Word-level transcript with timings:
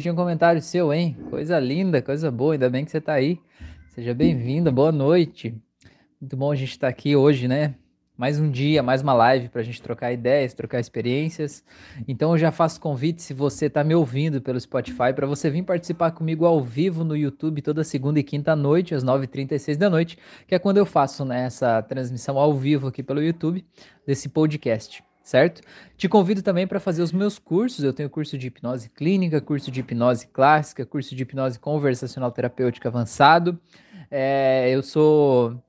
tinha 0.00 0.12
um 0.12 0.16
comentário 0.16 0.60
seu, 0.60 0.92
hein? 0.92 1.16
Coisa 1.30 1.58
linda, 1.58 2.02
coisa 2.02 2.30
boa, 2.30 2.54
ainda 2.54 2.68
bem 2.68 2.84
que 2.84 2.90
você 2.90 2.98
está 2.98 3.14
aí. 3.14 3.38
Seja 3.88 4.12
bem-vinda, 4.12 4.70
boa 4.70 4.92
noite. 4.92 5.54
Muito 6.20 6.36
bom 6.36 6.52
a 6.52 6.54
gente 6.56 6.70
estar 6.70 6.88
tá 6.88 6.90
aqui 6.90 7.14
hoje, 7.14 7.46
né? 7.46 7.74
Mais 8.16 8.40
um 8.40 8.50
dia, 8.50 8.82
mais 8.82 9.02
uma 9.02 9.12
live 9.12 9.48
para 9.50 9.60
a 9.60 9.64
gente 9.64 9.80
trocar 9.80 10.12
ideias, 10.12 10.54
trocar 10.54 10.80
experiências. 10.80 11.62
Então 12.08 12.32
eu 12.32 12.38
já 12.38 12.50
faço 12.50 12.80
convite, 12.80 13.22
se 13.22 13.34
você 13.34 13.66
está 13.66 13.84
me 13.84 13.94
ouvindo 13.94 14.40
pelo 14.40 14.58
Spotify, 14.58 15.12
para 15.14 15.26
você 15.26 15.50
vir 15.50 15.62
participar 15.62 16.10
comigo 16.12 16.46
ao 16.46 16.62
vivo 16.62 17.04
no 17.04 17.14
YouTube 17.14 17.60
toda 17.62 17.84
segunda 17.84 18.18
e 18.18 18.22
quinta 18.22 18.56
noite, 18.56 18.94
às 18.94 19.04
9h36 19.04 19.76
da 19.76 19.90
noite, 19.90 20.18
que 20.46 20.54
é 20.54 20.58
quando 20.58 20.78
eu 20.78 20.86
faço 20.86 21.24
né, 21.24 21.44
essa 21.44 21.82
transmissão 21.82 22.38
ao 22.38 22.54
vivo 22.54 22.88
aqui 22.88 23.02
pelo 23.02 23.22
YouTube 23.22 23.64
desse 24.06 24.28
podcast 24.30 25.05
certo? 25.26 25.60
Te 25.96 26.08
convido 26.08 26.40
também 26.40 26.68
para 26.68 26.78
fazer 26.78 27.02
os 27.02 27.12
meus 27.12 27.36
cursos. 27.36 27.84
Eu 27.84 27.92
tenho 27.92 28.08
curso 28.08 28.38
de 28.38 28.46
hipnose 28.46 28.88
clínica, 28.88 29.40
curso 29.40 29.72
de 29.72 29.80
hipnose 29.80 30.28
clássica, 30.28 30.86
curso 30.86 31.16
de 31.16 31.22
hipnose 31.24 31.58
conversacional 31.58 32.30
terapêutica 32.30 32.88
avançado. 32.88 33.58
É, 34.08 34.70
eu 34.70 34.84
sou. 34.84 35.60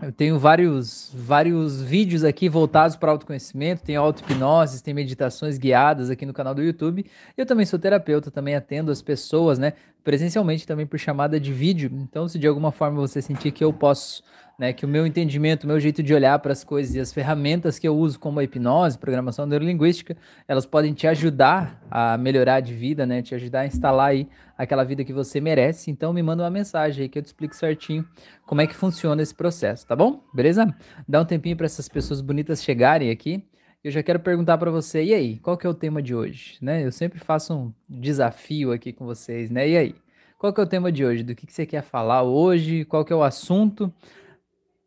Eu 0.00 0.12
tenho 0.12 0.38
vários, 0.38 1.10
vários 1.14 1.82
vídeos 1.82 2.22
aqui 2.22 2.50
voltados 2.50 2.96
para 2.96 3.10
autoconhecimento, 3.10 3.82
tem 3.82 3.96
auto-hipnose, 3.96 4.82
tem 4.82 4.92
meditações 4.92 5.56
guiadas 5.56 6.10
aqui 6.10 6.26
no 6.26 6.34
canal 6.34 6.54
do 6.54 6.62
YouTube. 6.62 7.06
Eu 7.34 7.46
também 7.46 7.64
sou 7.64 7.78
terapeuta, 7.78 8.30
também 8.30 8.54
atendo 8.54 8.92
as 8.92 9.00
pessoas, 9.00 9.58
né, 9.58 9.72
presencialmente 10.04 10.66
também 10.66 10.86
por 10.86 10.98
chamada 10.98 11.40
de 11.40 11.50
vídeo. 11.50 11.90
Então, 11.94 12.28
se 12.28 12.38
de 12.38 12.46
alguma 12.46 12.72
forma 12.72 13.00
você 13.00 13.22
sentir 13.22 13.52
que 13.52 13.64
eu 13.64 13.72
posso 13.72 14.22
né, 14.58 14.72
que 14.72 14.84
o 14.84 14.88
meu 14.88 15.06
entendimento, 15.06 15.64
o 15.64 15.66
meu 15.66 15.78
jeito 15.78 16.02
de 16.02 16.14
olhar 16.14 16.38
para 16.38 16.52
as 16.52 16.64
coisas 16.64 16.94
e 16.94 17.00
as 17.00 17.12
ferramentas 17.12 17.78
que 17.78 17.86
eu 17.86 17.96
uso 17.96 18.18
como 18.18 18.40
a 18.40 18.44
hipnose, 18.44 18.98
programação 18.98 19.46
neurolinguística, 19.46 20.16
elas 20.48 20.64
podem 20.64 20.94
te 20.94 21.06
ajudar 21.06 21.82
a 21.90 22.16
melhorar 22.16 22.60
de 22.60 22.72
vida, 22.72 23.04
né, 23.04 23.22
te 23.22 23.34
ajudar 23.34 23.60
a 23.60 23.66
instalar 23.66 24.10
aí 24.10 24.28
aquela 24.56 24.84
vida 24.84 25.04
que 25.04 25.12
você 25.12 25.40
merece. 25.40 25.90
Então 25.90 26.12
me 26.12 26.22
manda 26.22 26.42
uma 26.42 26.50
mensagem 26.50 27.02
aí 27.02 27.08
que 27.08 27.18
eu 27.18 27.22
te 27.22 27.26
explico 27.26 27.54
certinho 27.54 28.06
como 28.46 28.60
é 28.60 28.66
que 28.66 28.74
funciona 28.74 29.22
esse 29.22 29.34
processo, 29.34 29.86
tá 29.86 29.94
bom? 29.94 30.22
Beleza? 30.32 30.74
Dá 31.06 31.20
um 31.20 31.24
tempinho 31.24 31.56
para 31.56 31.66
essas 31.66 31.88
pessoas 31.88 32.20
bonitas 32.20 32.62
chegarem 32.62 33.10
aqui. 33.10 33.44
Eu 33.84 33.90
já 33.90 34.02
quero 34.02 34.18
perguntar 34.18 34.58
para 34.58 34.70
você, 34.70 35.04
e 35.04 35.14
aí, 35.14 35.38
qual 35.38 35.56
que 35.56 35.64
é 35.64 35.70
o 35.70 35.74
tema 35.74 36.02
de 36.02 36.12
hoje, 36.12 36.58
né? 36.60 36.84
Eu 36.84 36.90
sempre 36.90 37.20
faço 37.20 37.54
um 37.54 37.72
desafio 37.88 38.72
aqui 38.72 38.92
com 38.92 39.04
vocês, 39.04 39.48
né? 39.48 39.68
E 39.68 39.76
aí? 39.76 39.94
Qual 40.38 40.52
que 40.52 40.60
é 40.60 40.64
o 40.64 40.66
tema 40.66 40.90
de 40.90 41.04
hoje? 41.04 41.22
Do 41.22 41.34
que, 41.34 41.46
que 41.46 41.52
você 41.52 41.64
quer 41.64 41.82
falar 41.82 42.22
hoje? 42.22 42.84
Qual 42.84 43.04
que 43.04 43.12
é 43.12 43.16
o 43.16 43.22
assunto? 43.22 43.92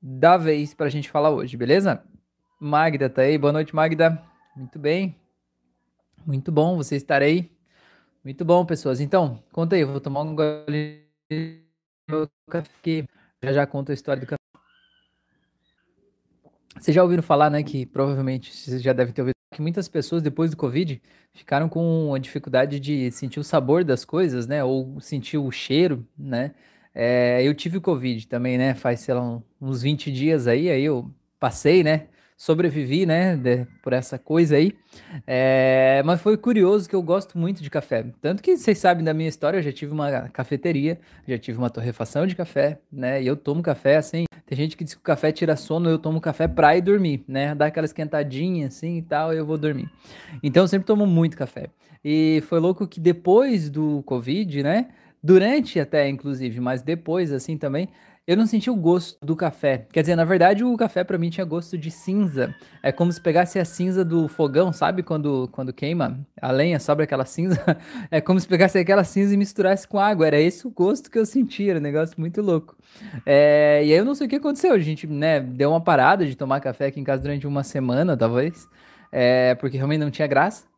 Da 0.01 0.37
vez 0.37 0.73
para 0.73 0.87
a 0.87 0.89
gente 0.89 1.09
falar 1.09 1.29
hoje, 1.29 1.57
beleza? 1.57 2.03
Magda 2.59 3.09
tá 3.09 3.21
aí, 3.21 3.37
boa 3.37 3.53
noite, 3.53 3.75
Magda. 3.75 4.21
Muito 4.55 4.77
bem, 4.77 5.15
muito 6.25 6.51
bom 6.51 6.75
você 6.75 6.95
estar 6.95 7.21
aí. 7.21 7.51
Muito 8.23 8.43
bom, 8.43 8.65
pessoas. 8.65 8.99
Então, 8.99 9.41
conta 9.51 9.75
aí, 9.75 9.81
eu 9.81 9.87
vou 9.87 10.01
tomar 10.01 10.21
um 10.21 10.35
gole 10.35 11.05
meu 12.09 12.29
café, 12.49 13.05
já 13.41 13.53
já 13.53 13.65
conto 13.65 13.91
a 13.91 13.93
história 13.93 14.19
do 14.19 14.25
café. 14.27 14.39
Vocês 16.77 16.95
já 16.95 17.03
ouviram 17.03 17.23
falar, 17.23 17.49
né, 17.49 17.63
que 17.63 17.85
provavelmente 17.85 18.55
vocês 18.55 18.81
já 18.81 18.93
devem 18.93 19.13
ter 19.13 19.21
ouvido 19.21 19.35
que 19.53 19.61
muitas 19.61 19.87
pessoas 19.87 20.21
depois 20.21 20.51
do 20.51 20.57
Covid 20.57 21.01
ficaram 21.33 21.67
com 21.67 22.13
a 22.13 22.19
dificuldade 22.19 22.79
de 22.79 23.11
sentir 23.11 23.39
o 23.39 23.43
sabor 23.43 23.83
das 23.83 24.05
coisas, 24.05 24.47
né, 24.47 24.63
ou 24.63 24.99
sentir 25.01 25.37
o 25.37 25.51
cheiro, 25.51 26.07
né? 26.17 26.53
É, 27.01 27.41
eu 27.47 27.55
tive 27.55 27.79
Covid 27.79 28.27
também, 28.27 28.57
né? 28.57 28.73
Faz, 28.73 28.99
sei 28.99 29.13
lá, 29.13 29.41
uns 29.61 29.81
20 29.81 30.11
dias 30.11 30.47
aí, 30.47 30.69
aí 30.69 30.83
eu 30.83 31.09
passei, 31.39 31.81
né? 31.81 32.07
Sobrevivi, 32.35 33.05
né? 33.05 33.37
De, 33.37 33.65
por 33.81 33.93
essa 33.93 34.19
coisa 34.19 34.57
aí. 34.57 34.73
É, 35.25 36.03
mas 36.03 36.19
foi 36.19 36.35
curioso 36.35 36.89
que 36.89 36.95
eu 36.95 37.01
gosto 37.01 37.37
muito 37.37 37.63
de 37.63 37.69
café. 37.69 38.05
Tanto 38.21 38.43
que 38.43 38.57
vocês 38.57 38.77
sabem 38.79 39.01
da 39.01 39.13
minha 39.13 39.29
história, 39.29 39.59
eu 39.59 39.63
já 39.63 39.71
tive 39.71 39.93
uma 39.93 40.27
cafeteria, 40.27 40.99
já 41.25 41.37
tive 41.37 41.57
uma 41.57 41.69
torrefação 41.69 42.27
de 42.27 42.35
café, 42.35 42.79
né? 42.91 43.23
E 43.23 43.27
eu 43.27 43.37
tomo 43.37 43.63
café 43.63 43.95
assim. 43.95 44.25
Tem 44.45 44.57
gente 44.57 44.75
que 44.75 44.83
diz 44.83 44.93
que 44.93 44.99
o 44.99 45.03
café 45.03 45.31
tira 45.31 45.55
sono, 45.55 45.89
eu 45.89 45.99
tomo 45.99 46.19
café 46.19 46.49
pra 46.49 46.75
ir 46.75 46.81
dormir, 46.81 47.23
né? 47.29 47.55
Dá 47.55 47.67
aquela 47.67 47.85
esquentadinha 47.85 48.67
assim 48.67 48.97
e 48.97 49.01
tal, 49.01 49.31
eu 49.31 49.45
vou 49.45 49.57
dormir. 49.57 49.89
Então 50.43 50.65
eu 50.65 50.67
sempre 50.67 50.85
tomo 50.85 51.07
muito 51.07 51.37
café. 51.37 51.69
E 52.03 52.43
foi 52.47 52.59
louco 52.59 52.85
que 52.85 52.99
depois 52.99 53.69
do 53.69 54.03
Covid, 54.03 54.63
né? 54.63 54.87
Durante 55.21 55.79
até, 55.79 56.07
inclusive, 56.07 56.59
mas 56.59 56.81
depois, 56.81 57.31
assim, 57.31 57.57
também, 57.57 57.89
eu 58.29 58.37
não 58.37 58.45
senti 58.45 58.69
o 58.69 58.75
gosto 58.75 59.17
do 59.25 59.35
café. 59.35 59.87
Quer 59.91 60.01
dizer, 60.01 60.15
na 60.15 60.23
verdade, 60.23 60.63
o 60.63 60.77
café 60.77 61.03
para 61.03 61.17
mim 61.17 61.31
tinha 61.31 61.43
gosto 61.43 61.75
de 61.75 61.89
cinza. 61.89 62.53
É 62.83 62.91
como 62.91 63.11
se 63.11 63.19
pegasse 63.19 63.57
a 63.57 63.65
cinza 63.65 64.05
do 64.05 64.27
fogão, 64.27 64.71
sabe? 64.71 65.01
Quando, 65.01 65.49
quando 65.51 65.73
queima 65.73 66.19
a 66.39 66.51
lenha, 66.51 66.79
sobra 66.79 67.05
aquela 67.05 67.25
cinza. 67.25 67.59
É 68.11 68.21
como 68.21 68.39
se 68.39 68.47
pegasse 68.47 68.77
aquela 68.77 69.03
cinza 69.03 69.33
e 69.33 69.37
misturasse 69.37 69.87
com 69.87 69.99
água. 69.99 70.27
Era 70.27 70.39
esse 70.39 70.67
o 70.67 70.69
gosto 70.69 71.09
que 71.09 71.17
eu 71.17 71.25
sentia, 71.25 71.71
era 71.71 71.79
um 71.79 71.81
negócio 71.81 72.15
muito 72.19 72.39
louco. 72.39 72.77
É, 73.25 73.81
e 73.83 73.91
aí 73.91 73.97
eu 73.97 74.05
não 74.05 74.13
sei 74.13 74.27
o 74.27 74.29
que 74.29 74.35
aconteceu. 74.35 74.73
A 74.73 74.79
gente, 74.79 75.07
né, 75.07 75.39
deu 75.39 75.71
uma 75.71 75.81
parada 75.81 76.23
de 76.23 76.35
tomar 76.35 76.59
café 76.59 76.85
aqui 76.85 76.99
em 76.99 77.03
casa 77.03 77.23
durante 77.23 77.47
uma 77.47 77.63
semana, 77.63 78.15
talvez. 78.15 78.69
É, 79.11 79.55
porque 79.55 79.75
realmente 79.75 80.01
não 80.01 80.11
tinha 80.11 80.27
graça. 80.27 80.68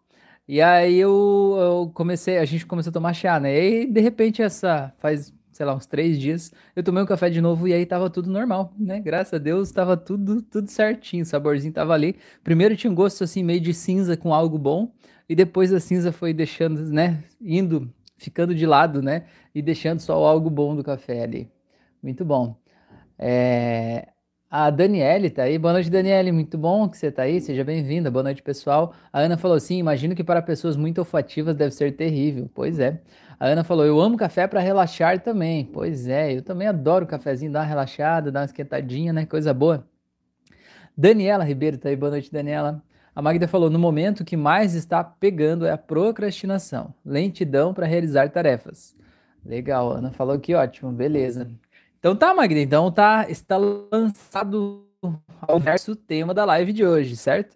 E 0.51 0.62
aí 0.62 1.00
eu, 1.00 1.56
eu, 1.57 1.91
comecei, 1.94 2.38
a 2.38 2.44
gente 2.44 2.66
começou 2.66 2.89
a 2.89 2.94
tomar 2.94 3.13
chá, 3.13 3.39
né? 3.39 3.56
E 3.56 3.57
aí, 3.57 3.85
de 3.89 4.01
repente, 4.01 4.41
essa 4.41 4.94
faz, 4.97 5.34
sei 5.50 5.66
lá, 5.66 5.73
uns 5.73 5.85
três 5.85 6.19
dias, 6.19 6.51
eu 6.75 6.84
tomei 6.84 7.01
um 7.01 7.06
café 7.06 7.29
de 7.29 7.39
novo 7.39 7.69
e 7.69 7.73
aí 7.73 7.85
tava 7.85 8.09
tudo 8.09 8.29
normal, 8.29 8.73
né? 8.78 9.00
Graças 9.00 9.34
a 9.34 9.38
Deus 9.38 9.72
tava 9.72 9.95
tudo, 9.95 10.41
tudo 10.41 10.69
certinho, 10.69 11.23
o 11.23 11.25
saborzinho 11.25 11.73
tava 11.73 11.94
ali. 11.94 12.17
Primeiro 12.44 12.75
tinha 12.75 12.91
um 12.91 12.94
gosto 12.94 13.23
assim 13.23 13.41
meio 13.44 13.61
de 13.61 13.73
cinza 13.73 14.17
com 14.17 14.34
algo 14.34 14.57
bom, 14.57 14.91
e 15.29 15.35
depois 15.35 15.72
a 15.72 15.79
cinza 15.79 16.11
foi 16.11 16.34
deixando, 16.34 16.81
né? 16.91 17.23
Indo, 17.40 17.90
ficando 18.17 18.53
de 18.53 18.66
lado, 18.66 19.01
né? 19.01 19.23
E 19.56 19.61
deixando 19.61 20.01
só 20.01 20.16
algo 20.16 20.50
bom 20.50 20.75
do 20.75 20.84
café 20.84 21.23
ali. 21.23 21.50
Muito 22.03 22.25
bom. 22.25 22.57
É, 23.17 24.09
a 24.51 24.69
Daniele 24.69 25.29
tá 25.29 25.44
aí. 25.44 25.57
Boa 25.57 25.72
noite, 25.72 25.89
Daniele. 25.89 26.29
Muito 26.29 26.57
bom 26.57 26.89
que 26.89 26.97
você 26.97 27.09
tá 27.09 27.23
aí. 27.23 27.39
Seja 27.39 27.63
bem-vinda. 27.63 28.12
Boa 28.12 28.23
noite, 28.23 28.44
pessoal. 28.44 28.94
A 29.12 29.22
Ana 29.22 29.38
falou 29.38 29.56
assim: 29.56 29.78
imagino 29.78 30.13
que 30.13 30.25
para 30.25 30.41
pessoas 30.41 30.75
muito 30.75 30.97
olfativas 30.97 31.56
deve 31.56 31.73
ser 31.73 31.95
terrível. 31.95 32.50
Pois 32.53 32.78
é. 32.78 33.00
A 33.40 33.47
Ana 33.47 33.63
falou: 33.63 33.85
eu 33.85 33.97
amo 34.01 34.17
café 34.17 34.47
para 34.47 34.59
relaxar 34.59 35.22
também. 35.22 35.63
Pois 35.63 36.06
é, 36.06 36.35
eu 36.35 36.41
também 36.41 36.67
adoro 36.67 37.07
cafezinho, 37.07 37.50
dar 37.50 37.59
uma 37.61 37.66
relaxada, 37.66 38.29
dar 38.29 38.41
uma 38.41 38.45
esquentadinha, 38.45 39.13
né? 39.13 39.25
Coisa 39.25 39.53
boa. 39.53 39.88
Daniela 40.97 41.45
Ribeiro 41.45 41.78
tá 41.78 41.88
aí. 41.88 41.95
Boa 41.95 42.11
noite, 42.11 42.29
Daniela. 42.29 42.84
A 43.16 43.22
Magda 43.22 43.47
falou: 43.47 43.69
no 43.69 43.79
momento 43.79 44.25
que 44.25 44.35
mais 44.35 44.75
está 44.75 45.01
pegando 45.01 45.66
é 45.66 45.72
a 45.72 45.78
procrastinação, 45.78 46.94
lentidão 47.06 47.73
para 47.73 47.85
realizar 47.85 48.29
tarefas. 48.29 48.97
Legal, 49.45 49.94
Ana 49.94 50.11
falou 50.11 50.38
que 50.38 50.53
ótimo, 50.53 50.91
beleza. 50.91 51.50
Então 52.01 52.16
tá, 52.16 52.34
Magda, 52.34 52.59
então 52.59 52.91
tá, 52.91 53.28
está 53.29 53.57
lançado 53.57 54.88
ao 55.39 55.59
verso 55.59 55.95
tema 55.95 56.34
da 56.34 56.44
live 56.45 56.73
de 56.73 56.84
hoje, 56.84 57.16
certo? 57.16 57.56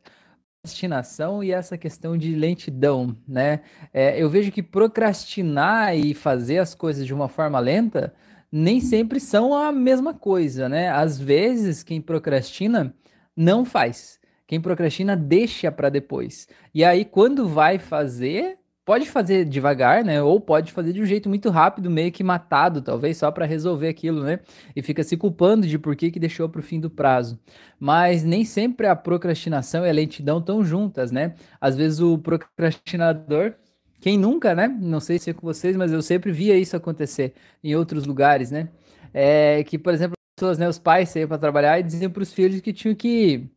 Procrastinação 0.62 1.44
e 1.44 1.52
essa 1.52 1.76
questão 1.80 2.16
de 2.16 2.36
lentidão, 2.36 3.18
né? 3.28 3.62
É, 3.92 4.22
eu 4.22 4.30
vejo 4.30 4.52
que 4.52 4.62
procrastinar 4.62 5.98
e 5.98 6.14
fazer 6.14 6.60
as 6.60 6.76
coisas 6.76 7.08
de 7.08 7.12
uma 7.14 7.28
forma 7.28 7.60
lenta 7.60 8.14
nem 8.52 8.80
sempre 8.80 9.20
são 9.20 9.52
a 9.52 9.72
mesma 9.72 10.14
coisa, 10.14 10.70
né? 10.70 10.90
Às 10.90 11.20
vezes, 11.20 11.82
quem 11.82 12.00
procrastina 12.00 12.94
não 13.36 13.66
faz. 13.66 14.20
Quem 14.46 14.62
procrastina 14.62 15.16
deixa 15.16 15.72
para 15.72 15.90
depois. 15.90 16.48
E 16.72 16.86
aí, 16.86 17.04
quando 17.04 17.48
vai 17.48 17.80
fazer, 17.80 18.60
pode 18.86 19.10
fazer 19.10 19.46
devagar, 19.46 20.04
né? 20.06 20.22
Ou 20.22 20.40
pode 20.40 20.72
fazer 20.72 20.94
de 20.94 21.02
um 21.02 21.06
jeito 21.06 21.28
muito 21.28 21.50
rápido, 21.50 21.90
meio 21.90 22.12
que 22.12 22.24
matado, 22.24 22.82
talvez 22.82 23.18
só 23.18 23.32
para 23.32 23.46
resolver 23.46 23.88
aquilo, 23.90 24.24
né? 24.24 24.40
E 24.76 24.82
fica 24.82 25.04
se 25.04 25.18
culpando 25.18 25.68
de 25.68 25.80
por 25.80 25.96
que, 25.96 26.12
que 26.12 26.20
deixou 26.20 26.48
para 26.48 26.60
o 26.60 26.64
fim 26.64 26.80
do 26.80 26.90
prazo. 26.90 27.40
Mas 27.80 28.24
nem 28.24 28.46
sempre 28.46 28.88
a 28.88 28.96
procrastinação 28.96 29.86
e 29.86 29.90
a 29.90 29.94
lentidão 29.94 30.38
estão 30.40 30.64
juntas, 30.64 31.12
né? 31.12 31.34
Às 31.60 31.76
vezes 31.76 32.00
o 32.00 32.18
procrastinador 32.20 33.56
quem 34.00 34.20
nunca, 34.20 34.54
né? 34.54 34.68
Não 34.68 35.00
sei 35.00 35.18
se 35.18 35.32
é 35.32 35.34
com 35.34 35.42
vocês, 35.42 35.76
mas 35.76 35.92
eu 35.92 36.02
sempre 36.02 36.32
via 36.32 36.56
isso 36.56 36.76
acontecer 36.76 37.34
em 37.64 37.76
outros 37.76 38.06
lugares, 38.06 38.52
né? 38.52 38.70
É 39.12 39.64
que, 39.64 39.80
por 39.80 39.94
exemplo, 39.94 40.16
pessoas, 40.36 40.58
né, 40.60 40.68
os 40.70 40.78
pais 40.78 41.10
saíam 41.10 41.28
para 41.28 41.38
trabalhar 41.40 41.80
e 41.80 41.84
diziam 41.84 42.12
para 42.12 42.22
os 42.22 42.34
filhos 42.34 42.62
que 42.62 42.74
tinham 42.74 42.94
que, 42.94 43.50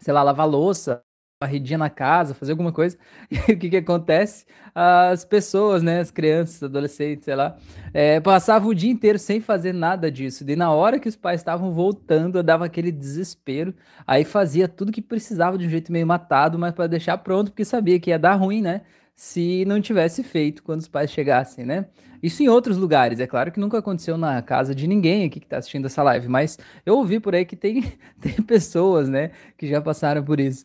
sei 0.00 0.12
lá, 0.12 0.22
lavar 0.22 0.48
louça, 0.48 1.02
varridinha 1.40 1.76
na 1.76 1.90
casa, 1.90 2.34
fazer 2.34 2.52
alguma 2.52 2.72
coisa. 2.72 2.96
E 3.48 3.52
o 3.52 3.58
que 3.58 3.68
que 3.70 3.76
acontece? 3.76 4.46
As 4.74 5.24
pessoas, 5.24 5.82
né, 5.82 6.00
as 6.00 6.10
crianças, 6.10 6.62
adolescentes, 6.62 7.24
sei 7.24 7.34
lá, 7.34 7.56
é, 7.92 8.20
passavam 8.20 8.70
o 8.70 8.74
dia 8.74 8.90
inteiro 8.90 9.18
sem 9.18 9.40
fazer 9.40 9.72
nada 9.72 10.10
disso. 10.10 10.44
E 10.46 10.56
na 10.56 10.70
hora 10.72 10.98
que 10.98 11.08
os 11.08 11.16
pais 11.16 11.40
estavam 11.40 11.72
voltando, 11.72 12.42
dava 12.42 12.64
aquele 12.64 12.90
desespero. 12.90 13.74
Aí 14.06 14.24
fazia 14.24 14.68
tudo 14.68 14.92
que 14.92 15.02
precisava 15.02 15.58
de 15.58 15.66
um 15.66 15.70
jeito 15.70 15.92
meio 15.92 16.06
matado, 16.06 16.58
mas 16.58 16.72
para 16.72 16.86
deixar 16.86 17.18
pronto, 17.18 17.50
porque 17.50 17.64
sabia 17.64 17.98
que 18.00 18.10
ia 18.10 18.18
dar 18.18 18.34
ruim, 18.34 18.62
né? 18.62 18.82
Se 19.14 19.64
não 19.66 19.80
tivesse 19.80 20.22
feito 20.22 20.62
quando 20.62 20.80
os 20.80 20.88
pais 20.88 21.10
chegassem, 21.10 21.64
né? 21.64 21.86
Isso 22.22 22.42
em 22.42 22.48
outros 22.48 22.76
lugares, 22.76 23.20
é 23.20 23.26
claro 23.26 23.52
que 23.52 23.60
nunca 23.60 23.78
aconteceu 23.78 24.16
na 24.16 24.40
casa 24.42 24.74
de 24.74 24.86
ninguém 24.86 25.24
aqui 25.24 25.38
que 25.38 25.46
está 25.46 25.58
assistindo 25.58 25.86
essa 25.86 26.02
live, 26.02 26.28
mas 26.28 26.58
eu 26.84 26.96
ouvi 26.96 27.20
por 27.20 27.34
aí 27.34 27.44
que 27.44 27.56
tem, 27.56 27.92
tem 28.20 28.32
pessoas, 28.42 29.08
né, 29.08 29.30
que 29.56 29.66
já 29.68 29.80
passaram 29.80 30.24
por 30.24 30.40
isso. 30.40 30.64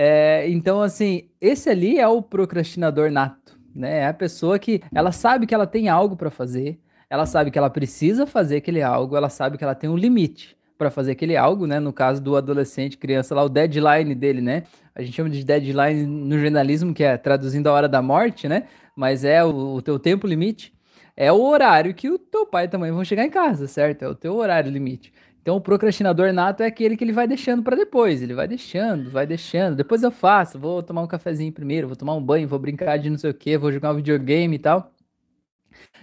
É, 0.00 0.48
então, 0.48 0.80
assim, 0.80 1.28
esse 1.40 1.68
ali 1.68 1.98
é 1.98 2.06
o 2.06 2.22
procrastinador 2.22 3.10
nato, 3.10 3.58
né? 3.74 4.02
É 4.02 4.06
a 4.06 4.14
pessoa 4.14 4.56
que 4.56 4.80
ela 4.94 5.10
sabe 5.10 5.44
que 5.44 5.52
ela 5.52 5.66
tem 5.66 5.88
algo 5.88 6.16
para 6.16 6.30
fazer, 6.30 6.78
ela 7.10 7.26
sabe 7.26 7.50
que 7.50 7.58
ela 7.58 7.68
precisa 7.68 8.24
fazer 8.24 8.58
aquele 8.58 8.80
algo, 8.80 9.16
ela 9.16 9.28
sabe 9.28 9.58
que 9.58 9.64
ela 9.64 9.74
tem 9.74 9.90
um 9.90 9.96
limite 9.96 10.56
para 10.78 10.88
fazer 10.88 11.10
aquele 11.10 11.36
algo, 11.36 11.66
né? 11.66 11.80
No 11.80 11.92
caso 11.92 12.22
do 12.22 12.36
adolescente, 12.36 12.96
criança 12.96 13.34
lá, 13.34 13.42
o 13.42 13.48
deadline 13.48 14.14
dele, 14.14 14.40
né? 14.40 14.62
A 14.94 15.02
gente 15.02 15.16
chama 15.16 15.30
de 15.30 15.42
deadline 15.42 16.06
no 16.06 16.38
jornalismo, 16.38 16.94
que 16.94 17.02
é 17.02 17.16
traduzindo 17.16 17.66
a 17.66 17.72
hora 17.72 17.88
da 17.88 18.00
morte, 18.00 18.46
né? 18.46 18.68
Mas 18.94 19.24
é 19.24 19.44
o, 19.44 19.74
o 19.74 19.82
teu 19.82 19.98
tempo 19.98 20.28
limite. 20.28 20.72
É 21.16 21.32
o 21.32 21.42
horário 21.42 21.92
que 21.92 22.08
o 22.08 22.20
teu 22.20 22.46
pai 22.46 22.66
e 22.66 22.68
tua 22.68 22.78
mãe 22.78 22.92
vão 22.92 23.04
chegar 23.04 23.24
em 23.24 23.30
casa, 23.30 23.66
certo? 23.66 24.04
É 24.04 24.08
o 24.08 24.14
teu 24.14 24.36
horário 24.36 24.70
limite. 24.70 25.12
Então 25.48 25.56
o 25.56 25.62
procrastinador 25.62 26.30
nato 26.30 26.62
é 26.62 26.66
aquele 26.66 26.94
que 26.94 27.02
ele 27.02 27.10
vai 27.10 27.26
deixando 27.26 27.62
para 27.62 27.74
depois, 27.74 28.20
ele 28.20 28.34
vai 28.34 28.46
deixando, 28.46 29.08
vai 29.08 29.26
deixando. 29.26 29.76
Depois 29.76 30.02
eu 30.02 30.10
faço, 30.10 30.58
vou 30.58 30.82
tomar 30.82 31.00
um 31.00 31.06
cafezinho 31.06 31.50
primeiro, 31.50 31.86
vou 31.86 31.96
tomar 31.96 32.14
um 32.16 32.22
banho, 32.22 32.46
vou 32.46 32.58
brincar 32.58 32.98
de 32.98 33.08
não 33.08 33.16
sei 33.16 33.30
o 33.30 33.34
que, 33.34 33.56
vou 33.56 33.72
jogar 33.72 33.92
um 33.92 33.96
videogame 33.96 34.56
e 34.56 34.58
tal. 34.58 34.92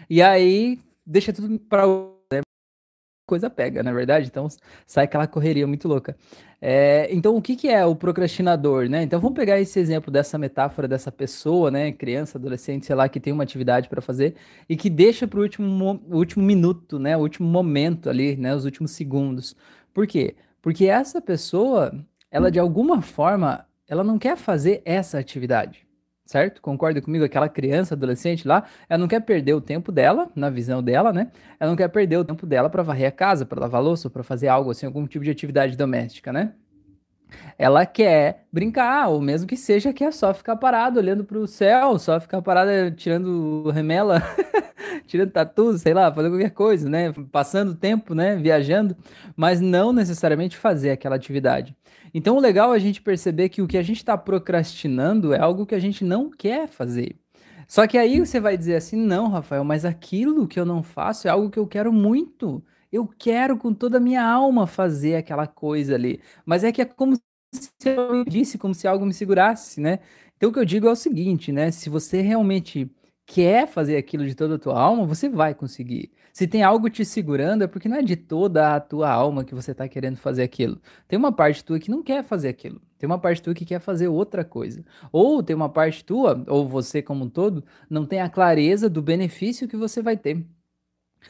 E 0.10 0.20
aí 0.20 0.80
deixa 1.06 1.32
tudo 1.32 1.60
para? 1.60 1.84
Coisa 3.26 3.50
pega, 3.50 3.84
na 3.84 3.92
é 3.92 3.94
verdade. 3.94 4.28
Então 4.28 4.48
sai 4.86 5.06
aquela 5.06 5.28
correria 5.28 5.68
muito 5.68 5.88
louca. 5.88 6.16
É, 6.62 7.08
então 7.12 7.36
o 7.36 7.42
que, 7.42 7.56
que 7.56 7.68
é 7.68 7.86
o 7.86 7.96
procrastinador, 7.96 8.90
né? 8.90 9.04
Então 9.04 9.20
vamos 9.20 9.36
pegar 9.36 9.60
esse 9.60 9.80
exemplo 9.80 10.12
dessa 10.12 10.38
metáfora 10.38 10.88
dessa 10.88 11.12
pessoa, 11.12 11.70
né? 11.70 11.92
Criança, 11.92 12.38
adolescente, 12.38 12.86
sei 12.86 12.96
lá, 12.96 13.10
que 13.10 13.20
tem 13.20 13.34
uma 13.34 13.44
atividade 13.44 13.90
para 13.90 14.02
fazer 14.02 14.36
e 14.70 14.76
que 14.76 14.90
deixa 14.90 15.28
para 15.28 15.40
o 15.40 15.44
último, 15.44 16.02
último 16.10 16.44
minuto, 16.44 17.00
né? 17.00 17.18
O 17.18 17.22
último 17.22 17.48
momento 17.48 18.10
ali, 18.10 18.36
né? 18.36 18.56
Os 18.56 18.66
últimos 18.66 18.92
segundos. 18.92 19.56
Por 19.94 20.08
quê? 20.08 20.36
Porque 20.62 20.86
essa 20.86 21.22
pessoa, 21.22 21.94
ela 22.32 22.52
de 22.52 22.60
alguma 22.60 23.02
forma, 23.02 23.66
ela 23.88 24.04
não 24.04 24.18
quer 24.18 24.38
fazer 24.38 24.82
essa 24.86 25.20
atividade 25.20 25.85
certo? 26.26 26.62
Concorda 26.62 27.02
comigo? 27.02 27.24
Aquela 27.24 27.48
criança, 27.48 27.94
adolescente 27.94 28.48
lá, 28.48 28.66
ela 28.90 28.98
não 28.98 29.08
quer 29.08 29.22
perder 29.22 29.54
o 29.54 29.62
tempo 29.62 29.92
dela, 29.92 30.30
na 30.36 30.50
visão 30.50 30.82
dela, 30.82 31.14
né? 31.14 31.32
Ela 31.60 31.70
não 31.70 31.78
quer 31.78 31.88
perder 31.90 32.18
o 32.18 32.26
tempo 32.26 32.46
dela 32.46 32.70
para 32.70 32.84
varrer 32.84 33.08
a 33.08 33.12
casa, 33.12 33.46
para 33.46 33.60
lavar 33.62 33.82
louça, 33.82 34.10
para 34.10 34.24
fazer 34.24 34.48
algo 34.48 34.72
assim, 34.72 34.86
algum 34.86 35.06
tipo 35.08 35.24
de 35.24 35.32
atividade 35.32 35.78
doméstica, 35.78 36.34
né? 36.34 36.54
Ela 37.58 37.86
quer 37.86 38.46
brincar, 38.52 39.08
ou 39.10 39.22
mesmo 39.22 39.48
que 39.48 39.58
seja 39.58 39.94
que 39.94 40.04
é 40.04 40.12
só 40.12 40.34
ficar 40.34 40.56
parado 40.58 41.00
olhando 41.00 41.24
para 41.24 41.38
o 41.38 41.48
céu, 41.48 41.98
só 42.00 42.20
ficar 42.20 42.42
parada 42.42 42.92
tirando 42.92 43.70
remela, 43.72 44.22
tirando 45.08 45.32
tatu, 45.32 45.78
sei 45.78 45.94
lá, 45.94 46.14
fazendo 46.14 46.34
qualquer 46.34 46.52
coisa, 46.52 46.90
né? 46.90 47.14
Passando 47.32 47.76
tempo, 47.76 48.14
né? 48.14 48.36
Viajando, 48.36 48.96
mas 49.36 49.62
não 49.62 49.94
necessariamente 49.94 50.58
fazer 50.58 50.92
aquela 50.92 51.16
atividade. 51.16 51.76
Então, 52.14 52.38
o 52.38 52.40
legal 52.40 52.74
é 52.74 52.78
a 52.78 52.80
gente 52.80 53.02
perceber 53.02 53.50
que 53.50 53.62
o 53.62 53.68
que 53.68 53.78
a 53.78 53.84
gente 53.84 53.98
está 53.98 54.18
procrastinando 54.18 55.34
é 55.34 55.40
algo 55.40 55.66
que 55.66 55.76
a 55.76 55.80
gente 55.80 56.04
não 56.04 56.30
quer 56.30 56.68
fazer. 56.68 57.18
Só 57.68 57.88
que 57.88 57.98
aí 57.98 58.20
você 58.20 58.40
vai 58.40 58.58
dizer 58.58 58.76
assim: 58.76 58.96
não, 58.98 59.28
Rafael, 59.30 59.64
mas 59.64 59.86
aquilo 59.86 60.48
que 60.48 60.60
eu 60.60 60.66
não 60.66 60.84
faço 60.84 61.28
é 61.28 61.32
algo 61.32 61.50
que 61.50 61.60
eu 61.60 61.68
quero 61.68 61.92
muito. 61.92 62.64
Eu 62.92 63.08
quero 63.08 63.58
com 63.58 63.74
toda 63.74 63.98
a 63.98 64.00
minha 64.00 64.24
alma 64.24 64.68
fazer 64.68 65.16
aquela 65.16 65.48
coisa 65.48 65.96
ali. 65.96 66.22
Mas 66.46 66.64
é 66.64 66.72
que 66.72 66.82
é 66.82 66.86
como 66.86 67.18
eu 67.86 68.24
disse, 68.26 68.58
como 68.58 68.74
se 68.74 68.88
algo 68.88 69.06
me 69.06 69.14
segurasse, 69.14 69.80
né? 69.82 70.00
Então 70.38 70.50
o 70.50 70.54
que 70.54 70.60
eu 70.60 70.66
digo 70.66 70.88
é 70.88 70.92
o 70.92 70.96
seguinte, 70.96 71.52
né? 71.52 71.72
Se 71.72 71.90
você 71.90 72.22
realmente 72.22 72.90
quer 73.26 73.68
fazer 73.68 73.98
aquilo 73.98 74.26
de 74.26 74.36
toda 74.36 74.56
a 74.56 74.60
tua 74.60 74.80
alma, 74.80 75.06
você 75.06 75.28
vai 75.30 75.54
conseguir. 75.56 76.12
Se 76.32 76.48
tem 76.48 76.64
algo 76.64 76.90
te 76.90 77.06
segurando, 77.06 77.64
é 77.64 77.68
porque 77.68 77.88
não 77.88 77.98
é 77.98 78.02
de 78.04 78.16
toda 78.16 78.76
a 78.76 78.80
tua 78.80 79.10
alma 79.10 79.44
que 79.44 79.56
você 79.56 79.72
está 79.72 79.88
querendo 79.88 80.18
fazer 80.18 80.44
aquilo. 80.44 80.80
Tem 81.08 81.18
uma 81.18 81.32
parte 81.32 81.64
tua 81.64 81.80
que 81.80 81.90
não 81.90 82.04
quer 82.04 82.24
fazer 82.24 82.50
aquilo. 82.50 82.82
Tem 82.98 83.08
uma 83.08 83.18
parte 83.18 83.42
tua 83.42 83.54
que 83.54 83.66
quer 83.66 83.80
fazer 83.80 84.10
outra 84.10 84.44
coisa. 84.44 84.84
Ou 85.12 85.42
tem 85.42 85.56
uma 85.56 85.70
parte 85.70 86.04
tua, 86.04 86.44
ou 86.48 86.68
você 86.68 87.02
como 87.02 87.26
um 87.26 87.30
todo, 87.30 87.64
não 87.90 88.06
tem 88.06 88.20
a 88.22 88.30
clareza 88.30 88.90
do 88.90 89.02
benefício 89.02 89.68
que 89.68 89.78
você 89.78 90.02
vai 90.02 90.18
ter 90.18 90.46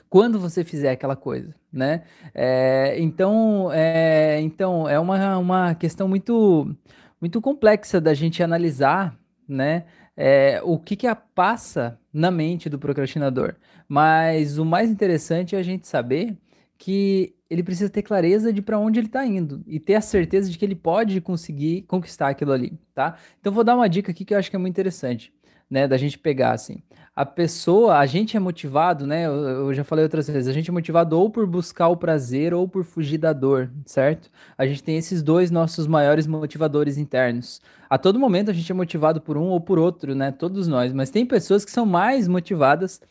quando 0.10 0.40
você 0.40 0.64
fizer 0.64 0.92
aquela 0.92 1.16
coisa, 1.16 1.54
né? 1.72 2.04
É, 2.34 2.96
então, 3.00 3.72
é, 3.72 4.40
então 4.42 4.88
é 4.88 5.00
uma, 5.00 5.38
uma 5.38 5.76
questão 5.76 6.08
muito, 6.08 6.76
muito 7.20 7.42
complexa 7.42 8.00
da 8.00 8.14
gente 8.14 8.42
analisar, 8.44 9.18
né? 9.48 9.86
é, 10.16 10.62
o 10.64 10.80
que, 10.80 10.96
que 10.96 11.08
passa 11.34 12.00
na 12.14 12.32
mente 12.32 12.70
do 12.70 12.80
procrastinador. 12.80 13.56
Mas 13.88 14.58
o 14.58 14.66
mais 14.66 14.90
interessante 14.90 15.56
é 15.56 15.60
a 15.60 15.64
gente 15.64 15.88
saber 15.88 16.38
que 16.78 17.34
ele 17.50 17.64
precisa 17.64 17.90
ter 17.90 18.02
clareza 18.02 18.52
de 18.52 18.62
para 18.62 18.80
onde 18.80 19.00
ele 19.00 19.08
está 19.08 19.26
indo 19.26 19.64
e 19.68 19.80
ter 19.80 19.96
a 19.96 20.02
certeza 20.02 20.50
de 20.50 20.58
que 20.58 20.66
ele 20.66 20.76
pode 20.76 21.22
conseguir 21.22 21.84
conquistar 21.84 22.30
aquilo 22.30 22.52
ali, 22.52 22.78
tá? 22.94 23.18
Então 23.40 23.54
vou 23.54 23.64
dar 23.64 23.76
uma 23.76 23.88
dica 23.88 24.12
aqui 24.12 24.26
que 24.26 24.34
eu 24.34 24.38
acho 24.38 24.50
que 24.50 24.56
é 24.56 24.60
muito 24.60 24.74
interessante 24.74 25.32
né, 25.70 25.88
da 25.88 25.98
gente 25.98 26.18
pegar 26.18 26.52
assim. 26.52 26.82
A 27.16 27.26
pessoa, 27.26 27.98
a 27.98 28.06
gente 28.06 28.36
é 28.36 28.40
motivado, 28.40 29.08
né? 29.08 29.26
Eu, 29.26 29.34
eu, 29.34 29.74
já 29.74 29.86
falei 29.86 30.04
outras 30.04 30.28
vezes, 30.28 30.48
a 30.50 30.54
gente 30.54 30.70
é 30.70 30.74
motivado 30.74 31.18
ou 31.18 31.30
por 31.30 31.48
buscar 31.48 31.88
o 31.88 31.96
prazer 31.96 32.54
ou 32.54 32.68
por 32.68 32.84
fugir 32.84 33.18
da 33.18 33.32
dor, 33.32 33.72
certo? 33.86 34.30
A 34.58 34.68
gente 34.68 34.84
tem 34.84 34.98
esses 34.98 35.24
dois 35.24 35.50
nossos 35.50 35.88
maiores 35.88 36.28
motivadores 36.28 36.98
internos. 36.98 37.62
A 37.90 37.98
todo 37.98 38.20
momento 38.20 38.52
a 38.52 38.54
gente 38.54 38.70
é 38.70 38.76
motivado 38.76 39.22
por 39.22 39.38
um 39.38 39.46
ou 39.46 39.62
por 39.62 39.80
outro, 39.80 40.14
né? 40.14 40.32
Todos 40.32 40.68
nós, 40.68 40.92
mas 40.92 41.10
tem 41.10 41.26
pessoas 41.26 41.64
que 41.64 41.72
são 41.72 41.86
mais 41.86 42.28
motivadas 42.28 43.02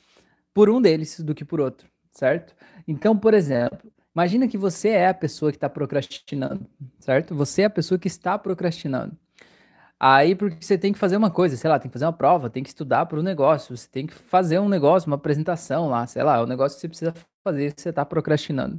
por 0.52 0.68
um 0.68 0.82
deles 0.82 1.18
do 1.20 1.34
que 1.34 1.44
por 1.44 1.60
outro, 1.60 1.88
certo? 2.12 2.54
Então, 2.86 3.16
por 3.16 3.32
exemplo, 3.32 3.90
imagina 4.14 4.46
que 4.46 4.58
você 4.58 4.90
é 4.90 5.08
a 5.08 5.14
pessoa 5.14 5.50
que 5.50 5.56
está 5.56 5.68
procrastinando, 5.70 6.66
certo? 7.00 7.34
Você 7.34 7.62
é 7.62 7.64
a 7.64 7.70
pessoa 7.70 7.98
que 7.98 8.06
está 8.06 8.38
procrastinando. 8.38 9.16
Aí, 10.06 10.34
porque 10.34 10.62
você 10.62 10.76
tem 10.76 10.92
que 10.92 10.98
fazer 10.98 11.16
uma 11.16 11.30
coisa, 11.30 11.56
sei 11.56 11.70
lá, 11.70 11.78
tem 11.78 11.88
que 11.88 11.94
fazer 11.94 12.04
uma 12.04 12.12
prova, 12.12 12.50
tem 12.50 12.62
que 12.62 12.68
estudar 12.68 13.06
para 13.06 13.18
o 13.18 13.22
negócio, 13.22 13.74
você 13.74 13.88
tem 13.88 14.06
que 14.06 14.12
fazer 14.12 14.58
um 14.58 14.68
negócio, 14.68 15.06
uma 15.06 15.16
apresentação 15.16 15.88
lá, 15.88 16.06
sei 16.06 16.22
lá, 16.22 16.36
o 16.36 16.42
é 16.42 16.44
um 16.44 16.46
negócio 16.46 16.76
que 16.76 16.82
você 16.82 16.88
precisa 16.88 17.14
fazer, 17.42 17.72
você 17.74 17.88
está 17.88 18.04
procrastinando. 18.04 18.78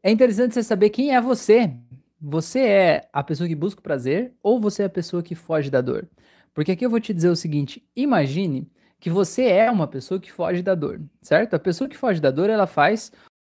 É 0.00 0.12
interessante 0.12 0.54
você 0.54 0.62
saber 0.62 0.90
quem 0.90 1.12
é 1.12 1.20
você. 1.20 1.74
Você 2.20 2.60
é 2.60 3.08
a 3.12 3.24
pessoa 3.24 3.48
que 3.48 3.54
busca 3.56 3.80
o 3.80 3.82
prazer 3.82 4.32
ou 4.44 4.60
você 4.60 4.84
é 4.84 4.86
a 4.86 4.88
pessoa 4.88 5.24
que 5.24 5.34
foge 5.34 5.70
da 5.72 5.80
dor? 5.80 6.08
Porque 6.54 6.70
aqui 6.70 6.86
eu 6.86 6.90
vou 6.90 7.00
te 7.00 7.12
dizer 7.12 7.30
o 7.30 7.36
seguinte: 7.36 7.84
imagine 7.96 8.70
que 9.00 9.10
você 9.10 9.46
é 9.46 9.68
uma 9.68 9.88
pessoa 9.88 10.20
que 10.20 10.30
foge 10.30 10.62
da 10.62 10.76
dor, 10.76 11.00
certo? 11.20 11.54
A 11.54 11.58
pessoa 11.58 11.90
que 11.90 11.96
foge 11.96 12.20
da 12.20 12.30
dor, 12.30 12.48
ela 12.48 12.68
faz 12.68 13.10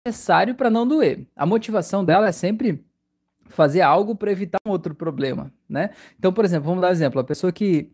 o 0.06 0.08
necessário 0.08 0.54
para 0.54 0.70
não 0.70 0.86
doer. 0.86 1.26
A 1.34 1.44
motivação 1.44 2.04
dela 2.04 2.28
é 2.28 2.32
sempre 2.32 2.84
fazer 3.48 3.80
algo 3.80 4.14
para 4.16 4.32
evitar 4.32 4.58
um 4.66 4.70
outro 4.70 4.94
problema, 4.94 5.52
né? 5.68 5.90
Então, 6.18 6.32
por 6.32 6.44
exemplo, 6.44 6.66
vamos 6.66 6.82
dar 6.82 6.88
um 6.88 6.92
exemplo, 6.92 7.20
a 7.20 7.24
pessoa 7.24 7.52
que, 7.52 7.90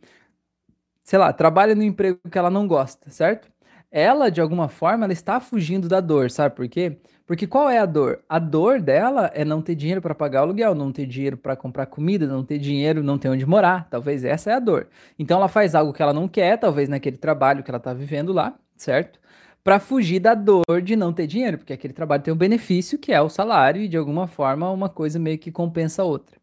sei 1.05 1.19
lá, 1.19 1.33
trabalha 1.33 1.75
no 1.75 1.83
emprego 1.83 2.19
que 2.31 2.39
ela 2.39 2.51
não 2.51 2.67
gosta, 2.67 3.11
certo? 3.11 3.51
Ela, 3.91 4.31
de 4.31 4.41
alguma 4.41 4.69
forma, 4.69 5.05
ela 5.05 5.13
está 5.13 5.41
fugindo 5.41 5.89
da 5.89 6.01
dor, 6.01 6.31
sabe 6.31 6.55
por 6.55 6.69
quê? 6.69 6.99
Porque 7.27 7.47
qual 7.47 7.69
é 7.71 7.79
a 7.79 7.87
dor? 7.87 8.21
A 8.29 8.39
dor 8.39 8.81
dela 8.81 9.31
é 9.35 9.45
não 9.45 9.63
ter 9.63 9.75
dinheiro 9.75 10.01
para 10.01 10.15
pagar 10.15 10.41
o 10.41 10.43
aluguel, 10.45 10.75
não 10.75 10.93
ter 10.93 11.07
dinheiro 11.07 11.37
para 11.37 11.57
comprar 11.57 11.87
comida, 11.87 12.27
não 12.27 12.45
ter 12.45 12.59
dinheiro, 12.59 13.03
não 13.03 13.19
ter 13.19 13.29
onde 13.29 13.47
morar. 13.47 13.89
Talvez 13.89 14.25
essa 14.25 14.51
é 14.51 14.55
a 14.55 14.61
dor. 14.61 14.89
Então 15.19 15.39
ela 15.39 15.49
faz 15.49 15.75
algo 15.75 15.93
que 15.93 16.03
ela 16.03 16.13
não 16.13 16.29
quer, 16.29 16.57
talvez 16.59 16.89
naquele 16.89 17.17
trabalho 17.17 17.63
que 17.63 17.71
ela 17.71 17.79
está 17.79 17.93
vivendo 17.95 18.33
lá, 18.33 18.59
certo? 18.77 19.21
Para 19.63 19.79
fugir 19.79 20.21
da 20.21 20.35
dor 20.35 20.83
de 20.83 20.97
não 20.97 21.13
ter 21.13 21.27
dinheiro, 21.27 21.59
porque 21.59 21.73
aquele 21.73 21.93
trabalho 21.93 22.23
tem 22.23 22.33
um 22.33 22.37
benefício 22.37 22.99
que 22.99 23.13
é 23.13 23.21
o 23.21 23.29
salário 23.29 23.83
e 23.83 23.89
de 23.89 23.97
alguma 23.97 24.27
forma 24.27 24.71
uma 24.71 24.89
coisa 24.89 25.19
meio 25.19 25.39
que 25.39 25.53
compensa 25.53 26.03
a 26.03 26.05
outra. 26.05 26.39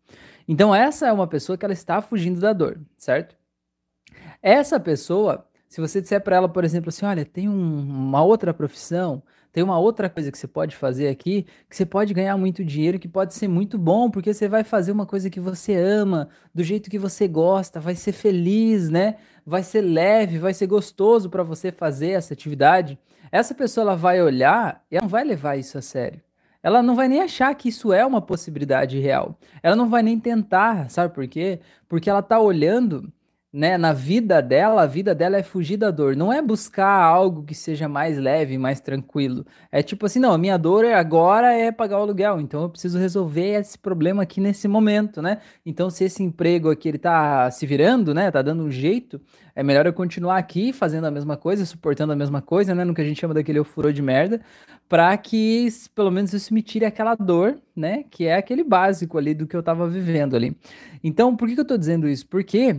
Então 0.47 0.73
essa 0.73 1.07
é 1.07 1.11
uma 1.11 1.27
pessoa 1.27 1.57
que 1.57 1.65
ela 1.65 1.73
está 1.73 2.01
fugindo 2.01 2.39
da 2.39 2.53
dor, 2.53 2.79
certo? 2.97 3.35
Essa 4.41 4.79
pessoa, 4.79 5.45
se 5.67 5.81
você 5.81 5.99
disser 6.01 6.21
para 6.21 6.35
ela, 6.35 6.49
por 6.49 6.63
exemplo, 6.63 6.89
assim, 6.89 7.05
olha, 7.05 7.25
tem 7.25 7.49
um, 7.49 7.79
uma 7.79 8.23
outra 8.23 8.53
profissão, 8.53 9.21
tem 9.51 9.63
uma 9.63 9.79
outra 9.79 10.09
coisa 10.09 10.31
que 10.31 10.37
você 10.37 10.47
pode 10.47 10.75
fazer 10.75 11.07
aqui, 11.07 11.45
que 11.67 11.75
você 11.75 11.85
pode 11.85 12.13
ganhar 12.13 12.37
muito 12.37 12.63
dinheiro, 12.63 12.99
que 12.99 13.07
pode 13.07 13.33
ser 13.33 13.47
muito 13.47 13.77
bom, 13.77 14.09
porque 14.09 14.33
você 14.33 14.47
vai 14.47 14.63
fazer 14.63 14.91
uma 14.91 15.05
coisa 15.05 15.29
que 15.29 15.39
você 15.39 15.75
ama, 15.75 16.29
do 16.53 16.63
jeito 16.63 16.89
que 16.89 16.99
você 16.99 17.27
gosta, 17.27 17.79
vai 17.79 17.95
ser 17.95 18.11
feliz, 18.11 18.89
né? 18.89 19.15
Vai 19.45 19.63
ser 19.63 19.81
leve, 19.81 20.37
vai 20.37 20.53
ser 20.53 20.67
gostoso 20.67 21.29
para 21.29 21.41
você 21.41 21.71
fazer 21.71 22.11
essa 22.11 22.33
atividade. 22.33 22.99
Essa 23.31 23.53
pessoa 23.53 23.83
ela 23.83 23.95
vai 23.95 24.21
olhar 24.21 24.83
e 24.91 24.95
ela 24.95 25.03
não 25.03 25.09
vai 25.09 25.23
levar 25.23 25.57
isso 25.57 25.77
a 25.77 25.81
sério. 25.81 26.21
Ela 26.61 26.81
não 26.81 26.95
vai 26.95 27.07
nem 27.07 27.21
achar 27.21 27.53
que 27.55 27.69
isso 27.69 27.93
é 27.93 28.05
uma 28.05 28.21
possibilidade 28.21 28.99
real. 28.99 29.37
Ela 29.63 29.75
não 29.75 29.89
vai 29.89 30.01
nem 30.03 30.19
tentar, 30.19 30.89
sabe 30.89 31.13
por 31.13 31.27
quê? 31.27 31.59
Porque 31.87 32.09
ela 32.09 32.21
tá 32.21 32.39
olhando 32.39 33.11
né, 33.51 33.77
na 33.77 33.93
vida 33.93 34.41
dela, 34.41 34.83
a 34.83 34.85
vida 34.85 35.15
dela 35.15 35.37
é 35.37 35.43
fugir 35.43 35.77
da 35.77 35.89
dor, 35.89 36.15
não 36.15 36.31
é 36.33 36.41
buscar 36.41 37.01
algo 37.01 37.43
que 37.43 37.55
seja 37.55 37.87
mais 37.87 38.17
leve, 38.17 38.57
mais 38.57 38.81
tranquilo. 38.81 39.45
É 39.71 39.81
tipo 39.81 40.05
assim, 40.05 40.19
não, 40.19 40.33
a 40.33 40.37
minha 40.37 40.57
dor 40.57 40.85
agora 40.85 41.53
é 41.53 41.71
pagar 41.71 41.97
o 41.97 42.01
aluguel, 42.01 42.41
então 42.41 42.63
eu 42.63 42.69
preciso 42.69 42.99
resolver 42.99 43.59
esse 43.59 43.77
problema 43.77 44.23
aqui 44.23 44.41
nesse 44.41 44.67
momento, 44.67 45.21
né? 45.21 45.39
Então 45.65 45.89
se 45.89 46.03
esse 46.03 46.21
emprego 46.21 46.69
aqui 46.69 46.89
ele 46.89 46.97
tá 46.97 47.49
se 47.49 47.65
virando, 47.65 48.13
né, 48.13 48.29
tá 48.29 48.41
dando 48.41 48.63
um 48.63 48.71
jeito, 48.71 49.19
é 49.55 49.63
melhor 49.63 49.85
eu 49.85 49.93
continuar 49.93 50.37
aqui 50.37 50.73
fazendo 50.73 51.05
a 51.05 51.11
mesma 51.11 51.37
coisa, 51.37 51.65
suportando 51.65 52.11
a 52.13 52.15
mesma 52.15 52.41
coisa, 52.41 52.75
né, 52.75 52.83
no 52.83 52.93
que 52.93 53.01
a 53.01 53.05
gente 53.05 53.19
chama 53.19 53.33
daquele 53.33 53.63
furor 53.63 53.93
de 53.93 54.01
merda, 54.01 54.41
para 54.89 55.15
que 55.17 55.67
pelo 55.95 56.11
menos 56.11 56.33
isso 56.33 56.53
me 56.53 56.61
tire 56.61 56.85
aquela 56.85 57.15
dor, 57.15 57.57
né, 57.75 58.03
que 58.11 58.25
é 58.25 58.35
aquele 58.35 58.63
básico 58.63 59.17
ali 59.17 59.33
do 59.33 59.47
que 59.47 59.55
eu 59.55 59.63
tava 59.63 59.87
vivendo 59.87 60.35
ali. 60.35 60.55
Então, 61.03 61.35
por 61.35 61.47
que, 61.47 61.55
que 61.55 61.61
eu 61.61 61.65
tô 61.65 61.77
dizendo 61.77 62.07
isso? 62.09 62.27
Porque 62.27 62.75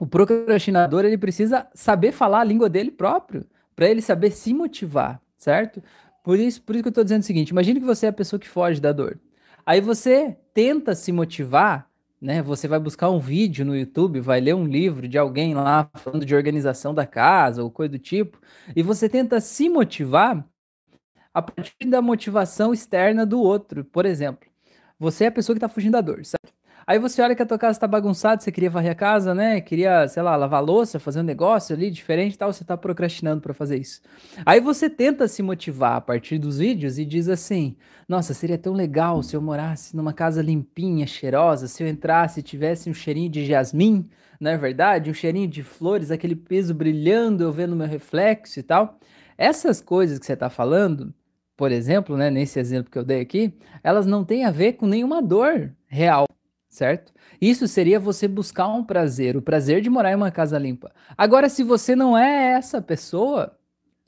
o 0.00 0.06
procrastinador 0.06 1.04
ele 1.04 1.18
precisa 1.18 1.68
saber 1.74 2.10
falar 2.10 2.40
a 2.40 2.44
língua 2.44 2.70
dele 2.70 2.90
próprio, 2.90 3.46
para 3.76 3.86
ele 3.86 4.00
saber 4.00 4.30
se 4.30 4.54
motivar, 4.54 5.20
certo? 5.36 5.82
Por 6.24 6.38
isso, 6.38 6.62
por 6.62 6.74
isso 6.74 6.82
que 6.82 6.88
eu 6.88 6.90
estou 6.90 7.04
dizendo 7.04 7.20
o 7.22 7.26
seguinte: 7.26 7.50
imagine 7.50 7.78
que 7.78 7.86
você 7.86 8.06
é 8.06 8.08
a 8.08 8.12
pessoa 8.12 8.40
que 8.40 8.48
foge 8.48 8.80
da 8.80 8.92
dor. 8.92 9.20
Aí 9.64 9.78
você 9.80 10.38
tenta 10.54 10.94
se 10.94 11.12
motivar, 11.12 11.86
né? 12.20 12.40
Você 12.42 12.66
vai 12.66 12.78
buscar 12.80 13.10
um 13.10 13.18
vídeo 13.18 13.64
no 13.64 13.76
YouTube, 13.76 14.20
vai 14.20 14.40
ler 14.40 14.54
um 14.54 14.66
livro 14.66 15.06
de 15.06 15.18
alguém 15.18 15.54
lá 15.54 15.90
falando 15.96 16.24
de 16.24 16.34
organização 16.34 16.94
da 16.94 17.06
casa 17.06 17.62
ou 17.62 17.70
coisa 17.70 17.92
do 17.92 17.98
tipo, 17.98 18.40
e 18.74 18.82
você 18.82 19.06
tenta 19.06 19.38
se 19.38 19.68
motivar 19.68 20.46
a 21.34 21.42
partir 21.42 21.86
da 21.86 22.00
motivação 22.00 22.72
externa 22.72 23.26
do 23.26 23.38
outro. 23.40 23.84
Por 23.84 24.06
exemplo, 24.06 24.48
você 24.98 25.24
é 25.24 25.26
a 25.28 25.32
pessoa 25.32 25.54
que 25.54 25.58
está 25.58 25.68
fugindo 25.68 25.92
da 25.92 26.00
dor, 26.00 26.24
certo? 26.24 26.59
Aí 26.86 26.98
você 26.98 27.22
olha 27.22 27.34
que 27.34 27.42
a 27.42 27.46
tua 27.46 27.58
casa 27.58 27.72
está 27.76 27.86
bagunçada, 27.86 28.40
você 28.40 28.50
queria 28.50 28.70
varrer 28.70 28.92
a 28.92 28.94
casa, 28.94 29.34
né? 29.34 29.60
Queria, 29.60 30.08
sei 30.08 30.22
lá, 30.22 30.34
lavar 30.36 30.62
louça, 30.62 30.98
fazer 30.98 31.20
um 31.20 31.24
negócio 31.24 31.74
ali 31.74 31.90
diferente 31.90 32.34
e 32.34 32.38
tal, 32.38 32.52
você 32.52 32.62
está 32.62 32.76
procrastinando 32.76 33.40
para 33.40 33.54
fazer 33.54 33.78
isso. 33.78 34.00
Aí 34.44 34.60
você 34.60 34.88
tenta 34.90 35.28
se 35.28 35.42
motivar 35.42 35.96
a 35.96 36.00
partir 36.00 36.38
dos 36.38 36.58
vídeos 36.58 36.98
e 36.98 37.04
diz 37.04 37.28
assim: 37.28 37.76
"Nossa, 38.08 38.34
seria 38.34 38.58
tão 38.58 38.72
legal 38.72 39.22
se 39.22 39.36
eu 39.36 39.42
morasse 39.42 39.94
numa 39.96 40.12
casa 40.12 40.42
limpinha, 40.42 41.06
cheirosa, 41.06 41.68
se 41.68 41.82
eu 41.82 41.88
entrasse 41.88 42.40
e 42.40 42.42
tivesse 42.42 42.90
um 42.90 42.94
cheirinho 42.94 43.30
de 43.30 43.46
jasmim, 43.46 44.08
não 44.40 44.50
é 44.50 44.56
verdade? 44.56 45.10
Um 45.10 45.14
cheirinho 45.14 45.48
de 45.48 45.62
flores, 45.62 46.10
aquele 46.10 46.34
piso 46.34 46.74
brilhando, 46.74 47.44
eu 47.44 47.52
vendo 47.52 47.76
meu 47.76 47.86
reflexo 47.86 48.58
e 48.58 48.62
tal". 48.62 48.98
Essas 49.38 49.80
coisas 49.80 50.18
que 50.18 50.26
você 50.26 50.34
está 50.34 50.50
falando, 50.50 51.14
por 51.56 51.72
exemplo, 51.72 52.16
né, 52.16 52.30
nesse 52.30 52.58
exemplo 52.58 52.90
que 52.90 52.98
eu 52.98 53.04
dei 53.04 53.20
aqui, 53.20 53.54
elas 53.82 54.06
não 54.06 54.24
têm 54.24 54.44
a 54.44 54.50
ver 54.50 54.74
com 54.74 54.86
nenhuma 54.86 55.22
dor 55.22 55.72
real 55.86 56.26
certo? 56.70 57.12
Isso 57.40 57.66
seria 57.66 57.98
você 58.00 58.28
buscar 58.28 58.68
um 58.68 58.84
prazer, 58.84 59.36
o 59.36 59.42
prazer 59.42 59.82
de 59.82 59.90
morar 59.90 60.12
em 60.12 60.14
uma 60.14 60.30
casa 60.30 60.56
limpa. 60.56 60.92
Agora, 61.18 61.48
se 61.48 61.64
você 61.64 61.96
não 61.96 62.16
é 62.16 62.52
essa 62.52 62.80
pessoa, 62.80 63.58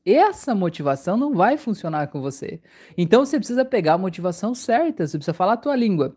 essa 0.07 0.55
motivação 0.55 1.17
não 1.17 1.35
vai 1.35 1.59
funcionar 1.59 2.07
com 2.09 2.21
você. 2.21 2.61
Então 2.97 3.27
você 3.27 3.39
precisa 3.39 3.65
pegar 3.65 3.95
a 3.95 3.99
motivação 3.99 4.55
certa, 4.55 5.07
você 5.07 5.19
precisa 5.19 5.35
falar 5.35 5.55
a 5.55 5.57
tua 5.57 5.77
língua. 5.77 6.17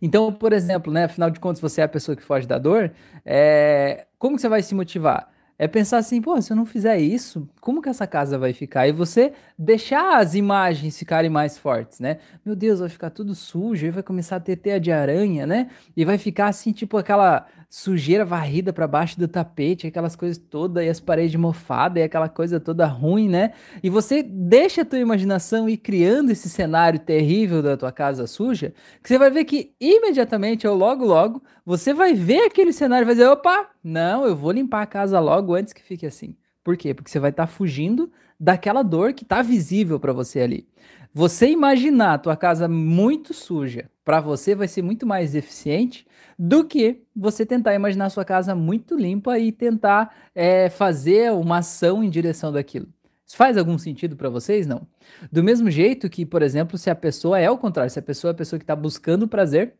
Então, 0.00 0.32
por 0.32 0.52
exemplo, 0.52 0.92
né, 0.92 1.04
afinal 1.04 1.30
de 1.30 1.40
contas, 1.40 1.60
você 1.60 1.80
é 1.80 1.84
a 1.84 1.88
pessoa 1.88 2.16
que 2.16 2.22
foge 2.22 2.46
da 2.46 2.58
dor, 2.58 2.92
é... 3.24 4.06
como 4.18 4.36
que 4.36 4.42
você 4.42 4.48
vai 4.48 4.62
se 4.62 4.74
motivar? 4.74 5.31
É 5.62 5.68
pensar 5.68 5.98
assim, 5.98 6.20
pô, 6.20 6.42
se 6.42 6.52
eu 6.52 6.56
não 6.56 6.66
fizer 6.66 6.98
isso, 6.98 7.48
como 7.60 7.80
que 7.80 7.88
essa 7.88 8.04
casa 8.04 8.36
vai 8.36 8.52
ficar? 8.52 8.88
E 8.88 8.92
você 8.92 9.32
deixar 9.56 10.18
as 10.18 10.34
imagens 10.34 10.98
ficarem 10.98 11.30
mais 11.30 11.56
fortes, 11.56 12.00
né? 12.00 12.18
Meu 12.44 12.56
Deus, 12.56 12.80
vai 12.80 12.88
ficar 12.88 13.10
tudo 13.10 13.32
sujo, 13.32 13.86
aí 13.86 13.92
vai 13.92 14.02
começar 14.02 14.34
a 14.34 14.40
ter 14.40 14.56
teia 14.56 14.80
de 14.80 14.90
aranha, 14.90 15.46
né? 15.46 15.70
E 15.96 16.04
vai 16.04 16.18
ficar 16.18 16.48
assim, 16.48 16.72
tipo 16.72 16.96
aquela 16.96 17.46
sujeira 17.74 18.22
varrida 18.22 18.70
para 18.70 18.86
baixo 18.86 19.18
do 19.18 19.26
tapete, 19.26 19.86
aquelas 19.86 20.14
coisas 20.14 20.36
todas, 20.36 20.84
e 20.84 20.90
as 20.90 21.00
paredes 21.00 21.34
mofadas, 21.36 22.02
e 22.02 22.04
aquela 22.04 22.28
coisa 22.28 22.60
toda 22.60 22.84
ruim, 22.84 23.30
né? 23.30 23.54
E 23.82 23.88
você 23.88 24.22
deixa 24.22 24.82
a 24.82 24.84
tua 24.84 24.98
imaginação 24.98 25.66
ir 25.66 25.78
criando 25.78 26.30
esse 26.30 26.50
cenário 26.50 27.00
terrível 27.00 27.62
da 27.62 27.74
tua 27.74 27.90
casa 27.90 28.26
suja, 28.26 28.74
que 29.02 29.08
você 29.08 29.16
vai 29.16 29.30
ver 29.30 29.46
que 29.46 29.72
imediatamente, 29.80 30.68
ou 30.68 30.76
logo 30.76 31.06
logo, 31.06 31.42
você 31.64 31.94
vai 31.94 32.12
ver 32.12 32.42
aquele 32.42 32.74
cenário 32.74 33.04
e 33.04 33.06
vai 33.06 33.14
dizer, 33.14 33.28
opa, 33.28 33.70
não, 33.82 34.26
eu 34.26 34.36
vou 34.36 34.52
limpar 34.52 34.82
a 34.82 34.86
casa 34.86 35.18
logo 35.18 35.54
antes 35.54 35.72
que 35.72 35.82
fique 35.82 36.04
assim. 36.04 36.36
Por 36.62 36.76
quê? 36.76 36.92
Porque 36.92 37.10
você 37.10 37.18
vai 37.18 37.30
estar 37.30 37.46
tá 37.46 37.52
fugindo 37.52 38.12
daquela 38.38 38.82
dor 38.82 39.14
que 39.14 39.22
está 39.22 39.40
visível 39.40 39.98
para 39.98 40.12
você 40.12 40.40
ali. 40.40 40.68
Você 41.14 41.50
imaginar 41.50 42.14
a 42.14 42.18
tua 42.18 42.36
casa 42.36 42.66
muito 42.66 43.34
suja, 43.34 43.90
para 44.02 44.18
você 44.18 44.54
vai 44.54 44.66
ser 44.66 44.80
muito 44.80 45.06
mais 45.06 45.34
eficiente 45.34 46.06
do 46.38 46.64
que 46.64 47.02
você 47.14 47.44
tentar 47.44 47.74
imaginar 47.74 48.06
a 48.06 48.10
sua 48.10 48.24
casa 48.24 48.54
muito 48.54 48.96
limpa 48.96 49.38
e 49.38 49.52
tentar 49.52 50.14
é, 50.34 50.70
fazer 50.70 51.30
uma 51.32 51.58
ação 51.58 52.02
em 52.02 52.08
direção 52.08 52.50
daquilo. 52.50 52.88
Isso 53.26 53.36
faz 53.36 53.58
algum 53.58 53.76
sentido 53.76 54.16
para 54.16 54.30
vocês? 54.30 54.66
Não. 54.66 54.86
Do 55.30 55.44
mesmo 55.44 55.70
jeito 55.70 56.08
que, 56.08 56.24
por 56.24 56.40
exemplo, 56.40 56.78
se 56.78 56.88
a 56.88 56.94
pessoa 56.94 57.38
é 57.38 57.50
o 57.50 57.58
contrário, 57.58 57.90
se 57.90 57.98
a 57.98 58.02
pessoa 58.02 58.30
é 58.30 58.32
a 58.32 58.36
pessoa 58.36 58.58
que 58.58 58.64
está 58.64 58.74
buscando 58.74 59.28
prazer, 59.28 59.74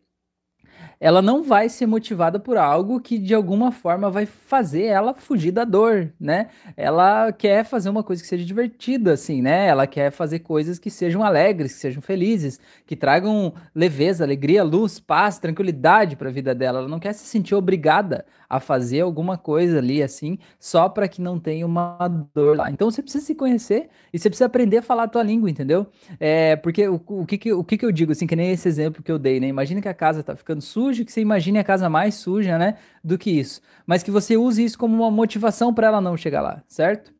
ela 1.03 1.21
não 1.21 1.43
vai 1.43 1.69
ser 1.69 1.85
motivada 1.85 2.39
por 2.39 2.57
algo 2.57 3.01
que 3.01 3.19
de 3.19 3.35
alguma 3.35 3.73
forma 3.73 4.09
vai 4.09 4.25
fazer 4.25 4.85
ela 4.85 5.13
fugir 5.13 5.51
da 5.51 5.65
dor, 5.65 6.13
né? 6.19 6.47
Ela 6.77 7.33
quer 7.33 7.65
fazer 7.65 7.91
uma 7.91 8.05
coisa 8.05 8.23
que 8.23 8.29
seja 8.29 8.45
divertida, 8.45 9.15
assim, 9.15 9.43
né? 9.43 9.67
Ela 9.67 9.85
quer 9.85 10.13
fazer 10.13 10.39
coisas 10.39 10.79
que 10.79 10.91
sejam 10.91 11.25
alegres, 11.25 11.75
que 11.75 11.81
sejam 11.81 12.01
felizes, 12.01 12.61
que 12.87 12.95
tragam 12.95 13.53
leveza, 13.75 14.23
alegria, 14.23 14.63
luz, 14.63 15.01
paz, 15.01 15.41
tranquilidade 15.41 16.15
para 16.15 16.29
a 16.29 16.33
vida 16.33 16.55
dela. 16.55 16.79
Ela 16.79 16.89
não 16.89 17.01
quer 17.01 17.15
se 17.15 17.25
sentir 17.25 17.57
obrigada 17.57 18.25
a 18.49 18.61
fazer 18.61 19.01
alguma 19.01 19.37
coisa 19.39 19.79
ali, 19.79 20.03
assim, 20.03 20.39
só 20.61 20.87
para 20.87 21.09
que 21.09 21.23
não 21.23 21.41
tenha 21.41 21.67
uma 21.67 21.97
dor 22.33 22.59
lá. 22.59 22.71
Então 22.71 22.89
você 22.89 23.03
precisa 23.03 23.25
se 23.25 23.35
conhecer 23.35 23.89
e 24.13 24.19
você 24.19 24.29
precisa 24.29 24.45
aprender 24.45 24.77
a 24.77 24.83
falar 24.83 25.05
a 25.05 25.09
tua 25.09 25.23
língua, 25.23 25.51
entendeu? 25.51 25.87
É, 26.21 26.55
porque 26.57 26.87
o, 26.87 27.01
o, 27.07 27.27
que, 27.27 27.39
que, 27.39 27.53
o 27.53 27.65
que, 27.65 27.79
que 27.79 27.85
eu 27.85 27.91
digo, 27.91 28.13
assim, 28.13 28.27
que 28.27 28.37
nem 28.37 28.53
esse 28.53 28.69
exemplo 28.69 29.03
que 29.03 29.11
eu 29.11 29.19
dei, 29.19 29.41
né? 29.41 29.49
Imagina 29.49 29.81
que 29.81 29.89
a 29.89 29.95
casa 29.95 30.23
tá 30.23 30.37
ficando 30.37 30.61
suja 30.61 30.92
sujo, 30.93 31.05
que 31.05 31.13
você 31.13 31.21
imagine 31.21 31.59
a 31.59 31.65
casa 31.65 31.89
mais 31.89 32.15
suja, 32.15 32.59
né, 32.59 32.77
do 33.03 33.19
que 33.19 33.31
isso. 33.31 33.61
Mas 33.87 34.03
que 34.03 34.11
você 34.11 34.37
use 34.37 34.63
isso 34.63 34.79
como 34.79 34.95
uma 34.95 35.11
motivação 35.11 35.73
para 35.73 35.87
ela 35.89 36.01
não 36.01 36.17
chegar 36.17 36.43
lá, 36.43 36.63
certo? 36.69 37.13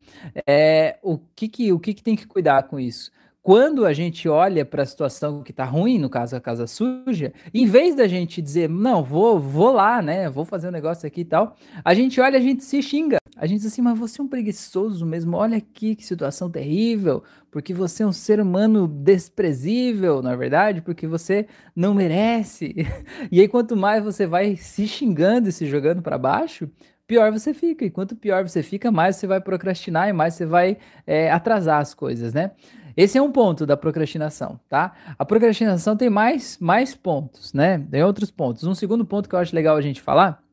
É, 0.47 0.97
o 1.01 1.17
que 1.35 1.47
que, 1.47 1.73
o 1.73 1.79
que 1.79 1.93
que 1.93 2.03
tem 2.03 2.15
que 2.15 2.27
cuidar 2.27 2.63
com 2.63 2.79
isso? 2.79 3.11
Quando 3.41 3.85
a 3.85 3.91
gente 3.91 4.29
olha 4.29 4.63
para 4.63 4.83
a 4.83 4.85
situação 4.85 5.43
que 5.43 5.51
está 5.51 5.65
ruim, 5.65 5.99
no 5.99 6.09
caso 6.09 6.35
a 6.35 6.39
casa 6.39 6.65
suja, 6.65 7.33
em 7.53 7.65
vez 7.65 7.93
da 7.93 8.07
gente 8.07 8.41
dizer, 8.41 8.69
não, 8.69 9.03
vou, 9.03 9.37
vou 9.37 9.73
lá, 9.73 10.01
né, 10.01 10.29
vou 10.29 10.45
fazer 10.45 10.69
um 10.69 10.71
negócio 10.71 11.05
aqui 11.05 11.21
e 11.21 11.25
tal, 11.25 11.57
a 11.83 11.93
gente 11.93 12.21
olha, 12.21 12.37
a 12.37 12.41
gente 12.41 12.63
se 12.63 12.81
xinga. 12.81 13.17
A 13.35 13.47
gente 13.47 13.61
diz 13.61 13.73
assim, 13.73 13.81
mas 13.81 13.97
você 13.97 14.21
é 14.21 14.23
um 14.23 14.27
preguiçoso 14.27 15.05
mesmo, 15.05 15.37
olha 15.37 15.57
aqui 15.57 15.95
que 15.95 16.05
situação 16.05 16.51
terrível, 16.51 17.23
porque 17.49 17.73
você 17.73 18.03
é 18.03 18.05
um 18.05 18.11
ser 18.11 18.39
humano 18.39 18.87
desprezível, 18.87 20.21
na 20.21 20.33
é 20.33 20.37
verdade, 20.37 20.81
porque 20.81 21.07
você 21.07 21.47
não 21.75 21.93
merece. 21.93 22.75
E 23.31 23.39
aí, 23.39 23.47
quanto 23.47 23.75
mais 23.75 24.03
você 24.03 24.27
vai 24.27 24.55
se 24.55 24.87
xingando 24.87 25.49
e 25.49 25.51
se 25.51 25.65
jogando 25.65 26.01
para 26.01 26.17
baixo, 26.17 26.69
pior 27.07 27.31
você 27.31 27.53
fica. 27.53 27.83
E 27.83 27.89
quanto 27.89 28.15
pior 28.15 28.47
você 28.47 28.61
fica, 28.61 28.91
mais 28.91 29.15
você 29.15 29.25
vai 29.25 29.41
procrastinar 29.41 30.07
e 30.09 30.13
mais 30.13 30.35
você 30.35 30.45
vai 30.45 30.77
é, 31.07 31.31
atrasar 31.31 31.81
as 31.81 31.93
coisas, 31.93 32.33
né? 32.33 32.51
Esse 32.95 33.17
é 33.17 33.21
um 33.21 33.31
ponto 33.31 33.65
da 33.65 33.75
procrastinação, 33.75 34.59
tá? 34.69 34.93
A 35.17 35.25
procrastinação 35.25 35.97
tem 35.97 36.09
mais, 36.11 36.59
mais 36.59 36.93
pontos, 36.93 37.51
né? 37.53 37.79
Tem 37.89 38.03
outros 38.03 38.29
pontos. 38.29 38.63
Um 38.65 38.75
segundo 38.75 39.03
ponto 39.03 39.27
que 39.27 39.33
eu 39.33 39.39
acho 39.39 39.55
legal 39.55 39.75
a 39.75 39.81
gente 39.81 40.01
falar, 40.01 40.43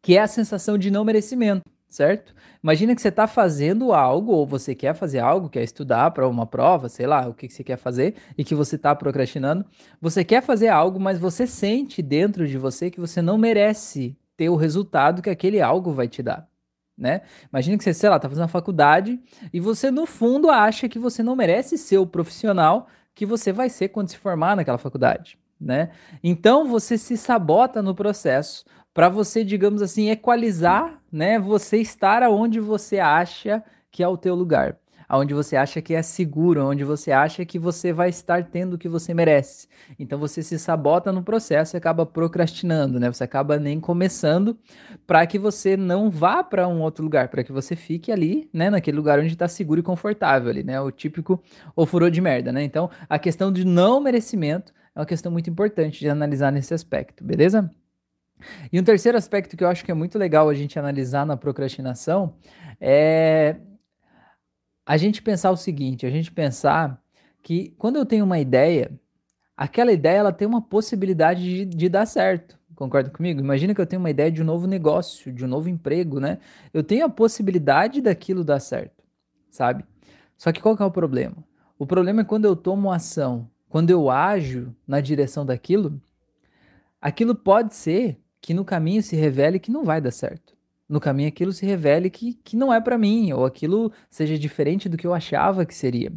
que 0.00 0.16
é 0.16 0.22
a 0.22 0.28
sensação 0.28 0.78
de 0.78 0.90
não 0.90 1.04
merecimento 1.04 1.64
certo? 1.90 2.32
Imagina 2.62 2.94
que 2.94 3.02
você 3.02 3.08
está 3.08 3.26
fazendo 3.26 3.92
algo, 3.92 4.32
ou 4.32 4.46
você 4.46 4.74
quer 4.74 4.94
fazer 4.94 5.18
algo, 5.18 5.50
quer 5.50 5.64
estudar 5.64 6.12
para 6.12 6.26
uma 6.28 6.46
prova, 6.46 6.88
sei 6.88 7.06
lá, 7.06 7.28
o 7.28 7.34
que, 7.34 7.48
que 7.48 7.52
você 7.52 7.64
quer 7.64 7.76
fazer, 7.76 8.14
e 8.38 8.44
que 8.44 8.54
você 8.54 8.76
está 8.76 8.94
procrastinando. 8.94 9.66
Você 10.00 10.24
quer 10.24 10.40
fazer 10.40 10.68
algo, 10.68 11.00
mas 11.00 11.18
você 11.18 11.46
sente 11.46 12.00
dentro 12.00 12.46
de 12.46 12.56
você 12.56 12.90
que 12.90 13.00
você 13.00 13.20
não 13.20 13.36
merece 13.36 14.16
ter 14.36 14.48
o 14.48 14.56
resultado 14.56 15.20
que 15.20 15.28
aquele 15.28 15.60
algo 15.60 15.92
vai 15.92 16.06
te 16.06 16.22
dar. 16.22 16.48
Né? 16.96 17.22
Imagina 17.50 17.76
que 17.76 17.82
você, 17.82 17.92
sei 17.92 18.08
lá, 18.08 18.16
está 18.16 18.28
fazendo 18.28 18.42
uma 18.42 18.48
faculdade 18.48 19.18
e 19.52 19.58
você, 19.58 19.90
no 19.90 20.06
fundo, 20.06 20.48
acha 20.50 20.88
que 20.88 20.98
você 20.98 21.22
não 21.22 21.34
merece 21.34 21.76
ser 21.76 21.98
o 21.98 22.06
profissional 22.06 22.86
que 23.14 23.26
você 23.26 23.52
vai 23.52 23.68
ser 23.68 23.88
quando 23.88 24.10
se 24.10 24.16
formar 24.16 24.54
naquela 24.54 24.78
faculdade. 24.78 25.38
Né? 25.60 25.90
Então 26.22 26.66
você 26.66 26.96
se 26.96 27.18
sabota 27.18 27.82
no 27.82 27.94
processo 27.94 28.64
para 29.00 29.08
você, 29.08 29.42
digamos 29.42 29.80
assim, 29.80 30.10
equalizar, 30.10 31.00
né, 31.10 31.38
você 31.38 31.78
estar 31.78 32.22
aonde 32.22 32.60
você 32.60 32.98
acha 32.98 33.64
que 33.90 34.02
é 34.02 34.06
o 34.06 34.14
teu 34.14 34.34
lugar, 34.34 34.76
aonde 35.08 35.32
você 35.32 35.56
acha 35.56 35.80
que 35.80 35.94
é 35.94 36.02
seguro, 36.02 36.66
onde 36.66 36.84
você 36.84 37.10
acha 37.10 37.42
que 37.46 37.58
você 37.58 37.94
vai 37.94 38.10
estar 38.10 38.44
tendo 38.50 38.74
o 38.74 38.78
que 38.78 38.90
você 38.90 39.14
merece. 39.14 39.66
Então 39.98 40.18
você 40.18 40.42
se 40.42 40.58
sabota 40.58 41.10
no 41.12 41.22
processo 41.22 41.74
e 41.74 41.78
acaba 41.78 42.04
procrastinando, 42.04 43.00
né? 43.00 43.10
Você 43.10 43.24
acaba 43.24 43.58
nem 43.58 43.80
começando 43.80 44.58
para 45.06 45.26
que 45.26 45.38
você 45.38 45.78
não 45.78 46.10
vá 46.10 46.44
para 46.44 46.68
um 46.68 46.82
outro 46.82 47.02
lugar, 47.02 47.28
para 47.28 47.42
que 47.42 47.52
você 47.52 47.74
fique 47.74 48.12
ali, 48.12 48.50
né, 48.52 48.68
naquele 48.68 48.98
lugar 48.98 49.18
onde 49.18 49.32
está 49.32 49.48
seguro 49.48 49.80
e 49.80 49.82
confortável 49.82 50.50
ali, 50.50 50.62
né? 50.62 50.78
O 50.78 50.90
típico 50.90 51.42
ou 51.74 51.86
furou 51.86 52.10
de 52.10 52.20
merda, 52.20 52.52
né? 52.52 52.62
Então, 52.62 52.90
a 53.08 53.18
questão 53.18 53.50
de 53.50 53.64
não 53.64 53.98
merecimento 53.98 54.74
é 54.94 55.00
uma 55.00 55.06
questão 55.06 55.32
muito 55.32 55.48
importante 55.48 56.00
de 56.00 56.10
analisar 56.10 56.52
nesse 56.52 56.74
aspecto, 56.74 57.24
beleza? 57.24 57.70
E 58.72 58.78
um 58.80 58.84
terceiro 58.84 59.16
aspecto 59.16 59.56
que 59.56 59.64
eu 59.64 59.68
acho 59.68 59.84
que 59.84 59.90
é 59.90 59.94
muito 59.94 60.18
legal 60.18 60.48
a 60.48 60.54
gente 60.54 60.78
analisar 60.78 61.24
na 61.26 61.36
procrastinação 61.36 62.34
é 62.80 63.56
a 64.86 64.96
gente 64.96 65.22
pensar 65.22 65.50
o 65.50 65.56
seguinte: 65.56 66.06
a 66.06 66.10
gente 66.10 66.32
pensar 66.32 67.00
que 67.42 67.74
quando 67.78 67.96
eu 67.96 68.06
tenho 68.06 68.24
uma 68.24 68.38
ideia, 68.38 68.90
aquela 69.56 69.92
ideia 69.92 70.18
ela 70.18 70.32
tem 70.32 70.48
uma 70.48 70.60
possibilidade 70.60 71.42
de, 71.42 71.64
de 71.64 71.88
dar 71.88 72.06
certo. 72.06 72.58
Concorda 72.74 73.10
comigo? 73.10 73.40
Imagina 73.40 73.74
que 73.74 73.80
eu 73.80 73.86
tenho 73.86 74.00
uma 74.00 74.10
ideia 74.10 74.32
de 74.32 74.40
um 74.40 74.44
novo 74.44 74.66
negócio, 74.66 75.30
de 75.32 75.44
um 75.44 75.48
novo 75.48 75.68
emprego, 75.68 76.18
né? 76.18 76.38
Eu 76.72 76.82
tenho 76.82 77.04
a 77.04 77.10
possibilidade 77.10 78.00
daquilo 78.00 78.42
dar 78.42 78.58
certo, 78.58 79.04
sabe? 79.50 79.84
Só 80.38 80.50
que 80.50 80.62
qual 80.62 80.74
que 80.74 80.82
é 80.82 80.86
o 80.86 80.90
problema? 80.90 81.36
O 81.78 81.86
problema 81.86 82.22
é 82.22 82.24
quando 82.24 82.46
eu 82.46 82.56
tomo 82.56 82.90
ação, 82.90 83.50
quando 83.68 83.90
eu 83.90 84.10
ajo 84.10 84.74
na 84.86 85.00
direção 85.00 85.44
daquilo, 85.44 86.00
aquilo 87.00 87.34
pode 87.34 87.74
ser 87.74 88.18
que 88.40 88.54
no 88.54 88.64
caminho 88.64 89.02
se 89.02 89.16
revele 89.16 89.58
que 89.58 89.70
não 89.70 89.84
vai 89.84 90.00
dar 90.00 90.10
certo. 90.10 90.54
No 90.88 90.98
caminho 90.98 91.28
aquilo 91.28 91.52
se 91.52 91.64
revele 91.64 92.10
que, 92.10 92.34
que 92.42 92.56
não 92.56 92.72
é 92.72 92.80
para 92.80 92.98
mim, 92.98 93.32
ou 93.32 93.44
aquilo 93.44 93.92
seja 94.08 94.36
diferente 94.36 94.88
do 94.88 94.96
que 94.96 95.06
eu 95.06 95.14
achava 95.14 95.64
que 95.64 95.74
seria. 95.74 96.12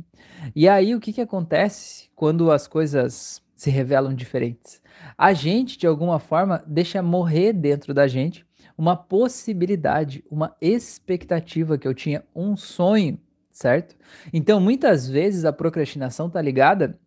E 0.56 0.68
aí 0.68 0.96
o 0.96 1.00
que, 1.00 1.14
que 1.14 1.22
acontece 1.22 2.10
quando 2.16 2.52
as 2.52 2.68
coisas 2.68 3.42
se 3.56 3.70
revelam 3.70 4.16
diferentes? 4.16 4.82
A 5.18 5.34
gente, 5.34 5.78
de 5.78 5.86
alguma 5.86 6.18
forma, 6.18 6.64
deixa 6.66 7.04
morrer 7.04 7.54
dentro 7.54 7.94
da 7.94 8.08
gente 8.08 8.46
uma 8.76 8.96
possibilidade, 8.96 10.24
uma 10.30 10.56
expectativa 10.60 11.78
que 11.78 11.88
eu 11.88 11.94
tinha, 11.94 12.24
um 12.36 12.56
sonho, 12.56 13.20
certo? 13.52 13.96
Então, 14.34 14.60
muitas 14.60 15.08
vezes 15.08 15.46
a 15.46 15.54
procrastinação 15.54 16.30
tá 16.30 16.42
ligada 16.42 17.00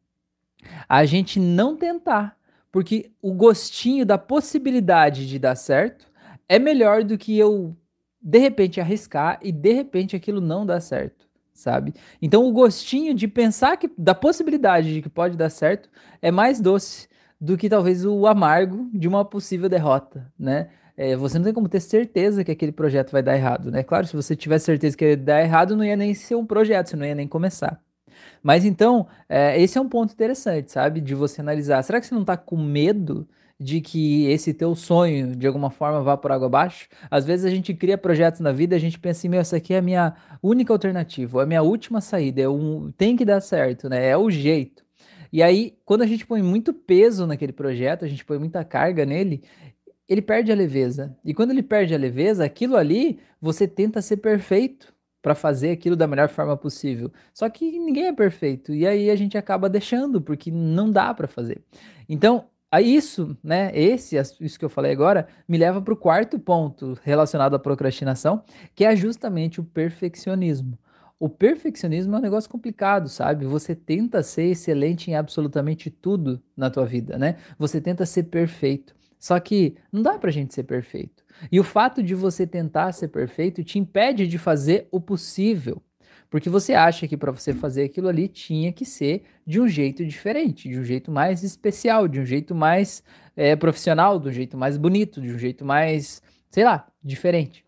a 0.89 1.05
gente 1.05 1.39
não 1.39 1.77
tentar, 1.77 2.37
porque 2.77 3.11
o 3.23 3.33
gostinho 3.33 4.05
da 4.05 4.19
possibilidade 4.19 5.27
de 5.27 5.39
dar 5.39 5.55
certo 5.55 6.13
é 6.47 6.59
melhor 6.59 7.03
do 7.03 7.17
que 7.17 7.39
eu 7.39 7.75
de 8.21 8.37
repente 8.37 8.79
arriscar 8.79 9.41
e 9.43 9.51
de 9.51 9.73
repente 9.73 10.15
aquilo 10.15 10.43
não 10.43 10.67
dar 10.67 10.83
certo, 10.83 11.27
sabe? 11.55 11.95
Então 12.21 12.45
o 12.47 12.53
gostinho 12.53 13.15
de 13.15 13.27
pensar 13.27 13.79
que 13.79 13.91
da 13.97 14.15
possibilidade 14.15 14.93
de 14.93 15.01
que 15.01 15.09
pode 15.09 15.39
dar 15.39 15.49
certo 15.49 15.89
é 16.21 16.31
mais 16.31 16.61
doce 16.61 17.09
do 17.41 17.57
que 17.57 17.71
talvez 17.71 18.05
o 18.05 18.27
amargo 18.27 18.91
de 18.93 19.09
uma 19.09 19.25
possível 19.25 19.71
derrota, 19.71 20.31
né? 20.39 20.69
É, 20.99 21.17
você 21.17 21.39
não 21.39 21.47
tem 21.47 21.55
como 21.55 21.71
ter 21.71 21.81
certeza 21.81 22.45
que 22.45 22.51
aquele 22.51 22.73
projeto 22.73 23.11
vai 23.11 23.23
dar 23.23 23.37
errado, 23.37 23.71
né? 23.71 23.83
Claro, 23.83 24.07
se 24.07 24.15
você 24.15 24.37
tivesse 24.37 24.67
certeza 24.67 24.95
que 24.95 25.03
ia 25.13 25.17
dar 25.17 25.41
errado, 25.41 25.75
não 25.75 25.83
ia 25.83 25.97
nem 25.97 26.13
ser 26.13 26.35
um 26.35 26.45
projeto, 26.45 26.91
você 26.91 26.97
não 26.97 27.07
ia 27.07 27.15
nem 27.15 27.27
começar. 27.27 27.83
Mas 28.47 28.65
então, 28.65 29.09
é, 29.29 29.61
esse 29.61 29.77
é 29.77 29.81
um 29.81 29.89
ponto 29.89 30.13
interessante, 30.13 30.71
sabe? 30.71 31.01
De 31.01 31.17
você 31.17 31.41
analisar. 31.41 31.83
Será 31.83 32.01
que 32.01 32.07
você 32.07 32.15
não 32.15 32.21
está 32.21 32.37
com 32.37 32.57
medo 32.57 33.27
de 33.59 33.81
que 33.81 34.27
esse 34.27 34.55
teu 34.55 34.73
sonho, 34.77 35.35
de 35.35 35.49
alguma 35.49 35.69
forma, 35.69 36.01
vá 36.01 36.17
por 36.17 36.31
água 36.31 36.47
abaixo? 36.47 36.87
Às 37.11 37.25
vezes 37.27 37.45
a 37.45 37.51
gente 37.51 37.75
cria 37.75 37.99
projetos 37.99 38.39
na 38.39 38.53
vida 38.53 38.77
a 38.77 38.79
gente 38.79 39.01
pensa 39.01 39.19
assim, 39.19 39.29
meu, 39.29 39.41
essa 39.41 39.57
aqui 39.57 39.75
é 39.75 39.79
a 39.79 39.83
minha 39.83 40.15
única 40.41 40.73
alternativa, 40.73 41.41
é 41.41 41.43
a 41.43 41.47
minha 41.47 41.63
última 41.63 42.01
saída, 42.01 42.41
é 42.41 42.49
um... 42.49 42.93
tem 42.97 43.17
que 43.17 43.25
dar 43.25 43.41
certo, 43.41 43.89
né? 43.89 44.07
É 44.07 44.17
o 44.17 44.31
jeito. 44.31 44.85
E 45.33 45.43
aí, 45.43 45.77
quando 45.85 46.03
a 46.03 46.07
gente 46.07 46.25
põe 46.25 46.41
muito 46.41 46.73
peso 46.73 47.27
naquele 47.27 47.53
projeto, 47.53 48.05
a 48.05 48.09
gente 48.09 48.25
põe 48.25 48.39
muita 48.39 48.65
carga 48.65 49.05
nele, 49.05 49.43
ele 50.09 50.23
perde 50.23 50.53
a 50.53 50.55
leveza. 50.55 51.17
E 51.25 51.35
quando 51.35 51.51
ele 51.51 51.65
perde 51.65 51.97
a 51.97 51.99
leveza, 51.99 52.45
aquilo 52.45 52.77
ali, 52.77 53.19
você 53.41 53.67
tenta 53.67 54.01
ser 54.01 54.19
perfeito 54.19 54.95
para 55.27 55.35
fazer 55.35 55.73
aquilo 55.73 55.97
da 55.97 56.07
melhor 56.07 56.29
forma 56.29 56.57
possível. 56.57 57.13
Só 57.35 57.51
que 57.51 57.81
ninguém 57.81 58.07
é 58.07 58.13
perfeito 58.13 58.73
e 58.73 58.87
aí 58.87 59.11
a 59.11 59.17
gente 59.17 59.37
acaba 59.37 59.69
deixando 59.69 60.21
porque 60.23 60.53
não 60.53 60.89
dá 60.89 61.13
para 61.13 61.27
fazer. 61.27 61.65
Então, 62.09 62.45
isso, 62.81 63.37
né, 63.43 63.73
esse, 63.75 64.17
isso 64.41 64.57
que 64.57 64.65
eu 64.65 64.69
falei 64.69 64.93
agora, 64.93 65.27
me 65.49 65.59
leva 65.59 65.83
para 65.83 65.93
o 65.93 65.97
quarto 65.97 66.39
ponto 66.39 66.97
relacionado 67.03 67.57
à 67.57 67.59
procrastinação, 67.59 68.45
que 68.73 68.85
é 68.85 68.95
justamente 68.95 69.61
o 69.61 69.65
perfeccionismo. 69.65 70.79
O 71.19 71.29
perfeccionismo 71.29 72.15
é 72.15 72.19
um 72.19 72.23
negócio 72.23 72.49
complicado, 72.49 73.09
sabe? 73.09 73.47
Você 73.47 73.75
tenta 73.75 74.23
ser 74.23 74.45
excelente 74.45 75.11
em 75.11 75.17
absolutamente 75.17 75.91
tudo 75.91 76.41
na 76.57 76.71
tua 76.71 76.87
vida, 76.87 77.19
né? 77.19 77.35
Você 77.59 77.81
tenta 77.81 78.07
ser 78.07 78.25
perfeito. 78.25 78.95
Só 79.19 79.39
que 79.41 79.77
não 79.93 80.03
dá 80.03 80.19
pra 80.19 80.31
gente 80.31 80.55
ser 80.55 80.65
perfeito. 80.65 81.25
E 81.51 81.61
o 81.61 81.65
fato 81.65 82.03
de 82.03 82.15
você 82.15 82.47
tentar 82.47 82.93
ser 82.93 83.09
perfeito 83.09 83.63
te 83.65 83.79
impede 83.79 84.27
de 84.27 84.39
fazer 84.39 84.89
o 84.91 85.01
possível. 85.01 85.83
Porque 86.31 86.51
você 86.51 86.75
acha 86.75 87.07
que 87.07 87.17
para 87.17 87.31
você 87.31 87.53
fazer 87.53 87.85
aquilo 87.85 88.09
ali 88.09 88.29
tinha 88.29 88.73
que 88.73 88.85
ser 88.85 89.25
de 89.47 89.61
um 89.61 89.69
jeito 89.69 90.05
diferente, 90.05 90.69
de 90.69 90.79
um 90.79 90.85
jeito 90.85 91.11
mais 91.11 91.43
especial, 91.43 92.09
de 92.09 92.21
um 92.21 92.25
jeito 92.25 92.55
mais 92.55 93.03
é, 93.37 93.55
profissional, 93.55 94.19
de 94.19 94.29
um 94.29 94.33
jeito 94.33 94.57
mais 94.57 94.77
bonito, 94.77 95.21
de 95.21 95.33
um 95.33 95.39
jeito 95.39 95.65
mais, 95.65 96.21
sei 96.51 96.65
lá, 96.65 96.87
diferente. 97.03 97.66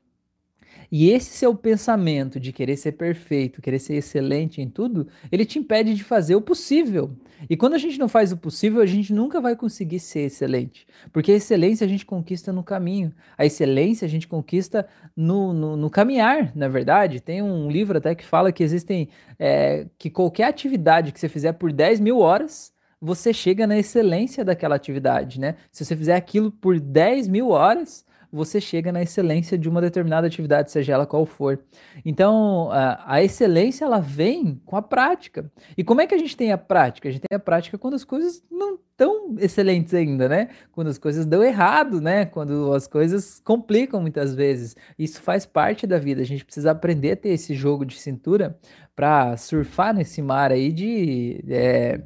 E 0.90 1.11
esse 1.11 1.37
seu 1.37 1.54
pensamento 1.54 2.40
de 2.40 2.52
querer 2.52 2.76
ser 2.76 2.92
perfeito, 2.92 3.61
querer 3.61 3.78
ser 3.78 3.97
excelente 3.97 4.62
em 4.62 4.68
tudo, 4.68 5.07
ele 5.30 5.45
te 5.45 5.59
impede 5.59 5.95
de 5.95 6.02
fazer 6.02 6.35
o 6.35 6.40
possível. 6.40 7.11
E 7.48 7.57
quando 7.57 7.74
a 7.74 7.79
gente 7.79 7.98
não 7.98 8.09
faz 8.09 8.33
o 8.33 8.37
possível, 8.37 8.81
a 8.81 8.87
gente 8.87 9.12
nunca 9.12 9.40
vai 9.40 9.55
conseguir 9.55 10.01
ser 10.01 10.20
excelente. 10.20 10.87
Porque 11.12 11.33
a 11.33 11.37
excelência 11.37 11.85
a 11.85 11.88
gente 11.88 12.05
conquista 12.07 12.53
no 12.53 12.64
caminho. 12.64 13.12
A 13.37 13.44
excelência 13.44 14.07
a 14.07 14.09
gente 14.09 14.27
conquista 14.27 14.88
no, 15.14 15.53
no, 15.53 15.77
no 15.77 15.90
caminhar, 15.90 16.57
na 16.57 16.68
verdade. 16.68 17.20
Tem 17.20 17.42
um 17.42 17.70
livro 17.70 17.98
até 17.98 18.14
que 18.14 18.24
fala 18.24 18.51
que 18.51 18.62
existem. 18.62 19.09
É, 19.38 19.87
que 19.98 20.11
qualquer 20.11 20.44
atividade 20.44 21.12
que 21.12 21.20
você 21.20 21.29
fizer 21.29 21.53
por 21.53 21.72
10 21.72 22.01
mil 22.01 22.18
horas, 22.18 22.72
você 23.01 23.33
chega 23.33 23.66
na 23.66 23.79
excelência 23.79 24.44
daquela 24.44 24.74
atividade, 24.74 25.38
né? 25.38 25.55
Se 25.70 25.85
você 25.85 25.94
fizer 25.94 26.16
aquilo 26.16 26.51
por 26.51 26.81
10 26.81 27.29
mil 27.29 27.51
horas, 27.51 28.05
você 28.32 28.60
chega 28.60 28.92
na 28.92 29.02
excelência 29.02 29.56
de 29.56 29.68
uma 29.68 29.80
determinada 29.80 30.26
atividade, 30.26 30.70
seja 30.70 30.92
ela 30.92 31.06
qual 31.06 31.24
for. 31.24 31.58
Então, 32.04 32.68
a, 32.70 33.22
excelência 33.22 33.84
ela 33.84 34.00
vem 34.00 34.60
com 34.64 34.76
a 34.76 34.82
prática. 34.82 35.50
E 35.76 35.82
como 35.82 36.00
é 36.00 36.06
que 36.06 36.14
a 36.14 36.18
gente 36.18 36.36
tem 36.36 36.52
a 36.52 36.58
prática? 36.58 37.08
A 37.08 37.12
gente 37.12 37.22
tem 37.28 37.36
a 37.36 37.40
prática 37.40 37.78
quando 37.78 37.94
as 37.94 38.04
coisas 38.04 38.42
não 38.50 38.78
estão 38.90 39.36
excelentes 39.38 39.94
ainda, 39.94 40.28
né? 40.28 40.48
Quando 40.72 40.88
as 40.88 40.98
coisas 40.98 41.24
dão 41.24 41.42
errado, 41.42 42.00
né? 42.00 42.24
Quando 42.26 42.74
as 42.74 42.86
coisas 42.86 43.40
complicam 43.44 44.00
muitas 44.00 44.34
vezes. 44.34 44.76
Isso 44.98 45.22
faz 45.22 45.46
parte 45.46 45.86
da 45.86 45.98
vida. 45.98 46.20
A 46.20 46.26
gente 46.26 46.44
precisa 46.44 46.72
aprender 46.72 47.12
a 47.12 47.16
ter 47.16 47.30
esse 47.30 47.54
jogo 47.54 47.84
de 47.84 47.98
cintura 47.98 48.58
para 48.96 49.36
surfar 49.36 49.94
nesse 49.94 50.20
mar 50.20 50.50
aí 50.50 50.72
de. 50.72 51.44
É, 51.48 52.00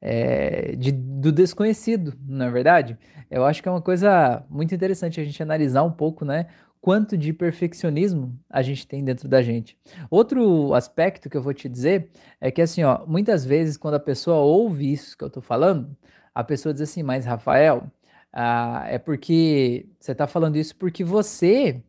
é, 0.00 0.76
de, 0.76 0.92
do 0.92 1.32
desconhecido, 1.32 2.14
na 2.26 2.46
é 2.46 2.50
verdade. 2.50 2.98
Eu 3.30 3.44
acho 3.44 3.62
que 3.62 3.68
é 3.68 3.72
uma 3.72 3.82
coisa 3.82 4.44
muito 4.48 4.74
interessante 4.74 5.20
a 5.20 5.24
gente 5.24 5.42
analisar 5.42 5.82
um 5.82 5.90
pouco, 5.90 6.24
né? 6.24 6.46
Quanto 6.80 7.16
de 7.16 7.32
perfeccionismo 7.32 8.38
a 8.48 8.62
gente 8.62 8.86
tem 8.86 9.02
dentro 9.02 9.28
da 9.28 9.42
gente. 9.42 9.76
Outro 10.08 10.72
aspecto 10.74 11.28
que 11.28 11.36
eu 11.36 11.42
vou 11.42 11.52
te 11.52 11.68
dizer 11.68 12.10
é 12.40 12.50
que, 12.50 12.62
assim, 12.62 12.84
ó, 12.84 13.04
muitas 13.06 13.44
vezes 13.44 13.76
quando 13.76 13.94
a 13.94 14.00
pessoa 14.00 14.36
ouve 14.36 14.92
isso 14.92 15.16
que 15.18 15.24
eu 15.24 15.30
tô 15.30 15.40
falando, 15.40 15.96
a 16.34 16.44
pessoa 16.44 16.72
diz 16.72 16.82
assim, 16.82 17.02
mas 17.02 17.24
Rafael, 17.24 17.90
ah, 18.32 18.84
é 18.88 18.98
porque 18.98 19.88
você 19.98 20.14
tá 20.14 20.26
falando 20.26 20.56
isso 20.56 20.76
porque 20.76 21.02
você, 21.02 21.82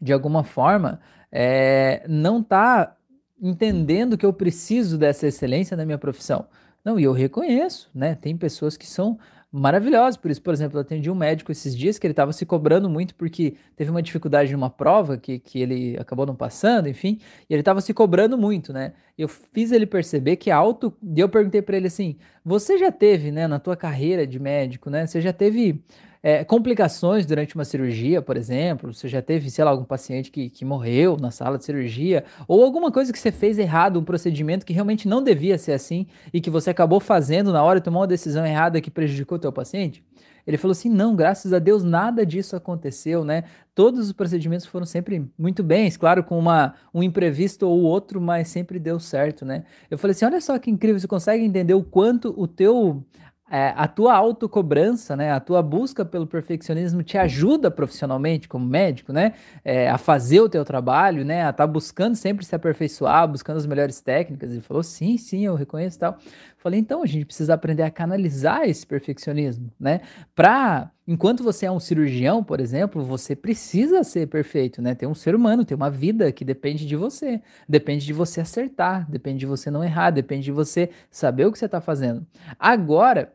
de 0.00 0.12
alguma 0.12 0.44
forma, 0.44 1.00
é, 1.30 2.04
não 2.08 2.42
tá 2.42 2.96
entendendo 3.42 4.16
que 4.16 4.24
eu 4.24 4.32
preciso 4.32 4.96
dessa 4.96 5.26
excelência 5.26 5.76
na 5.76 5.84
minha 5.84 5.98
profissão. 5.98 6.46
Não, 6.84 7.00
e 7.00 7.04
eu 7.04 7.12
reconheço, 7.12 7.90
né? 7.94 8.14
Tem 8.14 8.36
pessoas 8.36 8.76
que 8.76 8.86
são 8.86 9.18
maravilhosas 9.50 10.16
por 10.16 10.30
isso. 10.30 10.42
Por 10.42 10.52
exemplo, 10.52 10.78
eu 10.78 10.82
atendi 10.82 11.10
um 11.10 11.14
médico 11.14 11.52
esses 11.52 11.76
dias 11.76 11.98
que 11.98 12.06
ele 12.06 12.12
estava 12.12 12.32
se 12.32 12.44
cobrando 12.44 12.90
muito 12.90 13.14
porque 13.14 13.56
teve 13.76 13.90
uma 13.90 14.02
dificuldade 14.02 14.52
numa 14.52 14.68
prova 14.68 15.16
que, 15.16 15.38
que 15.38 15.60
ele 15.60 15.96
acabou 15.98 16.26
não 16.26 16.34
passando, 16.34 16.88
enfim, 16.88 17.20
e 17.48 17.54
ele 17.54 17.60
estava 17.60 17.80
se 17.80 17.94
cobrando 17.94 18.36
muito, 18.36 18.72
né? 18.72 18.92
Eu 19.16 19.28
fiz 19.28 19.70
ele 19.72 19.86
perceber 19.86 20.36
que 20.36 20.50
alto. 20.50 20.92
E 21.02 21.20
eu 21.20 21.28
perguntei 21.28 21.62
para 21.62 21.76
ele 21.76 21.86
assim: 21.86 22.16
você 22.44 22.76
já 22.76 22.92
teve, 22.92 23.30
né, 23.30 23.46
na 23.46 23.58
tua 23.58 23.76
carreira 23.76 24.26
de 24.26 24.38
médico, 24.40 24.90
né? 24.90 25.06
Você 25.06 25.20
já 25.20 25.32
teve 25.32 25.82
é, 26.26 26.42
complicações 26.42 27.26
durante 27.26 27.54
uma 27.54 27.66
cirurgia, 27.66 28.22
por 28.22 28.34
exemplo, 28.34 28.94
você 28.94 29.06
já 29.06 29.20
teve, 29.20 29.50
sei 29.50 29.62
lá, 29.62 29.70
algum 29.70 29.84
paciente 29.84 30.30
que, 30.30 30.48
que 30.48 30.64
morreu 30.64 31.18
na 31.18 31.30
sala 31.30 31.58
de 31.58 31.66
cirurgia, 31.66 32.24
ou 32.48 32.64
alguma 32.64 32.90
coisa 32.90 33.12
que 33.12 33.18
você 33.18 33.30
fez 33.30 33.58
errado, 33.58 34.00
um 34.00 34.04
procedimento 34.04 34.64
que 34.64 34.72
realmente 34.72 35.06
não 35.06 35.22
devia 35.22 35.58
ser 35.58 35.72
assim 35.72 36.06
e 36.32 36.40
que 36.40 36.48
você 36.48 36.70
acabou 36.70 36.98
fazendo 36.98 37.52
na 37.52 37.62
hora 37.62 37.78
e 37.78 37.82
tomou 37.82 38.00
uma 38.00 38.06
decisão 38.06 38.46
errada 38.46 38.80
que 38.80 38.90
prejudicou 38.90 39.36
o 39.36 39.38
teu 39.38 39.52
paciente? 39.52 40.02
Ele 40.46 40.56
falou 40.56 40.72
assim: 40.72 40.88
não, 40.88 41.14
graças 41.14 41.52
a 41.52 41.58
Deus 41.58 41.84
nada 41.84 42.24
disso 42.24 42.56
aconteceu, 42.56 43.22
né? 43.22 43.44
Todos 43.74 44.06
os 44.06 44.12
procedimentos 44.12 44.66
foram 44.66 44.86
sempre 44.86 45.30
muito 45.38 45.62
bens, 45.62 45.96
claro, 45.96 46.24
com 46.24 46.38
uma, 46.38 46.74
um 46.92 47.02
imprevisto 47.02 47.68
ou 47.68 47.82
outro, 47.82 48.20
mas 48.20 48.48
sempre 48.48 48.78
deu 48.78 48.98
certo, 48.98 49.44
né? 49.44 49.64
Eu 49.90 49.98
falei 49.98 50.12
assim: 50.12 50.24
olha 50.24 50.40
só 50.40 50.58
que 50.58 50.70
incrível, 50.70 50.98
você 50.98 51.08
consegue 51.08 51.44
entender 51.44 51.74
o 51.74 51.82
quanto 51.82 52.34
o 52.36 52.46
teu 52.46 53.04
é, 53.50 53.74
a 53.76 53.86
tua 53.86 54.14
autocobrança, 54.14 55.14
né, 55.14 55.30
a 55.30 55.38
tua 55.38 55.62
busca 55.62 56.04
pelo 56.04 56.26
perfeccionismo 56.26 57.02
te 57.02 57.18
ajuda 57.18 57.70
profissionalmente 57.70 58.48
como 58.48 58.66
médico, 58.66 59.12
né, 59.12 59.34
é, 59.62 59.88
a 59.88 59.98
fazer 59.98 60.40
o 60.40 60.48
teu 60.48 60.64
trabalho, 60.64 61.24
né, 61.24 61.44
a 61.44 61.50
estar 61.50 61.66
tá 61.66 61.66
buscando 61.66 62.16
sempre 62.16 62.44
se 62.44 62.54
aperfeiçoar, 62.54 63.28
buscando 63.28 63.58
as 63.58 63.66
melhores 63.66 64.00
técnicas. 64.00 64.50
Ele 64.50 64.60
falou, 64.60 64.82
sim, 64.82 65.18
sim, 65.18 65.44
eu 65.44 65.54
reconheço 65.54 65.98
tal. 65.98 66.18
Falei, 66.64 66.80
então 66.80 67.02
a 67.02 67.06
gente 67.06 67.26
precisa 67.26 67.52
aprender 67.52 67.82
a 67.82 67.90
canalizar 67.90 68.66
esse 68.66 68.86
perfeccionismo, 68.86 69.70
né, 69.78 70.00
para 70.34 70.90
enquanto 71.06 71.44
você 71.44 71.66
é 71.66 71.70
um 71.70 71.78
cirurgião, 71.78 72.42
por 72.42 72.58
exemplo, 72.58 73.04
você 73.04 73.36
precisa 73.36 74.02
ser 74.02 74.28
perfeito, 74.28 74.80
né, 74.80 74.94
tem 74.94 75.06
um 75.06 75.14
ser 75.14 75.34
humano, 75.34 75.62
tem 75.62 75.76
uma 75.76 75.90
vida 75.90 76.32
que 76.32 76.42
depende 76.42 76.86
de 76.86 76.96
você, 76.96 77.42
depende 77.68 78.06
de 78.06 78.14
você 78.14 78.40
acertar, 78.40 79.06
depende 79.10 79.40
de 79.40 79.46
você 79.46 79.70
não 79.70 79.84
errar, 79.84 80.08
depende 80.08 80.44
de 80.44 80.52
você 80.52 80.88
saber 81.10 81.44
o 81.44 81.52
que 81.52 81.58
você 81.58 81.66
está 81.66 81.82
fazendo. 81.82 82.26
Agora 82.58 83.30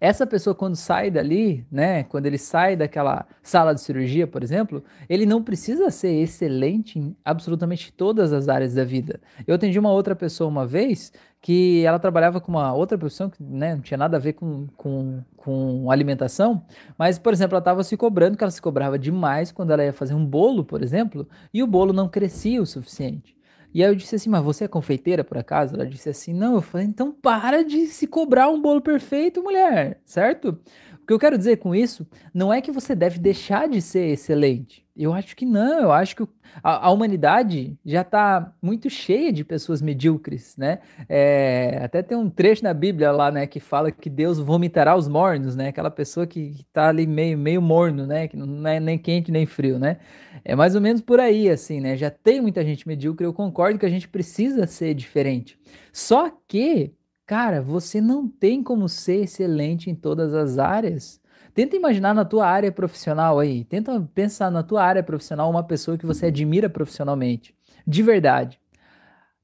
essa 0.00 0.26
pessoa, 0.26 0.54
quando 0.54 0.76
sai 0.76 1.10
dali, 1.10 1.66
né, 1.70 2.04
quando 2.04 2.26
ele 2.26 2.38
sai 2.38 2.76
daquela 2.76 3.26
sala 3.42 3.74
de 3.74 3.80
cirurgia, 3.80 4.26
por 4.26 4.42
exemplo, 4.42 4.82
ele 5.08 5.24
não 5.24 5.42
precisa 5.42 5.90
ser 5.90 6.12
excelente 6.12 6.98
em 6.98 7.16
absolutamente 7.24 7.92
todas 7.92 8.32
as 8.32 8.48
áreas 8.48 8.74
da 8.74 8.84
vida. 8.84 9.20
Eu 9.46 9.54
atendi 9.54 9.78
uma 9.78 9.92
outra 9.92 10.14
pessoa 10.16 10.48
uma 10.48 10.66
vez 10.66 11.12
que 11.46 11.84
ela 11.84 12.00
trabalhava 12.00 12.40
com 12.40 12.50
uma 12.50 12.72
outra 12.72 12.98
profissão 12.98 13.30
que 13.30 13.40
né, 13.40 13.76
não 13.76 13.80
tinha 13.80 13.96
nada 13.96 14.16
a 14.16 14.18
ver 14.20 14.32
com, 14.32 14.66
com, 14.76 15.22
com 15.36 15.88
alimentação, 15.92 16.66
mas, 16.98 17.20
por 17.20 17.32
exemplo, 17.32 17.54
ela 17.54 17.60
estava 17.60 17.84
se 17.84 17.96
cobrando, 17.96 18.36
que 18.36 18.42
ela 18.42 18.50
se 18.50 18.60
cobrava 18.60 18.98
demais 18.98 19.52
quando 19.52 19.70
ela 19.70 19.84
ia 19.84 19.92
fazer 19.92 20.14
um 20.14 20.26
bolo, 20.26 20.64
por 20.64 20.82
exemplo, 20.82 21.28
e 21.54 21.62
o 21.62 21.66
bolo 21.68 21.92
não 21.92 22.08
crescia 22.08 22.60
o 22.60 22.66
suficiente. 22.66 23.36
E 23.72 23.80
aí 23.80 23.88
eu 23.88 23.94
disse 23.94 24.16
assim, 24.16 24.28
mas 24.28 24.42
você 24.42 24.64
é 24.64 24.68
confeiteira 24.68 25.22
por 25.22 25.38
acaso? 25.38 25.76
Ela 25.76 25.86
disse 25.86 26.08
assim, 26.08 26.34
não. 26.34 26.54
Eu 26.54 26.62
falei, 26.62 26.84
então 26.84 27.12
para 27.12 27.62
de 27.62 27.86
se 27.86 28.08
cobrar 28.08 28.48
um 28.48 28.60
bolo 28.60 28.80
perfeito, 28.80 29.40
mulher, 29.40 30.00
certo? 30.04 30.58
O 31.00 31.06
que 31.06 31.12
eu 31.12 31.18
quero 31.18 31.38
dizer 31.38 31.58
com 31.58 31.72
isso 31.72 32.04
não 32.34 32.52
é 32.52 32.60
que 32.60 32.72
você 32.72 32.92
deve 32.92 33.20
deixar 33.20 33.68
de 33.68 33.80
ser 33.80 34.08
excelente. 34.08 34.85
Eu 34.98 35.12
acho 35.12 35.36
que 35.36 35.44
não, 35.44 35.80
eu 35.80 35.92
acho 35.92 36.16
que 36.16 36.22
a, 36.62 36.86
a 36.86 36.90
humanidade 36.90 37.78
já 37.84 38.00
está 38.00 38.54
muito 38.62 38.88
cheia 38.88 39.30
de 39.30 39.44
pessoas 39.44 39.82
medíocres, 39.82 40.56
né? 40.56 40.78
É, 41.06 41.80
até 41.82 42.02
tem 42.02 42.16
um 42.16 42.30
trecho 42.30 42.64
na 42.64 42.72
Bíblia 42.72 43.12
lá, 43.12 43.30
né, 43.30 43.46
que 43.46 43.60
fala 43.60 43.92
que 43.92 44.08
Deus 44.08 44.38
vomitará 44.38 44.96
os 44.96 45.06
mornos, 45.06 45.54
né? 45.54 45.68
Aquela 45.68 45.90
pessoa 45.90 46.26
que, 46.26 46.52
está 46.60 46.88
ali 46.88 47.06
meio, 47.06 47.36
meio 47.36 47.60
morno, 47.60 48.06
né? 48.06 48.26
Que 48.26 48.38
não 48.38 48.66
é 48.66 48.80
nem 48.80 48.96
quente 48.96 49.30
nem 49.30 49.44
frio, 49.44 49.78
né? 49.78 49.98
É 50.42 50.56
mais 50.56 50.74
ou 50.74 50.80
menos 50.80 51.02
por 51.02 51.20
aí, 51.20 51.50
assim, 51.50 51.78
né? 51.78 51.94
Já 51.94 52.10
tem 52.10 52.40
muita 52.40 52.64
gente 52.64 52.88
medíocre, 52.88 53.26
eu 53.26 53.34
concordo 53.34 53.78
que 53.78 53.86
a 53.86 53.90
gente 53.90 54.08
precisa 54.08 54.66
ser 54.66 54.94
diferente. 54.94 55.58
Só 55.92 56.30
que, 56.48 56.94
cara, 57.26 57.60
você 57.60 58.00
não 58.00 58.26
tem 58.26 58.62
como 58.62 58.88
ser 58.88 59.24
excelente 59.24 59.90
em 59.90 59.94
todas 59.94 60.32
as 60.32 60.58
áreas. 60.58 61.20
Tenta 61.54 61.76
imaginar 61.76 62.14
na 62.14 62.24
tua 62.24 62.46
área 62.46 62.70
profissional 62.70 63.38
aí. 63.38 63.64
Tenta 63.64 64.00
pensar 64.14 64.50
na 64.50 64.62
tua 64.62 64.82
área 64.82 65.02
profissional 65.02 65.50
uma 65.50 65.64
pessoa 65.64 65.96
que 65.96 66.06
você 66.06 66.26
admira 66.26 66.68
profissionalmente. 66.68 67.54
De 67.86 68.02
verdade. 68.02 68.60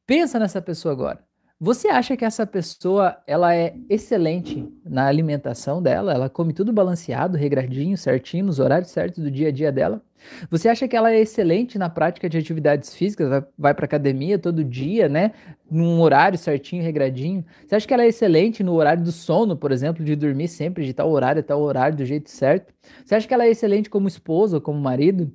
Pensa 0.07 0.39
nessa 0.39 0.61
pessoa 0.61 0.93
agora. 0.93 1.32
Você 1.65 1.87
acha 1.87 2.17
que 2.17 2.25
essa 2.25 2.45
pessoa 2.45 3.17
ela 3.25 3.55
é 3.55 3.77
excelente 3.89 4.69
na 4.85 5.07
alimentação 5.07 5.81
dela? 5.81 6.13
Ela 6.13 6.29
come 6.29 6.53
tudo 6.53 6.73
balanceado, 6.73 7.39
regradinho, 7.39 7.97
certinho, 7.97 8.47
nos 8.47 8.59
horários 8.59 8.91
certos 8.91 9.23
do 9.23 9.31
dia 9.31 9.47
a 9.47 9.53
dia 9.53 9.71
dela? 9.71 10.03
Você 10.51 10.69
acha 10.69 10.89
que 10.89 10.97
ela 10.97 11.13
é 11.13 11.21
excelente 11.21 11.79
na 11.79 11.89
prática 11.89 12.29
de 12.29 12.37
atividades 12.37 12.93
físicas? 12.93 13.45
Vai, 13.57 13.75
para 13.75 13.85
academia 13.85 14.41
todo 14.41 14.65
dia, 14.65 15.09
né? 15.09 15.31
Num 15.71 16.01
horário 16.01 16.37
certinho, 16.37 16.83
regradinho? 16.83 17.45
Você 17.65 17.77
acha 17.77 17.87
que 17.87 17.95
ela 17.95 18.03
é 18.03 18.09
excelente 18.09 18.65
no 18.65 18.75
horário 18.75 19.05
do 19.05 19.13
sono, 19.13 19.57
por 19.57 19.71
exemplo, 19.71 20.05
de 20.05 20.17
dormir 20.17 20.49
sempre 20.49 20.85
de 20.85 20.93
tal 20.93 21.13
horário, 21.13 21.45
tal 21.45 21.61
horário, 21.61 21.97
do 21.97 22.05
jeito 22.05 22.29
certo? 22.29 22.75
Você 23.05 23.15
acha 23.15 23.29
que 23.29 23.35
ela 23.35 23.45
é 23.45 23.51
excelente 23.51 23.89
como 23.89 24.09
esposa 24.09 24.57
ou 24.57 24.61
como 24.61 24.81
marido? 24.81 25.31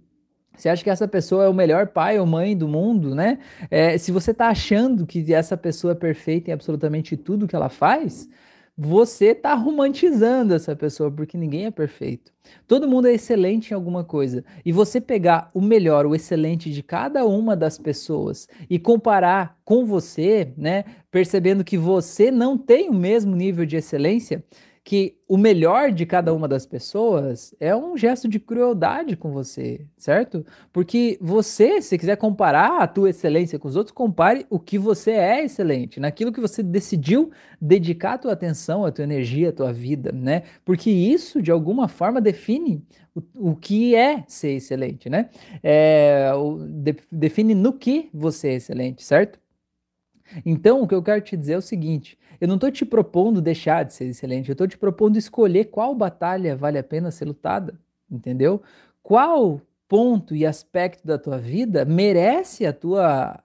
Você 0.57 0.69
acha 0.69 0.83
que 0.83 0.89
essa 0.89 1.07
pessoa 1.07 1.45
é 1.45 1.49
o 1.49 1.53
melhor 1.53 1.87
pai 1.87 2.19
ou 2.19 2.25
mãe 2.25 2.57
do 2.57 2.67
mundo, 2.67 3.13
né? 3.13 3.37
É, 3.69 3.97
se 3.97 4.11
você 4.11 4.31
está 4.31 4.47
achando 4.47 5.05
que 5.05 5.33
essa 5.33 5.55
pessoa 5.55 5.93
é 5.93 5.95
perfeita 5.95 6.49
em 6.49 6.53
absolutamente 6.53 7.15
tudo 7.15 7.47
que 7.47 7.55
ela 7.55 7.69
faz, 7.69 8.27
você 8.77 9.27
está 9.27 9.55
romantizando 9.55 10.53
essa 10.53 10.75
pessoa, 10.75 11.09
porque 11.09 11.35
ninguém 11.35 11.65
é 11.65 11.71
perfeito. 11.71 12.31
Todo 12.67 12.87
mundo 12.87 13.07
é 13.07 13.13
excelente 13.13 13.71
em 13.71 13.73
alguma 13.73 14.03
coisa. 14.03 14.45
E 14.63 14.71
você 14.71 15.01
pegar 15.01 15.49
o 15.51 15.59
melhor, 15.59 16.05
o 16.05 16.13
excelente 16.13 16.71
de 16.71 16.83
cada 16.83 17.25
uma 17.25 17.55
das 17.55 17.79
pessoas 17.79 18.47
e 18.69 18.77
comparar 18.77 19.57
com 19.65 19.83
você, 19.83 20.53
né? 20.55 20.85
Percebendo 21.09 21.63
que 21.63 21.75
você 21.75 22.29
não 22.29 22.55
tem 22.55 22.87
o 22.87 22.93
mesmo 22.93 23.35
nível 23.35 23.65
de 23.65 23.77
excelência, 23.77 24.43
que 24.87 25.17
o 25.27 25.35
melhor 25.35 25.91
de 25.91 26.05
cada 26.05 26.33
uma 26.33 26.47
das 26.47 26.65
pessoas 26.65 27.53
é 27.59 27.75
um 27.75 27.97
gesto 27.97 28.25
de 28.25 28.39
crueldade 28.39 29.17
com 29.17 29.33
você, 29.33 29.85
certo? 29.97 30.45
Porque 30.71 31.17
você, 31.19 31.81
se 31.81 31.97
quiser 31.97 32.15
comparar 32.15 32.81
a 32.81 32.87
tua 32.87 33.09
excelência 33.09 33.59
com 33.59 33.67
os 33.67 33.75
outros, 33.75 33.93
compare 33.93 34.45
o 34.49 34.57
que 34.57 34.79
você 34.79 35.11
é 35.11 35.43
excelente, 35.43 35.99
naquilo 35.99 36.31
que 36.31 36.39
você 36.39 36.63
decidiu 36.63 37.29
dedicar 37.59 38.13
a 38.13 38.17
tua 38.17 38.31
atenção, 38.31 38.85
a 38.85 38.91
tua 38.93 39.03
energia, 39.03 39.49
a 39.49 39.51
tua 39.51 39.73
vida, 39.73 40.13
né? 40.13 40.43
Porque 40.63 40.89
isso, 40.89 41.41
de 41.41 41.51
alguma 41.51 41.89
forma, 41.89 42.21
define 42.21 42.81
o, 43.13 43.49
o 43.51 43.55
que 43.57 43.93
é 43.93 44.23
ser 44.25 44.51
excelente, 44.51 45.09
né? 45.09 45.29
É, 45.61 46.31
o, 46.33 46.59
de, 46.59 46.95
define 47.11 47.53
no 47.53 47.73
que 47.73 48.09
você 48.13 48.51
é 48.51 48.53
excelente, 48.53 49.03
certo? 49.03 49.37
Então, 50.45 50.81
o 50.81 50.87
que 50.87 50.95
eu 50.95 51.03
quero 51.03 51.21
te 51.21 51.35
dizer 51.37 51.53
é 51.53 51.57
o 51.57 51.61
seguinte: 51.61 52.17
eu 52.39 52.47
não 52.47 52.55
estou 52.55 52.71
te 52.71 52.85
propondo 52.85 53.41
deixar 53.41 53.83
de 53.83 53.93
ser 53.93 54.05
excelente, 54.05 54.49
eu 54.49 54.53
estou 54.53 54.67
te 54.67 54.77
propondo 54.77 55.17
escolher 55.17 55.65
qual 55.65 55.93
batalha 55.95 56.55
vale 56.55 56.77
a 56.77 56.83
pena 56.83 57.11
ser 57.11 57.25
lutada, 57.25 57.79
entendeu? 58.09 58.61
Qual 59.01 59.61
ponto 59.87 60.35
e 60.35 60.45
aspecto 60.45 61.05
da 61.05 61.17
tua 61.17 61.37
vida 61.37 61.85
merece 61.85 62.65
a 62.65 62.73
tua 62.73 63.41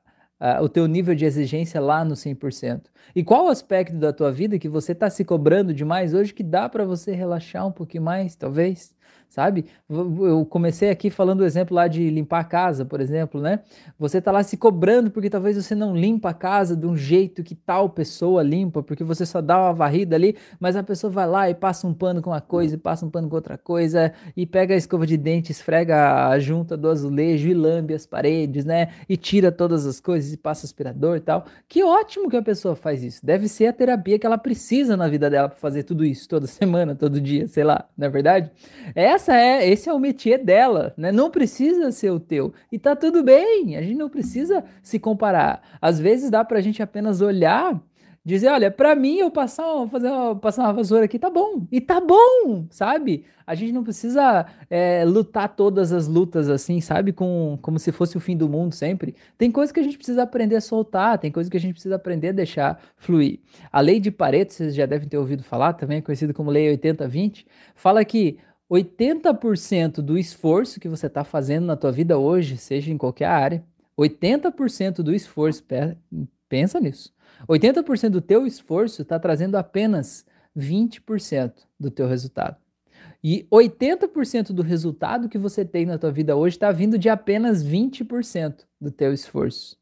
o 0.60 0.68
teu 0.68 0.88
nível 0.88 1.14
de 1.14 1.24
exigência 1.24 1.80
lá 1.80 2.04
no 2.04 2.14
100%? 2.14 2.86
E 3.14 3.22
qual 3.22 3.48
aspecto 3.48 3.96
da 3.96 4.12
tua 4.12 4.32
vida 4.32 4.58
que 4.58 4.68
você 4.68 4.90
está 4.90 5.08
se 5.08 5.24
cobrando 5.24 5.72
demais 5.72 6.14
hoje 6.14 6.34
que 6.34 6.42
dá 6.42 6.68
para 6.68 6.84
você 6.84 7.14
relaxar 7.14 7.66
um 7.66 7.70
pouquinho 7.72 8.02
mais, 8.02 8.34
talvez? 8.34 8.92
Sabe? 9.32 9.64
Eu 9.88 10.44
comecei 10.44 10.90
aqui 10.90 11.08
falando 11.08 11.40
o 11.40 11.44
exemplo 11.44 11.74
lá 11.74 11.88
de 11.88 12.10
limpar 12.10 12.40
a 12.40 12.44
casa, 12.44 12.84
por 12.84 13.00
exemplo, 13.00 13.40
né? 13.40 13.60
Você 13.98 14.20
tá 14.20 14.30
lá 14.30 14.42
se 14.42 14.58
cobrando 14.58 15.10
porque 15.10 15.30
talvez 15.30 15.56
você 15.56 15.74
não 15.74 15.96
limpa 15.96 16.30
a 16.30 16.34
casa 16.34 16.76
de 16.76 16.86
um 16.86 16.94
jeito 16.94 17.42
que 17.42 17.54
tal 17.54 17.88
pessoa 17.88 18.42
limpa, 18.42 18.82
porque 18.82 19.02
você 19.02 19.24
só 19.24 19.40
dá 19.40 19.58
uma 19.58 19.72
varrida 19.72 20.14
ali, 20.16 20.36
mas 20.60 20.76
a 20.76 20.82
pessoa 20.82 21.10
vai 21.10 21.26
lá 21.26 21.48
e 21.48 21.54
passa 21.54 21.86
um 21.86 21.94
pano 21.94 22.20
com 22.20 22.28
uma 22.28 22.42
coisa, 22.42 22.74
e 22.74 22.78
passa 22.78 23.06
um 23.06 23.10
pano 23.10 23.26
com 23.26 23.34
outra 23.34 23.56
coisa, 23.56 24.12
e 24.36 24.44
pega 24.44 24.74
a 24.74 24.76
escova 24.76 25.06
de 25.06 25.16
dente, 25.16 25.50
esfrega 25.50 26.28
a 26.28 26.38
junta 26.38 26.76
do 26.76 26.90
azulejo 26.90 27.48
e 27.48 27.54
lambe 27.54 27.94
as 27.94 28.04
paredes, 28.04 28.66
né? 28.66 28.88
E 29.08 29.16
tira 29.16 29.50
todas 29.50 29.86
as 29.86 29.98
coisas 29.98 30.30
e 30.34 30.36
passa 30.36 30.66
aspirador 30.66 31.16
e 31.16 31.20
tal. 31.20 31.46
Que 31.66 31.82
ótimo 31.82 32.28
que 32.28 32.36
a 32.36 32.42
pessoa 32.42 32.76
faz 32.76 33.02
isso. 33.02 33.24
Deve 33.24 33.48
ser 33.48 33.68
a 33.68 33.72
terapia 33.72 34.18
que 34.18 34.26
ela 34.26 34.36
precisa 34.36 34.94
na 34.94 35.08
vida 35.08 35.30
dela 35.30 35.48
para 35.48 35.58
fazer 35.58 35.84
tudo 35.84 36.04
isso 36.04 36.28
toda 36.28 36.44
semana, 36.46 36.94
todo 36.94 37.18
dia, 37.18 37.48
sei 37.48 37.64
lá, 37.64 37.88
não 37.96 38.08
é 38.08 38.10
verdade? 38.10 38.50
Essa 38.94 39.21
essa 39.22 39.36
é, 39.36 39.68
esse 39.68 39.88
é 39.88 39.92
o 39.92 40.00
métier 40.00 40.44
dela, 40.44 40.92
né? 40.96 41.12
Não 41.12 41.30
precisa 41.30 41.92
ser 41.92 42.10
o 42.10 42.18
teu. 42.18 42.52
E 42.72 42.78
tá 42.78 42.96
tudo 42.96 43.22
bem, 43.22 43.76
a 43.76 43.82
gente 43.82 43.96
não 43.96 44.08
precisa 44.08 44.64
se 44.82 44.98
comparar. 44.98 45.62
Às 45.80 46.00
vezes 46.00 46.28
dá 46.28 46.44
pra 46.44 46.60
gente 46.60 46.82
apenas 46.82 47.20
olhar, 47.20 47.80
dizer, 48.24 48.48
olha, 48.48 48.68
para 48.68 48.96
mim 48.96 49.18
eu 49.18 49.30
passar, 49.30 49.64
fazer 49.88 50.10
passar 50.40 50.64
uma 50.64 50.72
vassoura 50.72 51.04
aqui 51.04 51.20
tá 51.20 51.30
bom. 51.30 51.66
E 51.70 51.80
tá 51.80 52.00
bom, 52.00 52.66
sabe? 52.68 53.24
A 53.46 53.54
gente 53.54 53.72
não 53.72 53.84
precisa 53.84 54.44
é, 54.68 55.04
lutar 55.04 55.54
todas 55.54 55.92
as 55.92 56.08
lutas 56.08 56.48
assim, 56.48 56.80
sabe? 56.80 57.12
Com, 57.12 57.56
como 57.62 57.78
se 57.78 57.92
fosse 57.92 58.16
o 58.16 58.20
fim 58.20 58.36
do 58.36 58.48
mundo 58.48 58.74
sempre. 58.74 59.14
Tem 59.38 59.52
coisas 59.52 59.70
que 59.70 59.78
a 59.78 59.84
gente 59.84 59.96
precisa 59.96 60.24
aprender 60.24 60.56
a 60.56 60.60
soltar, 60.60 61.18
tem 61.18 61.30
coisas 61.30 61.48
que 61.48 61.56
a 61.56 61.60
gente 61.60 61.74
precisa 61.74 61.94
aprender 61.94 62.30
a 62.30 62.32
deixar 62.32 62.80
fluir. 62.96 63.38
A 63.70 63.80
lei 63.80 64.00
de 64.00 64.10
Pareto, 64.10 64.52
vocês 64.52 64.74
já 64.74 64.86
devem 64.86 65.08
ter 65.08 65.18
ouvido 65.18 65.44
falar, 65.44 65.74
também 65.74 65.98
é 65.98 66.02
conhecida 66.02 66.34
como 66.34 66.50
lei 66.50 66.76
80-20, 66.76 67.44
fala 67.74 68.04
que 68.04 68.38
80% 68.72 69.96
do 69.96 70.16
esforço 70.16 70.80
que 70.80 70.88
você 70.88 71.06
está 71.06 71.22
fazendo 71.24 71.66
na 71.66 71.76
tua 71.76 71.92
vida 71.92 72.16
hoje, 72.16 72.56
seja 72.56 72.90
em 72.90 72.96
qualquer 72.96 73.26
área, 73.26 73.62
80% 73.98 75.02
do 75.02 75.14
esforço, 75.14 75.62
pensa 76.48 76.80
nisso, 76.80 77.12
80% 77.46 78.08
do 78.08 78.22
teu 78.22 78.46
esforço 78.46 79.02
está 79.02 79.18
trazendo 79.18 79.56
apenas 79.56 80.24
20% 80.56 81.52
do 81.78 81.90
teu 81.90 82.06
resultado. 82.08 82.56
E 83.22 83.46
80% 83.52 84.52
do 84.52 84.62
resultado 84.62 85.28
que 85.28 85.36
você 85.36 85.66
tem 85.66 85.84
na 85.84 85.98
tua 85.98 86.10
vida 86.10 86.34
hoje 86.34 86.56
está 86.56 86.72
vindo 86.72 86.98
de 86.98 87.10
apenas 87.10 87.62
20% 87.62 88.64
do 88.80 88.90
teu 88.90 89.12
esforço. 89.12 89.76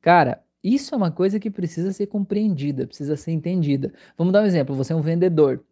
Cara, 0.00 0.44
isso 0.62 0.94
é 0.94 0.96
uma 0.96 1.10
coisa 1.10 1.40
que 1.40 1.50
precisa 1.50 1.92
ser 1.92 2.06
compreendida, 2.06 2.86
precisa 2.86 3.16
ser 3.16 3.32
entendida. 3.32 3.92
Vamos 4.16 4.32
dar 4.32 4.42
um 4.42 4.46
exemplo, 4.46 4.76
você 4.76 4.92
é 4.92 4.96
um 4.96 5.02
vendedor. 5.02 5.64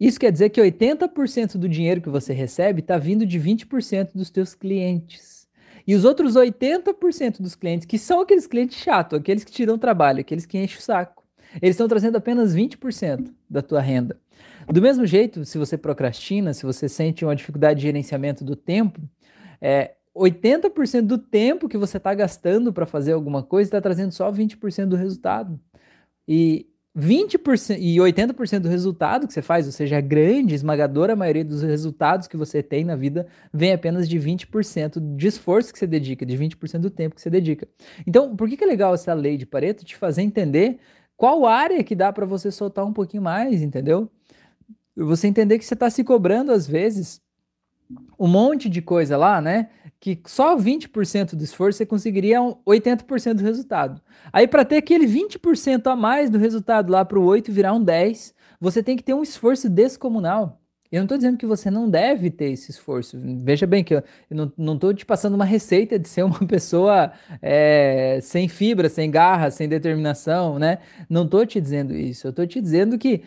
Isso 0.00 0.20
quer 0.20 0.30
dizer 0.30 0.50
que 0.50 0.60
80% 0.60 1.56
do 1.56 1.68
dinheiro 1.68 2.00
que 2.00 2.08
você 2.08 2.32
recebe 2.32 2.80
está 2.80 2.96
vindo 2.98 3.26
de 3.26 3.38
20% 3.38 4.10
dos 4.14 4.30
teus 4.30 4.54
clientes. 4.54 5.48
E 5.86 5.94
os 5.94 6.04
outros 6.04 6.34
80% 6.34 7.40
dos 7.40 7.54
clientes, 7.54 7.86
que 7.86 7.98
são 7.98 8.20
aqueles 8.20 8.46
clientes 8.46 8.78
chatos, 8.78 9.18
aqueles 9.18 9.42
que 9.42 9.50
te 9.50 9.64
dão 9.66 9.78
trabalho, 9.78 10.20
aqueles 10.20 10.46
que 10.46 10.58
enchem 10.58 10.78
o 10.78 10.82
saco, 10.82 11.24
eles 11.62 11.74
estão 11.74 11.88
trazendo 11.88 12.16
apenas 12.16 12.54
20% 12.54 13.32
da 13.48 13.62
tua 13.62 13.80
renda. 13.80 14.20
Do 14.70 14.82
mesmo 14.82 15.06
jeito, 15.06 15.44
se 15.44 15.56
você 15.56 15.78
procrastina, 15.78 16.52
se 16.52 16.64
você 16.64 16.88
sente 16.88 17.24
uma 17.24 17.34
dificuldade 17.34 17.80
de 17.80 17.86
gerenciamento 17.86 18.44
do 18.44 18.54
tempo, 18.54 19.00
é, 19.60 19.94
80% 20.14 21.02
do 21.02 21.16
tempo 21.16 21.68
que 21.68 21.78
você 21.78 21.96
está 21.96 22.12
gastando 22.12 22.72
para 22.72 22.84
fazer 22.84 23.12
alguma 23.12 23.42
coisa 23.42 23.68
está 23.68 23.80
trazendo 23.80 24.12
só 24.12 24.30
20% 24.30 24.86
do 24.86 24.96
resultado. 24.96 25.58
E 26.26 26.66
20% 26.98 27.76
e 27.78 27.96
80% 27.96 28.60
do 28.60 28.68
resultado 28.68 29.26
que 29.26 29.32
você 29.32 29.40
faz, 29.40 29.66
ou 29.66 29.72
seja, 29.72 29.98
a 29.98 30.00
grande, 30.00 30.54
esmagadora 30.54 31.14
maioria 31.14 31.44
dos 31.44 31.62
resultados 31.62 32.26
que 32.26 32.36
você 32.36 32.62
tem 32.62 32.84
na 32.84 32.96
vida 32.96 33.26
vem 33.52 33.72
apenas 33.72 34.08
de 34.08 34.18
20% 34.18 35.16
de 35.16 35.26
esforço 35.28 35.72
que 35.72 35.78
você 35.78 35.86
dedica, 35.86 36.26
de 36.26 36.36
20% 36.36 36.78
do 36.80 36.90
tempo 36.90 37.14
que 37.14 37.22
você 37.22 37.30
dedica. 37.30 37.68
Então, 38.06 38.34
por 38.34 38.48
que, 38.48 38.56
que 38.56 38.64
é 38.64 38.66
legal 38.66 38.92
essa 38.94 39.14
lei 39.14 39.36
de 39.36 39.46
Pareto 39.46 39.84
te 39.84 39.96
fazer 39.96 40.22
entender 40.22 40.78
qual 41.16 41.46
área 41.46 41.82
que 41.84 41.94
dá 41.94 42.12
para 42.12 42.26
você 42.26 42.50
soltar 42.50 42.84
um 42.84 42.92
pouquinho 42.92 43.22
mais, 43.22 43.62
entendeu? 43.62 44.10
Você 44.96 45.28
entender 45.28 45.58
que 45.58 45.64
você 45.64 45.74
está 45.74 45.88
se 45.88 46.02
cobrando 46.02 46.50
às 46.50 46.66
vezes 46.66 47.20
um 48.18 48.26
monte 48.26 48.68
de 48.68 48.82
coisa 48.82 49.16
lá, 49.16 49.40
né? 49.40 49.70
Que 50.00 50.20
só 50.26 50.56
20% 50.56 51.34
do 51.34 51.42
esforço 51.42 51.78
você 51.78 51.86
conseguiria 51.86 52.38
80% 52.66 53.34
do 53.34 53.42
resultado. 53.42 54.00
Aí, 54.32 54.46
para 54.46 54.64
ter 54.64 54.76
aquele 54.76 55.06
20% 55.06 55.86
a 55.86 55.96
mais 55.96 56.30
do 56.30 56.38
resultado 56.38 56.90
lá 56.90 57.04
para 57.04 57.18
o 57.18 57.24
8 57.24 57.50
virar 57.50 57.72
um 57.72 57.82
10, 57.82 58.34
você 58.60 58.82
tem 58.82 58.96
que 58.96 59.02
ter 59.02 59.14
um 59.14 59.22
esforço 59.22 59.68
descomunal. 59.68 60.60
Eu 60.90 61.00
não 61.00 61.04
estou 61.04 61.18
dizendo 61.18 61.36
que 61.36 61.44
você 61.44 61.70
não 61.70 61.88
deve 61.88 62.30
ter 62.30 62.50
esse 62.50 62.70
esforço. 62.70 63.18
Veja 63.22 63.66
bem 63.66 63.84
que 63.84 63.94
eu, 63.94 64.02
não 64.56 64.74
estou 64.74 64.94
te 64.94 65.04
passando 65.04 65.34
uma 65.34 65.44
receita 65.44 65.98
de 65.98 66.08
ser 66.08 66.22
uma 66.22 66.38
pessoa 66.48 67.12
é, 67.42 68.18
sem 68.22 68.48
fibra, 68.48 68.88
sem 68.88 69.10
garra, 69.10 69.50
sem 69.50 69.68
determinação, 69.68 70.58
né? 70.58 70.78
Não 71.08 71.24
estou 71.24 71.44
te 71.44 71.60
dizendo 71.60 71.94
isso. 71.94 72.26
Eu 72.26 72.30
estou 72.30 72.46
te 72.46 72.60
dizendo 72.60 72.96
que 72.96 73.22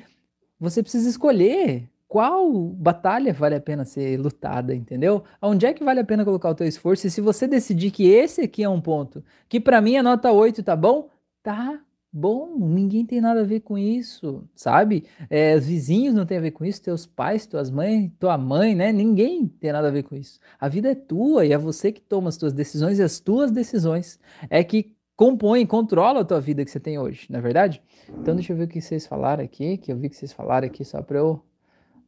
você 0.60 0.82
precisa 0.82 1.08
escolher 1.08 1.88
qual 2.12 2.52
batalha 2.52 3.32
vale 3.32 3.56
a 3.56 3.62
pena 3.62 3.86
ser 3.86 4.20
lutada, 4.20 4.76
entendeu? 4.76 5.24
Onde 5.42 5.66
é 5.66 5.74
que 5.74 5.82
vale 5.82 6.02
a 6.02 6.04
pena 6.04 6.26
colocar 6.26 6.50
o 6.50 6.56
teu 6.56 6.68
esforço? 6.68 7.08
E 7.08 7.10
se 7.10 7.22
você 7.22 7.48
decidir 7.48 7.90
que 7.90 8.06
esse 8.10 8.42
aqui 8.42 8.66
é 8.66 8.68
um 8.68 8.82
ponto, 8.82 9.24
que 9.48 9.62
para 9.62 9.80
mim 9.80 9.96
a 9.96 10.04
nota 10.04 10.30
8 10.30 10.62
tá 10.62 10.76
bom, 10.76 11.10
tá 11.42 11.80
Bom, 12.14 12.58
ninguém 12.60 13.06
tem 13.06 13.22
nada 13.22 13.40
a 13.40 13.46
ver 13.46 13.62
com 13.62 13.78
isso, 13.78 14.44
sabe? 14.54 15.06
É, 15.30 15.56
os 15.56 15.66
vizinhos 15.66 16.14
não 16.14 16.26
têm 16.26 16.38
a 16.38 16.42
ver 16.42 16.52
com 16.52 16.66
isso, 16.66 16.82
teus 16.82 17.06
pais, 17.06 17.46
tuas 17.46 17.72
mães, 17.72 18.12
tua 18.20 18.38
mãe, 18.38 18.76
né? 18.76 18.92
Ninguém 18.92 19.48
tem 19.48 19.72
nada 19.72 19.88
a 19.88 19.92
ver 19.92 20.04
com 20.04 20.14
isso. 20.14 20.38
A 20.60 20.68
vida 20.68 20.92
é 20.92 20.96
tua 20.96 21.46
e 21.46 21.54
é 21.54 21.58
você 21.58 21.94
que 21.94 22.02
toma 22.02 22.28
as 22.28 22.36
tuas 22.36 22.52
decisões 22.52 23.00
e 23.00 23.04
as 23.04 23.22
tuas 23.22 23.52
decisões 23.52 24.20
é 24.50 24.62
que 24.62 24.94
compõem, 25.16 25.66
controlam 25.66 26.22
a 26.22 26.26
tua 26.26 26.42
vida 26.42 26.66
que 26.66 26.72
você 26.72 26.82
tem 26.82 27.00
hoje, 27.00 27.28
não 27.30 27.40
é 27.40 27.42
verdade? 27.42 27.82
Então 28.10 28.36
deixa 28.36 28.52
eu 28.52 28.58
ver 28.58 28.66
o 28.66 28.68
que 28.68 28.82
vocês 28.82 29.08
falaram 29.08 29.46
aqui, 29.46 29.78
que 29.78 29.94
eu 29.94 29.98
vi 29.98 30.10
que 30.10 30.18
vocês 30.18 30.34
falaram 30.34 30.68
aqui 30.68 30.84
só 30.84 31.02
para 31.02 31.18
eu 31.18 31.42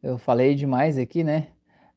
eu 0.03 0.17
falei 0.17 0.53
demais 0.53 0.97
aqui, 0.97 1.23
né? 1.23 1.47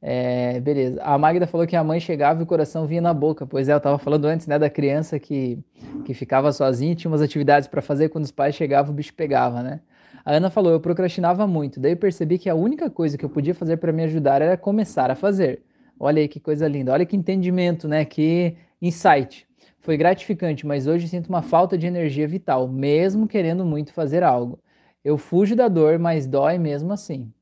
É, 0.01 0.61
beleza. 0.61 1.03
A 1.03 1.19
Magda 1.19 1.47
falou 1.47 1.67
que 1.67 1.75
a 1.75 1.83
mãe 1.83 1.99
chegava 1.99 2.41
e 2.41 2.45
o 2.45 2.47
coração 2.47 2.87
vinha 2.87 3.01
na 3.01 3.13
boca. 3.13 3.45
Pois 3.47 3.69
é, 3.69 3.73
eu 3.73 3.79
estava 3.79 3.99
falando 3.99 4.27
antes, 4.27 4.47
né, 4.47 4.59
da 4.59 4.71
criança 4.71 5.19
que, 5.19 5.59
que 6.05 6.15
ficava 6.15 6.53
sozinha, 6.53 6.95
tinha 6.95 7.11
umas 7.11 7.23
atividades 7.23 7.69
para 7.69 7.83
fazer, 7.83 8.09
quando 8.09 8.25
os 8.25 8.31
pais 8.31 8.55
chegavam, 8.55 8.93
o 8.93 8.95
bicho 8.95 9.13
pegava, 9.15 9.63
né? 9.63 9.81
A 10.25 10.35
Ana 10.35 10.51
falou: 10.51 10.73
eu 10.73 10.81
procrastinava 10.81 11.47
muito, 11.47 11.81
daí 11.81 11.97
percebi 11.97 12.39
que 12.39 12.49
a 12.49 12.55
única 12.55 12.89
coisa 12.91 13.19
que 13.19 13.25
eu 13.25 13.29
podia 13.29 13.55
fazer 13.55 13.79
para 13.79 13.93
me 13.93 14.05
ajudar 14.05 14.43
era 14.43 14.57
começar 14.57 15.11
a 15.11 15.15
fazer. 15.15 15.63
Olha 15.99 16.21
aí 16.21 16.29
que 16.29 16.39
coisa 16.39 16.69
linda, 16.69 16.93
olha 16.93 17.07
que 17.07 17.17
entendimento, 17.17 17.89
né? 17.89 18.05
Que 18.05 18.57
insight. 18.81 19.47
Foi 19.81 19.97
gratificante, 19.97 20.67
mas 20.67 20.87
hoje 20.87 21.09
sinto 21.09 21.29
uma 21.29 21.43
falta 21.43 21.79
de 21.79 21.87
energia 21.87 22.27
vital, 22.29 22.69
mesmo 22.69 23.27
querendo 23.29 23.65
muito 23.65 23.93
fazer 23.93 24.23
algo. 24.23 24.59
Eu 25.05 25.17
fujo 25.17 25.55
da 25.57 25.69
dor, 25.69 25.99
mas 25.99 26.27
dói 26.27 26.59
mesmo 26.59 26.93
assim. 26.93 27.33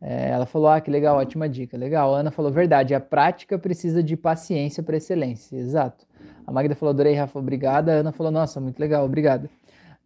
É, 0.00 0.30
ela 0.30 0.46
falou: 0.46 0.68
Ah, 0.68 0.80
que 0.80 0.90
legal, 0.90 1.16
ótima 1.18 1.48
dica. 1.48 1.76
Legal. 1.76 2.14
A 2.14 2.18
Ana 2.20 2.30
falou: 2.30 2.50
Verdade, 2.50 2.94
a 2.94 3.00
prática 3.00 3.58
precisa 3.58 4.02
de 4.02 4.16
paciência 4.16 4.82
para 4.82 4.96
excelência. 4.96 5.56
Exato. 5.56 6.06
A 6.46 6.52
Magda 6.52 6.74
falou: 6.74 6.90
Adorei, 6.92 7.14
Rafa, 7.14 7.38
obrigada. 7.38 7.92
A 7.92 7.94
Ana 7.96 8.12
falou: 8.12 8.32
Nossa, 8.32 8.60
muito 8.60 8.78
legal, 8.78 9.04
obrigada. 9.04 9.50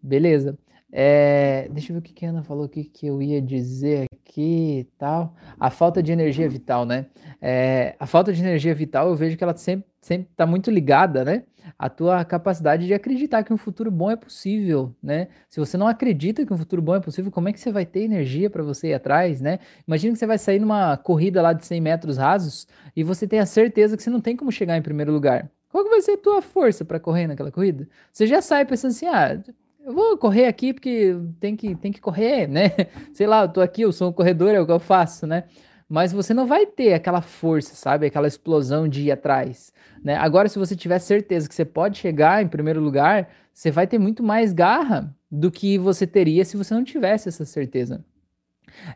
Beleza. 0.03 0.59
É, 0.97 1.69
deixa 1.73 1.91
eu 1.91 1.95
ver 1.95 1.99
o 1.99 2.03
que, 2.03 2.25
a 2.25 2.29
Ana 2.29 2.45
falou 2.45 2.67
aqui 2.67 2.85
que 2.85 3.05
eu 3.05 3.21
ia 3.21 3.43
dizer 3.43 4.07
aqui 4.13 4.79
e 4.79 4.85
tal. 4.97 5.35
A 5.59 5.69
falta 5.69 6.01
de 6.01 6.13
energia 6.13 6.49
vital, 6.49 6.87
né? 6.87 7.07
É, 7.43 7.97
a 7.99 8.07
falta 8.07 8.33
de 8.33 8.41
energia 8.41 8.73
vital 8.73 9.09
eu 9.09 9.17
vejo 9.17 9.37
que 9.37 9.43
ela 9.43 9.57
sempre 9.57 9.93
sempre 10.01 10.29
está 10.31 10.47
muito 10.47 10.71
ligada, 10.71 11.25
né? 11.25 11.45
A 11.79 11.89
tua 11.89 12.25
capacidade 12.25 12.87
de 12.87 12.95
acreditar 12.95 13.43
que 13.43 13.53
um 13.53 13.57
futuro 13.57 13.91
bom 13.91 14.11
é 14.11 14.17
possível, 14.17 14.95
né? 15.03 15.29
Se 15.49 15.59
você 15.59 15.77
não 15.77 15.89
acredita 15.89 16.45
que 16.45 16.53
um 16.53 16.59
futuro 16.59 16.83
bom 16.83 16.95
é 16.95 17.01
possível, 17.01 17.33
como 17.33 17.49
é 17.49 17.53
que 17.53 17.59
você 17.59 17.73
vai 17.73 17.87
ter 17.87 18.03
energia 18.03 18.51
para 18.51 18.63
você 18.63 18.89
ir 18.89 18.95
atrás, 18.95 19.41
né? 19.41 19.59
Imagina 19.89 20.13
que 20.13 20.19
você 20.19 20.27
vai 20.27 20.39
sair 20.39 20.61
numa 20.61 20.97
corrida 20.97 21.41
lá 21.43 21.53
de 21.55 21.67
100 21.67 21.81
metros 21.81 22.19
rasos 22.19 22.69
e 22.95 23.03
você 23.03 23.27
tem 23.27 23.41
a 23.41 23.47
certeza 23.47 23.97
que 23.97 24.03
você 24.03 24.11
não 24.11 24.21
tem 24.21 24.37
como 24.37 24.53
chegar 24.53 24.77
em 24.77 24.83
primeiro 24.83 25.11
lugar. 25.11 25.51
Qual 25.71 25.83
que 25.83 25.91
vai 25.91 26.03
ser 26.03 26.13
a 26.13 26.19
tua 26.19 26.43
força 26.43 26.85
para 26.85 27.01
correr 27.01 27.27
naquela 27.27 27.51
corrida? 27.51 27.89
Você 28.13 28.27
já 28.27 28.41
sai 28.43 28.65
pensando 28.65 28.91
assim, 28.91 29.07
ah, 29.07 29.43
eu 29.85 29.93
vou 29.93 30.17
correr 30.17 30.47
aqui 30.47 30.73
porque 30.73 31.15
tem 31.41 31.55
que, 31.57 31.75
tem 31.75 31.93
que 31.93 32.01
correr, 32.01 32.47
né? 32.47 32.71
Sei 33.13 33.27
lá, 33.27 33.43
eu 33.43 33.49
tô 33.49 33.61
aqui, 33.61 33.83
eu 33.83 33.93
sou 33.93 34.11
um 34.11 34.13
corredor, 34.13 34.51
é 34.51 34.61
o 34.61 34.67
que 34.67 34.73
eu 34.73 34.81
faço, 34.81 35.27
né? 35.27 35.45
mas 35.89 36.13
você 36.13 36.33
não 36.33 36.47
vai 36.47 36.67
ter 36.67 36.95
aquela 36.95 37.21
força, 37.21 37.75
sabe? 37.75 38.07
Aquela 38.07 38.27
explosão 38.27 38.89
de 38.89 39.03
ir 39.03 39.13
atrás, 39.13 39.73
né? 40.03 40.17
Agora, 40.17 40.49
se 40.49 40.59
você 40.59 40.75
tiver 40.75 40.99
certeza 40.99 41.49
que 41.49 41.55
você 41.55 41.65
pode 41.65 41.99
chegar 41.99 42.43
em 42.43 42.49
primeiro 42.49 42.81
lugar, 42.81 43.29
você 43.53 43.71
vai 43.71 43.87
ter 43.87 43.99
muito 43.99 44.23
mais 44.23 44.53
garra 44.53 45.15
do 45.31 45.51
que 45.51 45.79
você 45.79 46.07
teria 46.07 46.45
se 46.45 46.57
você 46.57 46.75
não 46.75 46.85
tivesse 46.85 47.29
essa 47.29 47.45
certeza. 47.45 48.05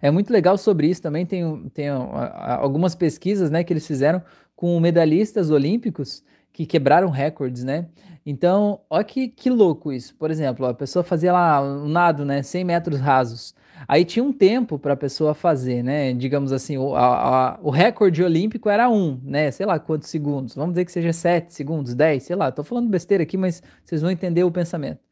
É 0.02 0.10
muito 0.10 0.32
legal 0.32 0.58
sobre 0.58 0.88
isso 0.88 1.00
também, 1.00 1.24
tem, 1.24 1.68
tem 1.72 1.88
algumas 1.88 2.94
pesquisas, 2.96 3.50
né, 3.50 3.62
que 3.62 3.72
eles 3.72 3.86
fizeram 3.86 4.20
com 4.56 4.80
medalhistas 4.80 5.50
olímpicos 5.50 6.24
que 6.52 6.66
quebraram 6.66 7.10
recordes, 7.10 7.62
né? 7.62 7.86
Então, 8.30 8.82
olha 8.90 9.02
que, 9.04 9.26
que 9.28 9.48
louco 9.48 9.90
isso. 9.90 10.14
Por 10.14 10.30
exemplo, 10.30 10.66
a 10.66 10.74
pessoa 10.74 11.02
fazia 11.02 11.32
lá 11.32 11.62
um 11.62 11.88
nado, 11.88 12.26
né, 12.26 12.42
100 12.42 12.62
metros 12.62 13.00
rasos. 13.00 13.54
Aí 13.88 14.04
tinha 14.04 14.22
um 14.22 14.34
tempo 14.34 14.78
para 14.78 14.92
a 14.92 14.96
pessoa 14.96 15.32
fazer, 15.32 15.82
né? 15.82 16.12
Digamos 16.12 16.52
assim, 16.52 16.76
o, 16.76 16.94
a, 16.94 17.54
a, 17.54 17.58
o 17.62 17.70
recorde 17.70 18.22
olímpico 18.22 18.68
era 18.68 18.90
um, 18.90 19.18
né? 19.24 19.50
Sei 19.50 19.64
lá 19.64 19.78
quantos 19.78 20.10
segundos. 20.10 20.54
Vamos 20.54 20.74
dizer 20.74 20.84
que 20.84 20.92
seja 20.92 21.10
7 21.10 21.54
segundos, 21.54 21.94
10, 21.94 22.22
sei 22.22 22.36
lá. 22.36 22.52
Tô 22.52 22.62
falando 22.62 22.90
besteira 22.90 23.22
aqui, 23.22 23.38
mas 23.38 23.62
vocês 23.82 24.02
vão 24.02 24.10
entender 24.10 24.44
o 24.44 24.50
pensamento. 24.50 25.07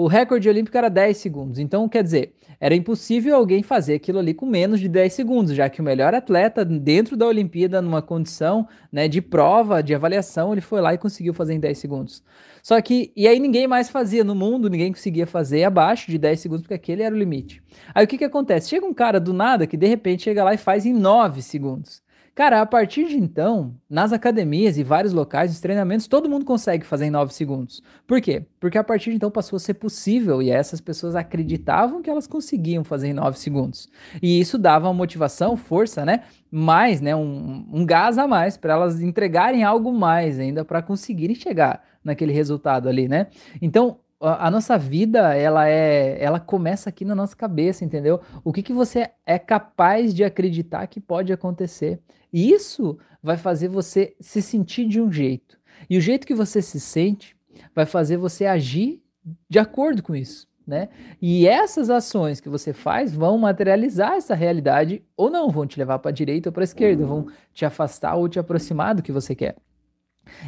O 0.00 0.06
recorde 0.06 0.48
olímpico 0.48 0.78
era 0.78 0.88
10 0.88 1.14
segundos. 1.18 1.58
Então, 1.58 1.86
quer 1.86 2.02
dizer, 2.02 2.32
era 2.58 2.74
impossível 2.74 3.36
alguém 3.36 3.62
fazer 3.62 3.92
aquilo 3.92 4.18
ali 4.18 4.32
com 4.32 4.46
menos 4.46 4.80
de 4.80 4.88
10 4.88 5.12
segundos, 5.12 5.54
já 5.54 5.68
que 5.68 5.82
o 5.82 5.84
melhor 5.84 6.14
atleta 6.14 6.64
dentro 6.64 7.18
da 7.18 7.26
Olimpíada, 7.26 7.82
numa 7.82 8.00
condição 8.00 8.66
né, 8.90 9.06
de 9.08 9.20
prova, 9.20 9.82
de 9.82 9.94
avaliação, 9.94 10.52
ele 10.52 10.62
foi 10.62 10.80
lá 10.80 10.94
e 10.94 10.98
conseguiu 10.98 11.34
fazer 11.34 11.52
em 11.52 11.60
10 11.60 11.76
segundos. 11.76 12.24
Só 12.62 12.80
que, 12.80 13.12
e 13.14 13.28
aí 13.28 13.38
ninguém 13.38 13.66
mais 13.66 13.90
fazia 13.90 14.24
no 14.24 14.34
mundo, 14.34 14.70
ninguém 14.70 14.90
conseguia 14.90 15.26
fazer 15.26 15.64
abaixo 15.64 16.10
de 16.10 16.16
10 16.16 16.40
segundos, 16.40 16.62
porque 16.62 16.72
aquele 16.72 17.02
era 17.02 17.14
o 17.14 17.18
limite. 17.18 17.62
Aí 17.94 18.02
o 18.02 18.08
que 18.08 18.16
que 18.16 18.24
acontece? 18.24 18.70
Chega 18.70 18.86
um 18.86 18.94
cara 18.94 19.20
do 19.20 19.34
nada 19.34 19.66
que 19.66 19.76
de 19.76 19.86
repente 19.86 20.22
chega 20.22 20.42
lá 20.42 20.54
e 20.54 20.58
faz 20.58 20.86
em 20.86 20.94
9 20.94 21.42
segundos. 21.42 22.02
Cara, 22.34 22.60
a 22.60 22.66
partir 22.66 23.06
de 23.06 23.18
então, 23.18 23.74
nas 23.88 24.12
academias 24.12 24.78
e 24.78 24.84
vários 24.84 25.12
locais, 25.12 25.50
os 25.50 25.60
treinamentos, 25.60 26.06
todo 26.06 26.28
mundo 26.28 26.44
consegue 26.44 26.86
fazer 26.86 27.06
em 27.06 27.10
9 27.10 27.34
segundos. 27.34 27.82
Por 28.06 28.20
quê? 28.20 28.46
Porque 28.58 28.78
a 28.78 28.84
partir 28.84 29.10
de 29.10 29.16
então 29.16 29.30
passou 29.30 29.56
a 29.56 29.60
ser 29.60 29.74
possível 29.74 30.40
e 30.40 30.50
essas 30.50 30.80
pessoas 30.80 31.16
acreditavam 31.16 32.00
que 32.00 32.08
elas 32.08 32.26
conseguiam 32.26 32.84
fazer 32.84 33.08
em 33.08 33.12
9 33.12 33.38
segundos. 33.38 33.88
E 34.22 34.40
isso 34.40 34.56
dava 34.56 34.86
uma 34.86 34.94
motivação, 34.94 35.56
força, 35.56 36.04
né? 36.04 36.22
Mais, 36.50 37.00
né? 37.00 37.14
Um, 37.14 37.66
um 37.72 37.84
gás 37.84 38.16
a 38.16 38.26
mais 38.26 38.56
para 38.56 38.74
elas 38.74 39.00
entregarem 39.00 39.64
algo 39.64 39.92
mais 39.92 40.38
ainda 40.38 40.64
para 40.64 40.80
conseguirem 40.80 41.34
chegar 41.34 41.84
naquele 42.02 42.32
resultado 42.32 42.88
ali, 42.88 43.08
né? 43.08 43.26
Então, 43.60 43.98
a 44.20 44.50
nossa 44.50 44.76
vida, 44.76 45.34
ela 45.34 45.66
é, 45.66 46.22
ela 46.22 46.38
começa 46.38 46.90
aqui 46.90 47.04
na 47.04 47.14
nossa 47.14 47.34
cabeça, 47.34 47.84
entendeu? 47.84 48.20
O 48.44 48.52
que, 48.52 48.62
que 48.62 48.72
você 48.72 49.10
é 49.24 49.38
capaz 49.38 50.14
de 50.14 50.22
acreditar 50.22 50.86
que 50.86 51.00
pode 51.00 51.32
acontecer. 51.32 51.98
E 52.32 52.50
isso 52.52 52.98
vai 53.22 53.38
fazer 53.38 53.68
você 53.68 54.14
se 54.20 54.42
sentir 54.42 54.86
de 54.86 55.00
um 55.00 55.10
jeito. 55.10 55.58
E 55.88 55.96
o 55.96 56.00
jeito 56.00 56.26
que 56.26 56.34
você 56.34 56.60
se 56.60 56.78
sente 56.78 57.34
vai 57.74 57.86
fazer 57.86 58.18
você 58.18 58.44
agir 58.44 59.02
de 59.48 59.58
acordo 59.58 60.02
com 60.02 60.14
isso, 60.14 60.46
né? 60.66 60.88
E 61.20 61.46
essas 61.46 61.88
ações 61.88 62.40
que 62.40 62.48
você 62.48 62.72
faz 62.72 63.14
vão 63.14 63.38
materializar 63.38 64.12
essa 64.12 64.34
realidade 64.34 65.02
ou 65.16 65.30
não, 65.30 65.48
vão 65.48 65.66
te 65.66 65.78
levar 65.78 65.98
para 65.98 66.10
a 66.10 66.14
direita 66.14 66.48
ou 66.48 66.52
para 66.52 66.62
a 66.62 66.64
esquerda, 66.64 67.06
vão 67.06 67.26
te 67.52 67.64
afastar 67.64 68.16
ou 68.16 68.28
te 68.28 68.38
aproximar 68.38 68.94
do 68.94 69.02
que 69.02 69.12
você 69.12 69.34
quer. 69.34 69.56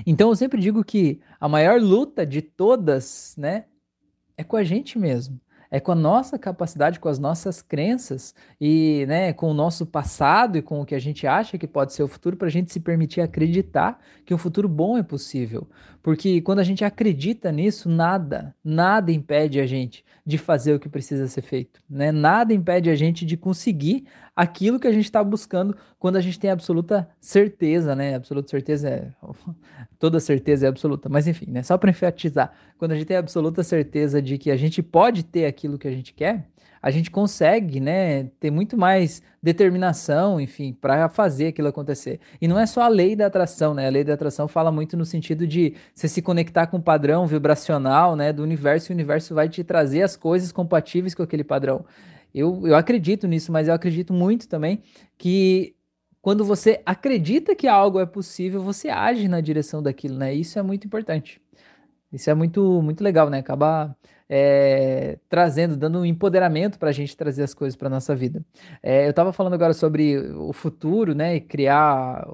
Então 0.07 0.31
eu 0.31 0.37
sempre 0.37 0.61
digo 0.61 0.85
que 0.85 1.21
a 1.41 1.49
maior 1.49 1.81
luta 1.81 2.27
de 2.27 2.43
todas, 2.43 3.35
né, 3.39 3.67
é 4.37 4.45
com 4.45 4.57
a 4.57 4.65
gente 4.65 4.99
mesmo. 4.99 5.41
É 5.75 5.81
com 5.81 5.93
a 5.93 5.95
nossa 5.95 6.39
capacidade, 6.39 7.01
com 7.01 7.09
as 7.09 7.19
nossas 7.19 7.63
crenças 7.63 8.35
e 8.61 9.07
né, 9.09 9.33
com 9.33 9.51
o 9.51 9.55
nosso 9.55 9.87
passado 9.87 10.59
e 10.59 10.63
com 10.63 10.83
o 10.83 10.85
que 10.85 10.95
a 10.95 10.99
gente 10.99 11.27
acha 11.27 11.57
que 11.57 11.67
pode 11.67 11.95
ser 11.95 12.03
o 12.03 12.09
futuro, 12.09 12.37
para 12.37 12.49
a 12.49 12.51
gente 12.51 12.71
se 12.71 12.79
permitir 12.79 13.23
acreditar 13.23 13.99
que 14.27 14.35
um 14.35 14.39
futuro 14.39 14.69
bom 14.69 14.99
é 14.99 15.03
possível. 15.03 15.67
Porque 16.03 16.43
quando 16.43 16.59
a 16.59 16.65
gente 16.65 16.85
acredita 16.85 17.51
nisso, 17.51 17.89
nada, 17.89 18.55
nada 18.63 19.11
impede 19.11 19.61
a 19.61 19.67
gente 19.67 20.05
de 20.27 20.37
fazer 20.37 20.75
o 20.75 20.81
que 20.81 20.89
precisa 20.89 21.27
ser 21.27 21.43
feito. 21.43 21.81
Né? 21.89 22.13
Nada 22.13 22.53
impede 22.53 22.91
a 22.91 22.95
gente 22.95 23.25
de 23.25 23.37
conseguir 23.37 24.05
aquilo 24.35 24.81
que 24.81 24.87
a 24.87 24.93
gente 24.93 25.05
está 25.05 25.23
buscando 25.23 25.77
quando 25.99 26.17
a 26.17 26.21
gente 26.21 26.39
tem 26.39 26.51
absoluta 26.51 27.09
certeza, 27.21 27.95
né? 27.95 28.15
Absoluta 28.15 28.51
certeza 28.51 28.89
é. 28.89 29.09
Toda 29.99 30.19
certeza 30.19 30.67
é 30.67 30.69
absoluta, 30.69 31.09
mas 31.09 31.29
enfim, 31.29 31.47
né? 31.49 31.63
Só 31.63 31.79
para 31.79 31.91
enfatizar, 31.91 32.53
quando 32.83 32.91
a 32.91 32.97
gente 32.97 33.07
tem 33.07 33.17
absoluta 33.17 33.63
certeza 33.63 34.21
de 34.21 34.37
que 34.37 34.51
a 34.51 34.57
gente 34.57 34.83
pode 34.83 35.23
ter 35.23 35.47
aquilo 35.47 35.79
que 35.79 35.87
a 35.87 35.91
gente 35.93 36.13
quer, 36.13 36.49
a 36.83 36.91
gente 36.91 37.13
consegue, 37.13 37.79
né, 37.79 38.25
ter 38.41 38.51
muito 38.51 38.77
mais 38.77 39.23
determinação, 39.41 40.41
enfim, 40.41 40.73
para 40.73 41.09
fazer 41.09 41.47
aquilo 41.47 41.69
acontecer. 41.69 42.19
E 42.41 42.49
não 42.49 42.59
é 42.59 42.67
só 42.67 42.83
a 42.83 42.89
lei 42.89 43.15
da 43.15 43.27
atração, 43.27 43.73
né? 43.73 43.87
A 43.87 43.89
lei 43.89 44.03
da 44.03 44.15
atração 44.15 44.49
fala 44.49 44.73
muito 44.73 44.97
no 44.97 45.05
sentido 45.05 45.47
de 45.47 45.77
você 45.95 46.09
se 46.09 46.21
conectar 46.21 46.67
com 46.67 46.79
o 46.79 46.83
padrão 46.83 47.25
vibracional, 47.25 48.17
né, 48.17 48.33
do 48.33 48.43
universo, 48.43 48.91
e 48.91 48.93
o 48.93 48.97
universo 48.97 49.33
vai 49.33 49.49
te 49.49 49.63
trazer 49.63 50.03
as 50.03 50.17
coisas 50.17 50.51
compatíveis 50.51 51.15
com 51.15 51.23
aquele 51.23 51.45
padrão. 51.45 51.85
Eu, 52.35 52.67
eu 52.67 52.75
acredito 52.75 53.29
nisso, 53.29 53.53
mas 53.53 53.69
eu 53.69 53.75
acredito 53.75 54.13
muito 54.13 54.49
também 54.49 54.83
que 55.17 55.77
quando 56.21 56.45
você 56.45 56.83
acredita 56.85 57.55
que 57.55 57.69
algo 57.69 58.01
é 58.01 58.07
possível, 58.07 58.61
você 58.61 58.89
age 58.89 59.29
na 59.29 59.41
direção 59.41 59.81
daquilo, 59.81 60.19
né? 60.19 60.35
Isso 60.35 60.59
é 60.59 60.63
muito 60.63 60.85
importante. 60.85 61.42
Isso 62.13 62.29
é 62.31 62.35
muito, 62.35 62.83
muito 62.83 63.03
legal, 63.03 63.31
né? 63.31 63.39
Acabar 63.39 63.97
é, 64.29 65.19
trazendo, 65.29 65.77
dando 65.77 66.01
um 66.01 66.05
empoderamento 66.07 66.79
para 66.79 66.91
a 66.91 66.93
gente 66.93 67.17
trazer 67.17 67.43
as 67.43 67.55
coisas 67.55 67.77
para 67.77 67.89
nossa 67.89 68.15
vida. 68.15 68.45
É, 68.83 69.07
eu 69.07 69.11
estava 69.11 69.33
falando 69.33 69.55
agora 69.55 69.75
sobre 69.75 70.19
o 70.19 70.53
futuro, 70.53 71.15
né? 71.15 71.37
E 71.37 71.41
criar, 71.41 72.27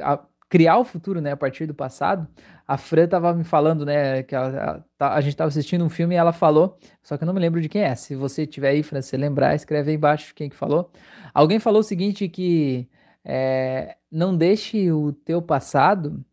a, 0.00 0.20
criar 0.48 0.78
o 0.78 0.84
futuro, 0.84 1.20
né? 1.20 1.32
A 1.32 1.36
partir 1.36 1.66
do 1.66 1.74
passado. 1.74 2.28
A 2.66 2.76
Fran 2.78 3.04
estava 3.04 3.34
me 3.34 3.44
falando, 3.44 3.84
né? 3.84 4.22
Que 4.22 4.34
a, 4.34 4.82
a, 4.98 5.14
a 5.14 5.20
gente 5.20 5.34
estava 5.34 5.48
assistindo 5.48 5.84
um 5.84 5.88
filme 5.88 6.14
e 6.14 6.18
ela 6.18 6.32
falou, 6.32 6.78
só 7.02 7.16
que 7.16 7.24
eu 7.24 7.26
não 7.26 7.34
me 7.34 7.40
lembro 7.40 7.60
de 7.60 7.68
quem 7.68 7.82
é. 7.82 7.94
Se 7.94 8.14
você 8.16 8.46
tiver 8.46 8.70
aí, 8.70 8.82
Fran, 8.82 9.02
se 9.02 9.16
lembrar, 9.16 9.54
escreve 9.54 9.90
aí 9.90 9.96
embaixo 9.96 10.34
quem 10.34 10.48
que 10.48 10.56
falou. 10.56 10.90
Alguém 11.32 11.58
falou 11.58 11.80
o 11.80 11.84
seguinte 11.84 12.28
que 12.28 12.88
é, 13.24 13.96
não 14.10 14.36
deixe 14.36 14.90
o 14.92 15.12
teu 15.12 15.40
passado, 15.40 16.24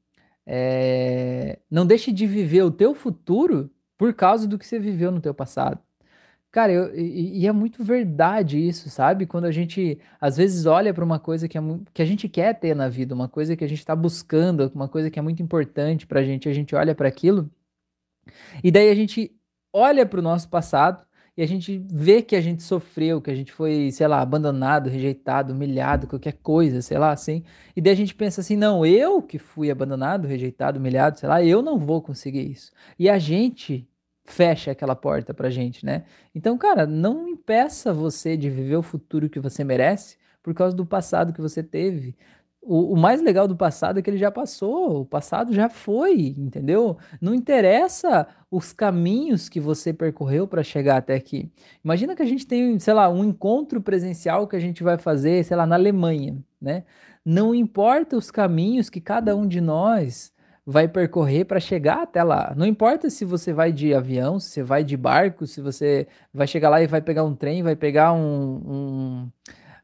é, 0.54 1.60
não 1.72 1.86
deixe 1.86 2.12
de 2.12 2.28
viver 2.28 2.62
o 2.64 2.72
teu 2.72 2.94
futuro 2.94 3.72
por 3.98 4.14
causa 4.14 4.46
do 4.46 4.60
que 4.60 4.68
você 4.68 4.78
viveu 4.78 5.10
no 5.10 5.22
teu 5.22 5.34
passado. 5.34 5.80
Cara, 6.52 6.74
eu, 6.74 6.94
e, 6.94 7.40
e, 7.40 7.48
é 7.48 7.52
muito 7.54 7.82
verdade 7.82 8.60
isso, 8.60 8.90
sabe? 8.90 9.26
Quando 9.26 9.46
a 9.46 9.52
gente 9.52 9.98
às 10.20 10.36
vezes 10.36 10.66
olha 10.66 10.94
para 10.94 11.06
uma 11.06 11.20
coisa 11.20 11.48
que, 11.48 11.58
é, 11.58 11.62
que 11.94 12.02
a 12.02 12.06
gente 12.06 12.28
quer 12.28 12.60
ter 12.60 12.76
na 12.76 12.90
vida, 12.90 13.16
uma 13.16 13.30
coisa 13.30 13.56
que 13.56 13.64
a 13.64 13.68
gente 13.68 13.80
está 13.80 13.96
buscando, 13.96 14.70
uma 14.76 14.90
coisa 14.90 15.10
que 15.10 15.18
é 15.18 15.22
muito 15.22 15.42
importante 15.42 16.06
para 16.06 16.20
a 16.20 16.24
gente, 16.24 16.50
a 16.50 16.54
gente 16.54 16.76
olha 16.76 16.94
para 16.94 17.08
aquilo, 17.08 17.50
e 18.62 18.72
daí 18.72 18.90
a 18.90 18.96
gente 18.96 19.32
olha 19.74 20.06
para 20.06 20.20
o 20.20 20.24
nosso 20.24 20.50
passado 20.50 21.06
e 21.42 21.44
a 21.44 21.48
gente 21.48 21.84
vê 21.90 22.22
que 22.22 22.36
a 22.36 22.40
gente 22.40 22.62
sofreu, 22.62 23.20
que 23.20 23.32
a 23.32 23.36
gente 23.36 23.52
foi, 23.52 23.90
sei 23.92 24.08
lá, 24.08 24.22
abandonado, 24.22 24.92
rejeitado, 24.92 25.54
humilhado, 25.54 26.06
qualquer 26.06 26.34
coisa, 26.34 26.84
sei 26.84 27.00
lá, 27.00 27.12
assim. 27.12 27.44
E 27.76 27.82
daí 27.82 27.94
a 27.94 27.96
gente 27.96 28.14
pensa 28.14 28.42
assim: 28.42 28.56
não, 28.56 28.86
eu 28.86 29.24
que 29.24 29.40
fui 29.40 29.72
abandonado, 29.72 30.28
rejeitado, 30.28 30.78
humilhado, 30.78 31.18
sei 31.18 31.28
lá, 31.28 31.44
eu 31.44 31.64
não 31.64 31.80
vou 31.80 32.00
conseguir 32.00 32.48
isso. 32.48 32.72
E 33.00 33.10
a 33.10 33.18
gente 33.18 33.90
fecha 34.24 34.70
aquela 34.70 34.96
porta 34.96 35.34
pra 35.34 35.50
gente, 35.50 35.84
né? 35.84 36.04
Então, 36.36 36.56
cara, 36.60 36.86
não 36.86 37.28
impeça 37.28 37.92
você 37.92 38.38
de 38.38 38.48
viver 38.48 38.76
o 38.76 38.84
futuro 38.84 39.28
que 39.28 39.40
você 39.40 39.64
merece 39.64 40.18
por 40.44 40.54
causa 40.54 40.76
do 40.76 40.86
passado 40.86 41.34
que 41.34 41.42
você 41.42 41.64
teve. 41.64 42.16
O, 42.62 42.94
o, 42.94 42.98
mais 42.98 43.22
legal 43.22 43.48
do 43.48 43.56
passado 43.56 43.98
é 43.98 44.02
que 44.04 44.10
ele 44.10 44.20
já 44.20 44.30
passou, 44.30 45.02
o 45.02 45.06
passado 45.06 45.52
já 45.52 45.68
foi, 45.68 46.36
entendeu? 46.38 46.96
Não 47.20 47.34
interessa 47.34 48.28
os 48.52 48.72
caminhos 48.72 49.50
que 49.50 49.60
você 49.60 49.92
percorreu 49.92 50.48
para 50.48 50.62
chegar 50.62 50.98
até 50.98 51.16
aqui. 51.16 51.52
Imagina 51.84 52.16
que 52.16 52.22
a 52.22 52.26
gente 52.26 52.46
tem, 52.46 52.78
sei 52.78 52.94
lá, 52.94 53.10
um 53.10 53.24
encontro 53.24 53.82
presencial 53.82 54.48
que 54.48 54.56
a 54.56 54.60
gente 54.60 54.84
vai 54.84 55.00
fazer, 55.00 55.44
sei 55.44 55.58
lá, 55.58 55.66
na 55.66 55.76
Alemanha, 55.76 56.38
né? 56.62 56.84
Não 57.26 57.54
importa 57.54 58.16
os 58.16 58.30
caminhos 58.30 58.90
que 58.90 59.02
cada 59.02 59.36
um 59.36 59.48
de 59.48 59.60
nós 59.60 60.32
vai 60.66 60.88
percorrer 60.88 61.46
para 61.46 61.60
chegar 61.60 62.04
até 62.04 62.24
lá. 62.24 62.54
Não 62.56 62.66
importa 62.66 63.10
se 63.10 63.26
você 63.26 63.52
vai 63.52 63.72
de 63.72 63.94
avião, 63.94 64.40
se 64.40 64.50
você 64.50 64.64
vai 64.64 64.84
de 64.84 64.96
barco, 64.96 65.48
se 65.48 65.62
você 65.62 66.08
vai 66.34 66.48
chegar 66.48 66.70
lá 66.70 66.82
e 66.82 66.88
vai 66.88 67.02
pegar 67.02 67.24
um 67.24 67.36
trem, 67.36 67.64
vai 67.64 67.76
pegar 67.76 68.14
um, 68.14 68.62
um 68.66 69.30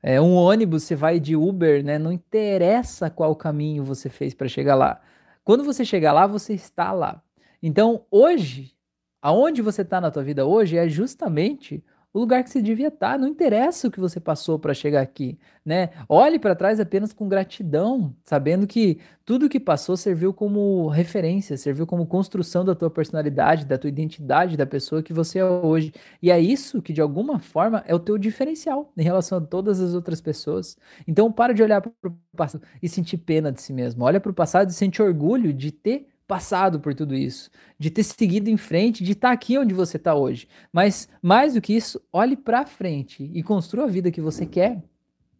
é, 0.01 0.21
um 0.21 0.35
ônibus, 0.35 0.83
você 0.83 0.95
vai 0.95 1.19
de 1.19 1.35
Uber, 1.35 1.83
né? 1.83 1.97
Não 1.97 2.11
interessa 2.11 3.09
qual 3.09 3.35
caminho 3.35 3.83
você 3.83 4.09
fez 4.09 4.33
para 4.33 4.47
chegar 4.47 4.75
lá. 4.75 5.01
Quando 5.43 5.63
você 5.63 5.83
chegar 5.83 6.13
lá, 6.13 6.27
você 6.27 6.53
está 6.53 6.91
lá. 6.91 7.21
Então, 7.61 8.05
hoje, 8.11 8.73
aonde 9.21 9.61
você 9.61 9.81
está 9.81 9.99
na 9.99 10.11
tua 10.11 10.23
vida 10.23 10.45
hoje 10.45 10.77
é 10.77 10.87
justamente 10.87 11.83
o 12.17 12.21
lugar 12.21 12.43
que 12.43 12.49
você 12.49 12.61
devia 12.61 12.87
estar. 12.87 13.11
Tá. 13.11 13.17
Não 13.17 13.27
interessa 13.27 13.87
o 13.87 13.91
que 13.91 13.99
você 13.99 14.19
passou 14.19 14.57
para 14.57 14.73
chegar 14.73 15.01
aqui, 15.01 15.37
né? 15.63 15.91
Olhe 16.09 16.39
para 16.39 16.55
trás 16.55 16.79
apenas 16.79 17.13
com 17.13 17.27
gratidão, 17.29 18.15
sabendo 18.23 18.65
que 18.65 18.99
tudo 19.23 19.47
que 19.47 19.59
passou 19.59 19.95
serviu 19.95 20.33
como 20.33 20.87
referência, 20.87 21.55
serviu 21.57 21.85
como 21.85 22.07
construção 22.07 22.65
da 22.65 22.73
tua 22.73 22.89
personalidade, 22.89 23.65
da 23.65 23.77
tua 23.77 23.89
identidade, 23.89 24.57
da 24.57 24.65
pessoa 24.65 25.03
que 25.03 25.13
você 25.13 25.39
é 25.39 25.45
hoje. 25.45 25.93
E 26.21 26.31
é 26.31 26.39
isso 26.39 26.81
que 26.81 26.91
de 26.91 27.01
alguma 27.01 27.37
forma 27.39 27.83
é 27.85 27.93
o 27.93 27.99
teu 27.99 28.17
diferencial 28.17 28.91
em 28.97 29.03
relação 29.03 29.37
a 29.37 29.41
todas 29.41 29.79
as 29.79 29.93
outras 29.93 30.19
pessoas. 30.19 30.75
Então, 31.07 31.31
para 31.31 31.53
de 31.53 31.61
olhar 31.61 31.81
para 31.81 31.91
o 32.03 32.17
passado 32.35 32.63
e 32.81 32.89
sentir 32.89 33.17
pena 33.17 33.51
de 33.51 33.61
si 33.61 33.73
mesmo. 33.73 34.03
Olha 34.03 34.19
para 34.19 34.31
o 34.31 34.35
passado 34.35 34.69
e 34.69 34.73
sente 34.73 35.01
orgulho 35.01 35.53
de 35.53 35.71
ter 35.71 36.07
passado 36.27 36.79
por 36.79 36.93
tudo 36.93 37.15
isso, 37.15 37.49
de 37.79 37.89
ter 37.89 38.03
seguido 38.03 38.49
em 38.49 38.57
frente, 38.57 39.03
de 39.03 39.13
estar 39.13 39.31
aqui 39.31 39.57
onde 39.57 39.73
você 39.73 39.97
está 39.97 40.13
hoje. 40.13 40.47
Mas 40.71 41.07
mais 41.21 41.53
do 41.53 41.61
que 41.61 41.73
isso, 41.73 42.01
olhe 42.11 42.35
para 42.35 42.65
frente 42.65 43.31
e 43.33 43.41
construa 43.41 43.85
a 43.85 43.87
vida 43.87 44.11
que 44.11 44.19
você 44.19 44.45
quer, 44.45 44.83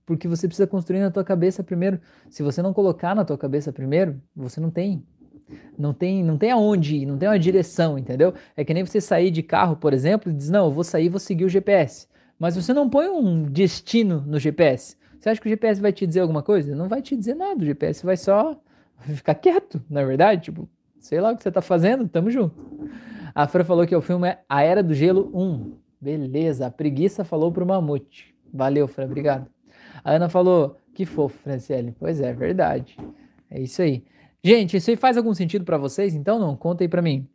porque 0.06 0.28
você 0.28 0.48
precisa 0.48 0.66
construir 0.66 1.02
na 1.02 1.12
tua 1.12 1.24
cabeça 1.24 1.62
primeiro. 1.62 2.00
Se 2.30 2.42
você 2.42 2.62
não 2.62 2.74
colocar 2.74 3.14
na 3.14 3.26
tua 3.26 3.38
cabeça 3.38 3.74
primeiro, 3.74 4.22
você 4.36 4.62
não 4.62 4.72
tem 4.72 5.06
não 5.78 5.94
tem, 5.94 6.24
não 6.24 6.38
tem 6.38 6.52
aonde 6.52 6.98
ir, 6.98 7.06
não 7.06 7.18
tem 7.18 7.30
uma 7.30 7.40
direção, 7.40 7.98
entendeu? 7.98 8.34
É 8.56 8.66
que 8.66 8.74
nem 8.74 8.84
você 8.84 9.00
sair 9.00 9.32
de 9.32 9.42
carro, 9.42 9.78
por 9.78 9.94
exemplo, 9.94 10.30
e 10.30 10.36
diz: 10.36 10.50
"Não, 10.50 10.66
eu 10.66 10.72
vou 10.72 10.84
sair, 10.84 11.08
vou 11.08 11.20
seguir 11.20 11.46
o 11.46 11.50
GPS". 11.50 12.08
Mas 12.38 12.56
você 12.56 12.74
não 12.74 12.90
põe 12.90 13.08
um 13.08 13.44
destino 13.44 14.22
no 14.28 14.40
GPS. 14.40 14.98
Você 15.20 15.30
acha 15.30 15.42
que 15.42 15.48
o 15.48 15.50
GPS 15.50 15.82
vai 15.82 15.94
te 15.94 16.06
dizer 16.06 16.20
alguma 16.20 16.44
coisa? 16.44 16.76
Não 16.76 16.88
vai 16.90 17.02
te 17.02 17.16
dizer 17.16 17.34
nada, 17.34 17.62
o 17.62 17.66
GPS 17.66 18.06
vai 18.06 18.18
só 18.18 18.60
ficar 19.00 19.36
quieto, 19.36 19.82
na 19.90 20.02
é 20.02 20.06
verdade, 20.06 20.44
tipo, 20.44 20.70
sei 21.00 21.22
lá 21.22 21.32
o 21.32 21.36
que 21.36 21.44
você 21.44 21.52
tá 21.52 21.62
fazendo, 21.62 22.08
tamo 22.08 22.30
junto. 22.30 22.56
A 23.34 23.48
Fran 23.48 23.64
falou 23.64 23.86
que 23.86 23.96
o 23.96 24.02
filme 24.02 24.28
é 24.30 24.40
A 24.50 24.64
Era 24.64 24.82
do 24.82 24.94
Gelo 24.94 25.32
1. 25.34 25.78
Beleza, 26.00 26.68
a 26.68 26.72
preguiça 26.72 27.24
falou 27.24 27.52
pro 27.52 27.66
Mamute. 27.66 28.36
Valeu, 28.54 28.88
Fran, 28.88 29.06
obrigado. 29.06 29.50
A 30.04 30.14
Ana 30.14 30.30
falou, 30.30 30.78
que 30.94 31.06
fofo, 31.06 31.38
Franciele. 31.40 31.96
Pois 32.00 32.22
é, 32.22 32.34
verdade. 32.34 32.98
É 33.50 33.60
isso 33.60 33.82
aí. 33.82 34.04
Gente, 34.44 34.78
isso 34.78 34.90
aí 34.90 34.96
faz 34.96 35.18
algum 35.18 35.34
sentido 35.34 35.66
para 35.66 35.78
vocês? 35.78 36.14
Então 36.16 36.40
não, 36.40 36.56
conta 36.56 36.84
aí 36.84 36.88
para 36.88 37.02
mim. 37.02 37.28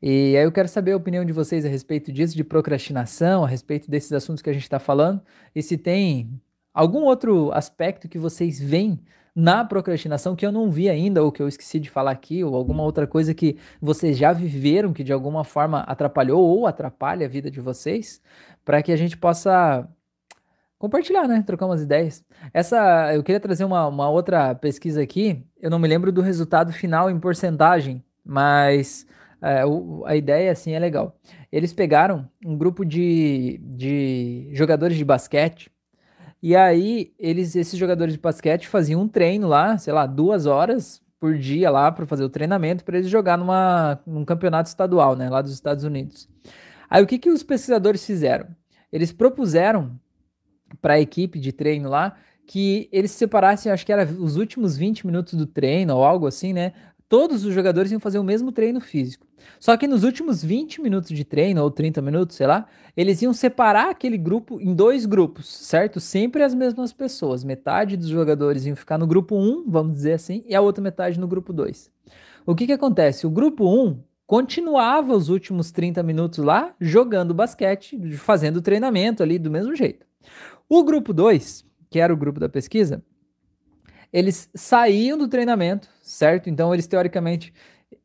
E 0.00 0.36
aí 0.36 0.44
eu 0.44 0.52
quero 0.52 0.68
saber 0.68 0.92
a 0.92 0.96
opinião 0.96 1.24
de 1.24 1.32
vocês 1.32 1.64
a 1.64 1.68
respeito 1.68 2.12
disso, 2.12 2.36
de 2.36 2.44
procrastinação, 2.44 3.44
a 3.44 3.48
respeito 3.48 3.90
desses 3.90 4.12
assuntos 4.12 4.42
que 4.42 4.48
a 4.48 4.52
gente 4.52 4.62
está 4.62 4.78
falando, 4.78 5.20
e 5.54 5.62
se 5.62 5.76
tem 5.76 6.40
algum 6.78 7.02
outro 7.02 7.50
aspecto 7.52 8.08
que 8.08 8.20
vocês 8.20 8.60
veem 8.60 9.00
na 9.34 9.64
procrastinação 9.64 10.36
que 10.36 10.46
eu 10.46 10.52
não 10.52 10.70
vi 10.70 10.88
ainda, 10.88 11.24
ou 11.24 11.32
que 11.32 11.42
eu 11.42 11.48
esqueci 11.48 11.80
de 11.80 11.90
falar 11.90 12.12
aqui, 12.12 12.44
ou 12.44 12.54
alguma 12.54 12.84
outra 12.84 13.04
coisa 13.04 13.34
que 13.34 13.56
vocês 13.80 14.16
já 14.16 14.32
viveram 14.32 14.92
que 14.92 15.02
de 15.02 15.12
alguma 15.12 15.42
forma 15.42 15.80
atrapalhou 15.80 16.40
ou 16.40 16.68
atrapalha 16.68 17.26
a 17.26 17.28
vida 17.28 17.50
de 17.50 17.60
vocês, 17.60 18.22
para 18.64 18.80
que 18.80 18.92
a 18.92 18.96
gente 18.96 19.16
possa 19.16 19.88
compartilhar, 20.78 21.26
né? 21.26 21.42
Trocar 21.44 21.66
umas 21.66 21.82
ideias. 21.82 22.24
Essa, 22.54 23.12
eu 23.12 23.24
queria 23.24 23.40
trazer 23.40 23.64
uma, 23.64 23.88
uma 23.88 24.08
outra 24.08 24.54
pesquisa 24.54 25.02
aqui. 25.02 25.44
Eu 25.60 25.70
não 25.70 25.80
me 25.80 25.88
lembro 25.88 26.12
do 26.12 26.20
resultado 26.20 26.72
final 26.72 27.10
em 27.10 27.18
porcentagem, 27.18 28.04
mas 28.24 29.04
é, 29.42 29.62
a 30.06 30.14
ideia 30.14 30.52
assim 30.52 30.74
é 30.74 30.78
legal. 30.78 31.18
Eles 31.50 31.72
pegaram 31.72 32.28
um 32.46 32.56
grupo 32.56 32.84
de, 32.84 33.58
de 33.64 34.48
jogadores 34.52 34.96
de 34.96 35.04
basquete 35.04 35.72
e 36.42 36.54
aí, 36.54 37.12
eles, 37.18 37.56
esses 37.56 37.78
jogadores 37.78 38.14
de 38.14 38.20
basquete 38.20 38.68
faziam 38.68 39.02
um 39.02 39.08
treino 39.08 39.48
lá, 39.48 39.76
sei 39.78 39.92
lá, 39.92 40.06
duas 40.06 40.46
horas 40.46 41.02
por 41.18 41.36
dia 41.36 41.70
lá 41.70 41.90
para 41.90 42.06
fazer 42.06 42.24
o 42.24 42.28
treinamento 42.28 42.84
para 42.84 42.98
eles 42.98 43.10
jogar 43.10 43.36
numa, 43.36 44.00
num 44.06 44.24
campeonato 44.24 44.68
estadual, 44.68 45.16
né, 45.16 45.28
lá 45.28 45.42
dos 45.42 45.52
Estados 45.52 45.82
Unidos. 45.82 46.28
Aí 46.88 47.02
o 47.02 47.06
que, 47.06 47.18
que 47.18 47.28
os 47.28 47.42
pesquisadores 47.42 48.06
fizeram? 48.06 48.46
Eles 48.92 49.12
propuseram 49.12 49.98
para 50.80 50.94
a 50.94 51.00
equipe 51.00 51.38
de 51.40 51.52
treino 51.52 51.88
lá 51.88 52.16
que 52.46 52.88
eles 52.90 53.10
separassem, 53.10 53.70
acho 53.70 53.84
que 53.84 53.92
era 53.92 54.04
os 54.06 54.36
últimos 54.36 54.76
20 54.76 55.06
minutos 55.06 55.34
do 55.34 55.46
treino 55.46 55.94
ou 55.94 56.02
algo 56.02 56.26
assim, 56.26 56.54
né? 56.54 56.72
Todos 57.08 57.44
os 57.44 57.54
jogadores 57.54 57.90
iam 57.90 58.00
fazer 58.00 58.18
o 58.18 58.24
mesmo 58.24 58.52
treino 58.52 58.80
físico. 58.80 59.26
Só 59.58 59.76
que 59.76 59.86
nos 59.86 60.04
últimos 60.04 60.44
20 60.44 60.80
minutos 60.82 61.10
de 61.10 61.24
treino, 61.24 61.62
ou 61.62 61.70
30 61.70 62.02
minutos, 62.02 62.36
sei 62.36 62.46
lá, 62.46 62.66
eles 62.96 63.22
iam 63.22 63.32
separar 63.32 63.90
aquele 63.90 64.18
grupo 64.18 64.60
em 64.60 64.74
dois 64.74 65.06
grupos, 65.06 65.48
certo? 65.48 66.00
Sempre 66.00 66.42
as 66.42 66.54
mesmas 66.54 66.92
pessoas. 66.92 67.44
Metade 67.44 67.96
dos 67.96 68.08
jogadores 68.08 68.66
iam 68.66 68.76
ficar 68.76 68.98
no 68.98 69.06
grupo 69.06 69.36
1, 69.36 69.64
vamos 69.68 69.92
dizer 69.92 70.12
assim, 70.12 70.44
e 70.46 70.54
a 70.54 70.60
outra 70.60 70.82
metade 70.82 71.18
no 71.18 71.26
grupo 71.26 71.52
2. 71.52 71.90
O 72.44 72.54
que 72.54 72.66
que 72.66 72.72
acontece? 72.72 73.26
O 73.26 73.30
grupo 73.30 73.64
1 73.64 74.02
continuava 74.26 75.14
os 75.14 75.30
últimos 75.30 75.70
30 75.70 76.02
minutos 76.02 76.44
lá 76.44 76.74
jogando 76.78 77.32
basquete, 77.32 77.98
fazendo 78.16 78.60
treinamento 78.60 79.22
ali 79.22 79.38
do 79.38 79.50
mesmo 79.50 79.74
jeito. 79.74 80.06
O 80.68 80.84
grupo 80.84 81.14
2, 81.14 81.64
que 81.88 81.98
era 81.98 82.12
o 82.12 82.16
grupo 82.16 82.38
da 82.38 82.48
pesquisa, 82.48 83.02
eles 84.12 84.50
saíam 84.54 85.16
do 85.16 85.28
treinamento, 85.28 85.88
certo? 86.10 86.48
Então 86.48 86.72
eles 86.72 86.86
teoricamente 86.86 87.52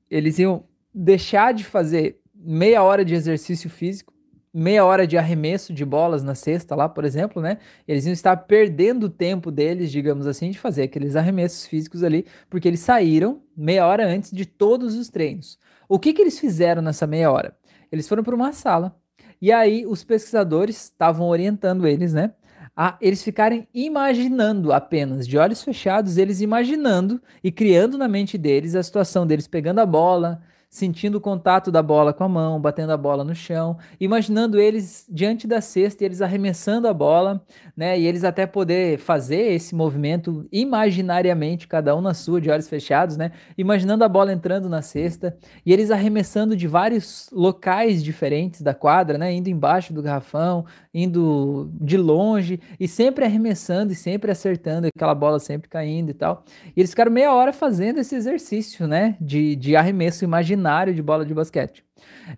eles 0.10 0.38
iam 0.39 0.66
deixar 0.93 1.54
de 1.54 1.64
fazer 1.64 2.20
meia 2.36 2.84
hora 2.84 3.04
de 3.04 3.14
exercício 3.16 3.70
físico, 3.70 4.14
meia 4.54 4.86
hora 4.86 5.08
de 5.08 5.18
arremesso 5.18 5.74
de 5.74 5.84
bolas 5.84 6.24
na 6.24 6.36
cesta 6.36 6.76
lá, 6.76 6.88
por 6.88 7.06
exemplo, 7.06 7.41
né? 7.41 7.58
Eles 7.88 8.06
iam 8.06 8.14
estar 8.14 8.36
perdendo 8.38 9.06
o 9.06 9.10
tempo 9.10 9.49
deles, 9.51 9.91
digamos 9.91 10.28
assim, 10.28 10.51
de 10.51 10.60
fazer 10.60 10.84
aqueles 10.84 11.16
arremessos 11.16 11.66
físicos 11.66 12.04
ali, 12.04 12.26
porque 12.49 12.68
eles 12.68 12.82
saíram 12.82 13.41
meia 13.58 13.88
hora 13.88 14.06
antes 14.08 14.32
de 14.32 14.45
todos 14.45 14.95
os 14.95 15.10
treinos. 15.10 15.58
O 15.89 15.97
que 15.99 16.14
que 16.14 16.22
eles 16.22 16.39
fizeram 16.39 16.82
nessa 16.82 17.08
meia 17.08 17.32
hora? 17.32 17.58
Eles 17.91 18.08
foram 18.08 18.24
para 18.24 18.36
uma 18.36 18.54
sala 18.54 18.95
E 19.41 19.51
aí 19.51 19.86
os 19.86 20.04
pesquisadores 20.04 20.84
estavam 20.84 21.28
orientando 21.28 21.88
eles, 21.88 22.14
né? 22.14 22.34
A 22.76 22.97
eles 22.99 23.24
ficarem 23.24 23.67
imaginando 23.74 24.74
apenas, 24.74 25.28
de 25.28 25.38
olhos 25.38 25.63
fechados, 25.63 26.17
eles 26.17 26.41
imaginando 26.41 27.21
e 27.43 27.51
criando 27.51 27.97
na 27.99 28.07
mente 28.07 28.36
deles 28.38 28.74
a 28.74 28.82
situação 28.82 29.28
deles 29.28 29.47
pegando 29.47 29.80
a 29.80 29.86
bola, 29.86 30.41
sentindo 30.74 31.19
o 31.19 31.21
contato 31.21 31.71
da 31.71 31.84
bola 31.84 32.11
com 32.11 32.24
a 32.24 32.28
mão, 32.28 32.59
batendo 32.59 32.91
a 32.91 32.97
bola 32.97 33.24
no 33.24 33.36
chão, 33.36 33.78
imaginando 33.99 34.59
eles 34.59 35.05
diante 35.07 35.45
da 35.45 35.61
cesta 35.61 36.03
e 36.03 36.05
eles 36.07 36.19
arremessando 36.19 36.88
a 36.88 36.93
bola, 36.93 37.45
né? 37.78 37.99
E 37.99 38.07
eles 38.07 38.24
até 38.24 38.47
poder 38.47 38.97
fazer 38.97 39.53
esse 39.53 39.76
movimento 39.76 40.47
imaginariamente, 40.51 41.67
cada 41.67 41.95
um 41.95 42.01
na 42.01 42.15
sua, 42.15 42.41
de 42.41 42.49
olhos 42.49 42.67
fechados, 42.67 43.17
né? 43.17 43.32
Imaginando 43.55 44.03
a 44.03 44.09
bola 44.09 44.34
entrando 44.34 44.67
na 44.67 44.82
cesta 44.82 45.38
e 45.63 45.71
eles 45.71 45.91
arremessando 45.91 46.57
de 46.57 46.67
vários 46.67 47.30
locais 47.32 48.03
diferentes 48.03 48.63
da 48.63 48.74
quadra, 48.74 49.15
né? 49.15 49.32
Indo 49.32 49.51
embaixo 49.51 49.93
do 49.93 50.01
garrafão, 50.01 50.65
indo 50.91 51.69
de 51.80 51.97
longe 51.97 52.59
e 52.80 52.88
sempre 52.88 53.24
arremessando 53.26 53.93
e 53.93 53.95
sempre 53.95 54.32
acertando, 54.32 54.88
aquela 54.88 55.13
bola 55.13 55.38
sempre 55.38 55.69
caindo 55.69 56.09
e 56.09 56.15
tal. 56.15 56.43
E 56.76 56.82
eles 56.82 56.89
ficaram 56.89 57.11
meia 57.11 57.32
hora 57.32 57.53
fazendo 57.53 57.99
esse 57.99 58.15
exercício, 58.15 58.88
né? 58.88 59.15
De, 59.21 59.55
de 59.55 59.76
arremesso 59.76 60.24
imaginário 60.24 60.62
de 60.93 61.01
bola 61.01 61.26
de 61.26 61.34
basquete. 61.34 61.84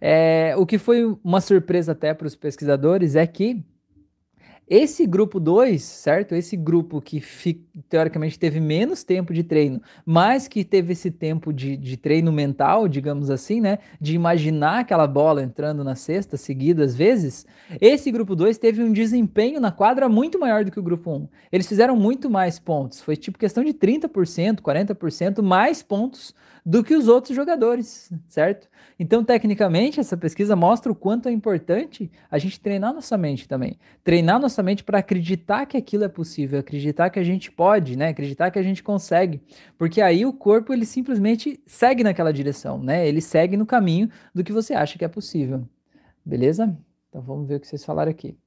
É, 0.01 0.53
o 0.57 0.65
que 0.65 0.77
foi 0.77 1.03
uma 1.23 1.39
surpresa 1.41 1.91
até 1.91 2.13
para 2.13 2.27
os 2.27 2.35
pesquisadores 2.35 3.15
é 3.15 3.25
que 3.25 3.63
esse 4.67 5.05
grupo 5.05 5.39
2, 5.39 5.81
certo? 5.81 6.33
Esse 6.33 6.57
grupo 6.57 6.99
que 6.99 7.21
teoricamente 7.87 8.39
teve 8.39 8.59
menos 8.59 9.03
tempo 9.03 9.31
de 9.31 9.43
treino, 9.43 9.79
mas 10.03 10.47
que 10.47 10.63
teve 10.63 10.93
esse 10.93 11.11
tempo 11.11 11.53
de, 11.53 11.77
de 11.77 11.97
treino 11.97 12.31
mental, 12.31 12.87
digamos 12.87 13.29
assim, 13.29 13.61
né? 13.61 13.77
De 14.01 14.15
imaginar 14.15 14.79
aquela 14.79 15.05
bola 15.05 15.43
entrando 15.43 15.83
na 15.83 15.93
cesta 15.93 16.35
seguidas 16.35 16.95
vezes. 16.95 17.45
Esse 17.79 18.11
grupo 18.11 18.35
2 18.35 18.57
teve 18.57 18.83
um 18.83 18.91
desempenho 18.91 19.59
na 19.59 19.71
quadra 19.71 20.09
muito 20.09 20.39
maior 20.39 20.65
do 20.65 20.71
que 20.71 20.79
o 20.79 20.83
grupo 20.83 21.11
1. 21.11 21.15
Um. 21.15 21.27
Eles 21.51 21.67
fizeram 21.67 21.95
muito 21.95 22.27
mais 22.29 22.57
pontos. 22.57 23.01
Foi 23.01 23.15
tipo 23.15 23.37
questão 23.37 23.63
de 23.63 23.73
30%, 23.73 24.61
40% 24.61 25.43
mais 25.43 25.83
pontos 25.83 26.33
do 26.65 26.83
que 26.83 26.95
os 26.95 27.07
outros 27.07 27.35
jogadores, 27.35 28.11
certo? 28.27 28.67
Então, 28.99 29.23
tecnicamente, 29.23 29.99
essa 29.99 30.17
pesquisa 30.17 30.55
mostra 30.55 30.91
o 30.91 30.95
quanto 30.95 31.29
é 31.29 31.31
importante 31.31 32.09
a 32.31 32.39
gente 32.39 32.59
treinar 32.59 32.93
nossa 32.93 33.15
mente 33.17 33.47
também. 33.47 33.77
Treinar 34.03 34.39
nossa 34.39 34.54
mente 34.63 34.83
para 34.83 34.99
acreditar 34.99 35.65
que 35.65 35.77
aquilo 35.77 36.03
é 36.03 36.07
possível, 36.07 36.59
acreditar 36.59 37.09
que 37.09 37.19
a 37.19 37.23
gente 37.23 37.51
pode, 37.51 37.97
né? 37.97 38.09
Acreditar 38.09 38.51
que 38.51 38.59
a 38.59 38.63
gente 38.63 38.83
consegue. 38.83 39.41
Porque 39.77 40.01
aí 40.01 40.25
o 40.25 40.33
corpo, 40.33 40.73
ele 40.73 40.85
simplesmente 40.85 41.59
segue 41.65 42.03
naquela 42.03 42.31
direção, 42.31 42.81
né? 42.81 43.07
Ele 43.07 43.21
segue 43.21 43.57
no 43.57 43.65
caminho 43.65 44.09
do 44.33 44.43
que 44.43 44.51
você 44.51 44.73
acha 44.73 44.97
que 44.97 45.05
é 45.05 45.07
possível. 45.07 45.67
Beleza? 46.25 46.77
Então, 47.09 47.21
vamos 47.21 47.47
ver 47.47 47.55
o 47.55 47.59
que 47.59 47.67
vocês 47.67 47.85
falaram 47.85 48.11
aqui. 48.11 48.37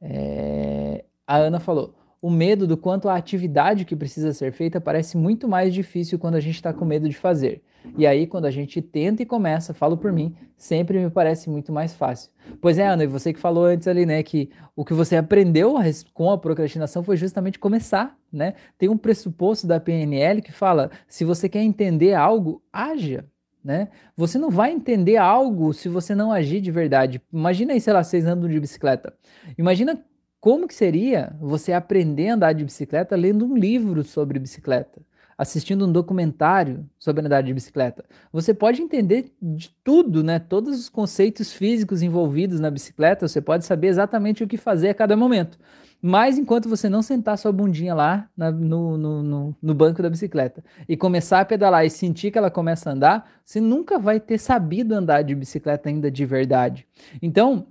É... 0.00 1.04
A 1.26 1.36
Ana 1.36 1.60
falou: 1.60 1.94
o 2.20 2.30
medo 2.30 2.66
do 2.66 2.76
quanto 2.76 3.08
a 3.08 3.16
atividade 3.16 3.84
que 3.84 3.94
precisa 3.94 4.32
ser 4.32 4.52
feita 4.52 4.80
parece 4.80 5.16
muito 5.16 5.48
mais 5.48 5.72
difícil 5.72 6.18
quando 6.18 6.34
a 6.34 6.40
gente 6.40 6.56
está 6.56 6.72
com 6.72 6.84
medo 6.84 7.08
de 7.08 7.16
fazer. 7.16 7.62
E 7.96 8.06
aí, 8.06 8.26
quando 8.26 8.44
a 8.44 8.50
gente 8.50 8.80
tenta 8.80 9.22
e 9.22 9.26
começa, 9.26 9.74
falo 9.74 9.96
por 9.96 10.12
mim, 10.12 10.34
sempre 10.56 10.98
me 10.98 11.10
parece 11.10 11.48
muito 11.48 11.72
mais 11.72 11.94
fácil. 11.94 12.30
Pois 12.60 12.78
é, 12.78 12.86
Ana, 12.86 13.04
e 13.04 13.06
você 13.06 13.32
que 13.32 13.40
falou 13.40 13.64
antes 13.64 13.86
ali, 13.88 14.04
né, 14.04 14.22
que 14.22 14.50
o 14.76 14.84
que 14.84 14.94
você 14.94 15.16
aprendeu 15.16 15.76
com 16.12 16.30
a 16.30 16.38
procrastinação 16.38 17.02
foi 17.02 17.16
justamente 17.16 17.58
começar, 17.58 18.16
né? 18.32 18.54
Tem 18.76 18.88
um 18.88 18.96
pressuposto 18.96 19.66
da 19.66 19.80
PNL 19.80 20.42
que 20.42 20.52
fala: 20.52 20.90
se 21.06 21.24
você 21.24 21.48
quer 21.48 21.62
entender 21.62 22.14
algo, 22.14 22.62
haja. 22.72 23.24
Né? 23.64 23.88
Você 24.16 24.38
não 24.38 24.50
vai 24.50 24.72
entender 24.72 25.16
algo 25.16 25.74
se 25.74 25.88
você 25.88 26.14
não 26.14 26.32
agir 26.32 26.60
de 26.60 26.70
verdade. 26.70 27.20
Imagina 27.30 27.74
aí, 27.74 27.80
sei 27.80 27.92
lá, 27.92 28.02
vocês 28.02 28.24
andam 28.24 28.48
de 28.48 28.58
bicicleta. 28.58 29.12
Imagina 29.58 30.02
como 30.40 30.68
que 30.68 30.74
seria 30.74 31.36
você 31.40 31.72
aprender 31.72 32.28
a 32.28 32.34
andar 32.34 32.52
de 32.52 32.64
bicicleta 32.64 33.16
lendo 33.16 33.44
um 33.44 33.56
livro 33.56 34.04
sobre 34.04 34.38
bicicleta, 34.38 35.02
assistindo 35.38 35.86
um 35.86 35.92
documentário 35.92 36.84
sobre 36.98 37.24
andar 37.24 37.42
de 37.42 37.54
bicicleta? 37.54 38.04
Você 38.32 38.52
pode 38.52 38.82
entender 38.82 39.32
de 39.40 39.70
tudo, 39.84 40.22
né? 40.24 40.40
Todos 40.40 40.78
os 40.78 40.88
conceitos 40.88 41.52
físicos 41.52 42.02
envolvidos 42.02 42.58
na 42.58 42.70
bicicleta, 42.70 43.28
você 43.28 43.40
pode 43.40 43.64
saber 43.64 43.86
exatamente 43.86 44.42
o 44.42 44.48
que 44.48 44.56
fazer 44.56 44.88
a 44.88 44.94
cada 44.94 45.16
momento. 45.16 45.56
Mas 46.00 46.38
enquanto 46.38 46.68
você 46.68 46.88
não 46.88 47.02
sentar 47.02 47.36
sua 47.36 47.50
bundinha 47.50 47.94
lá 47.94 48.28
na, 48.36 48.52
no, 48.52 48.96
no, 48.96 49.22
no, 49.22 49.56
no, 49.60 49.74
banco 49.74 50.00
da 50.00 50.08
bicicleta 50.08 50.62
e 50.88 50.96
começar 50.96 51.40
a 51.40 51.44
pedalar 51.44 51.84
e 51.84 51.90
sentir 51.90 52.30
que 52.30 52.38
ela 52.38 52.50
começa 52.50 52.88
a 52.88 52.92
andar, 52.92 53.30
você 53.44 53.60
nunca 53.60 53.98
vai 53.98 54.20
ter 54.20 54.38
sabido 54.38 54.94
andar 54.94 55.22
de 55.22 55.34
bicicleta 55.34 55.88
ainda 55.88 56.08
de 56.08 56.24
verdade. 56.24 56.86
Então, 57.20 57.66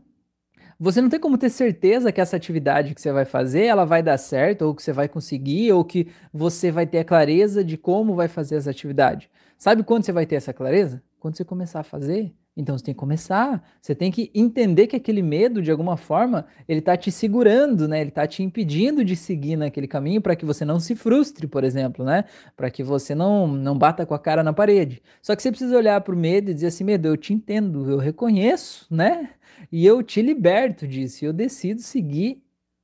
você 0.79 1.01
não 1.01 1.09
tem 1.09 1.19
como 1.19 1.37
ter 1.37 1.49
certeza 1.49 2.11
que 2.11 2.21
essa 2.21 2.35
atividade 2.35 2.93
que 2.93 3.01
você 3.01 3.11
vai 3.11 3.25
fazer, 3.25 3.65
ela 3.65 3.85
vai 3.85 4.03
dar 4.03 4.17
certo, 4.17 4.63
ou 4.63 4.75
que 4.75 4.83
você 4.83 4.93
vai 4.93 5.07
conseguir, 5.07 5.71
ou 5.71 5.83
que 5.83 6.07
você 6.31 6.71
vai 6.71 6.85
ter 6.85 6.99
a 6.99 7.05
clareza 7.05 7.63
de 7.63 7.77
como 7.77 8.15
vai 8.15 8.27
fazer 8.27 8.55
essa 8.55 8.69
atividade. 8.69 9.29
Sabe 9.57 9.83
quando 9.83 10.03
você 10.03 10.11
vai 10.11 10.25
ter 10.25 10.35
essa 10.35 10.53
clareza? 10.53 11.01
Quando 11.19 11.35
você 11.35 11.43
começar 11.43 11.79
a 11.79 11.83
fazer. 11.83 12.33
Então 12.55 12.75
você 12.75 12.85
tem 12.85 12.93
que 12.93 12.99
começar, 12.99 13.63
você 13.79 13.93
tem 13.93 14.11
que 14.11 14.31
entender 14.33 14.87
que 14.87 14.95
aquele 14.95 15.21
medo, 15.21 15.61
de 15.61 15.69
alguma 15.69 15.95
forma, 15.95 16.47
ele 16.67 16.79
está 16.79 16.97
te 16.97 17.11
segurando, 17.11 17.87
né? 17.87 18.01
Ele 18.01 18.09
está 18.09 18.25
te 18.25 18.41
impedindo 18.41 19.05
de 19.05 19.15
seguir 19.15 19.55
naquele 19.55 19.87
caminho 19.87 20.19
para 20.19 20.35
que 20.35 20.43
você 20.43 20.65
não 20.65 20.79
se 20.79 20.95
frustre, 20.95 21.45
por 21.45 21.63
exemplo, 21.63 22.03
né? 22.03 22.25
Para 22.55 22.71
que 22.71 22.81
você 22.81 23.13
não, 23.13 23.45
não 23.45 23.77
bata 23.77 24.07
com 24.07 24.15
a 24.15 24.19
cara 24.19 24.41
na 24.41 24.53
parede. 24.53 25.03
Só 25.21 25.35
que 25.35 25.43
você 25.43 25.51
precisa 25.51 25.77
olhar 25.77 26.01
para 26.01 26.15
o 26.15 26.17
medo 26.17 26.49
e 26.49 26.53
dizer 26.55 26.67
assim, 26.67 26.83
medo, 26.83 27.07
eu 27.07 27.15
te 27.15 27.31
entendo, 27.31 27.91
eu 27.91 27.97
reconheço, 27.97 28.87
né? 28.89 29.29
E 29.71 29.85
eu 29.85 30.01
te 30.03 30.21
liberto 30.21 30.87
disso, 30.87 31.25
eu 31.25 31.33
decido 31.33 31.81
seguir 31.81 32.41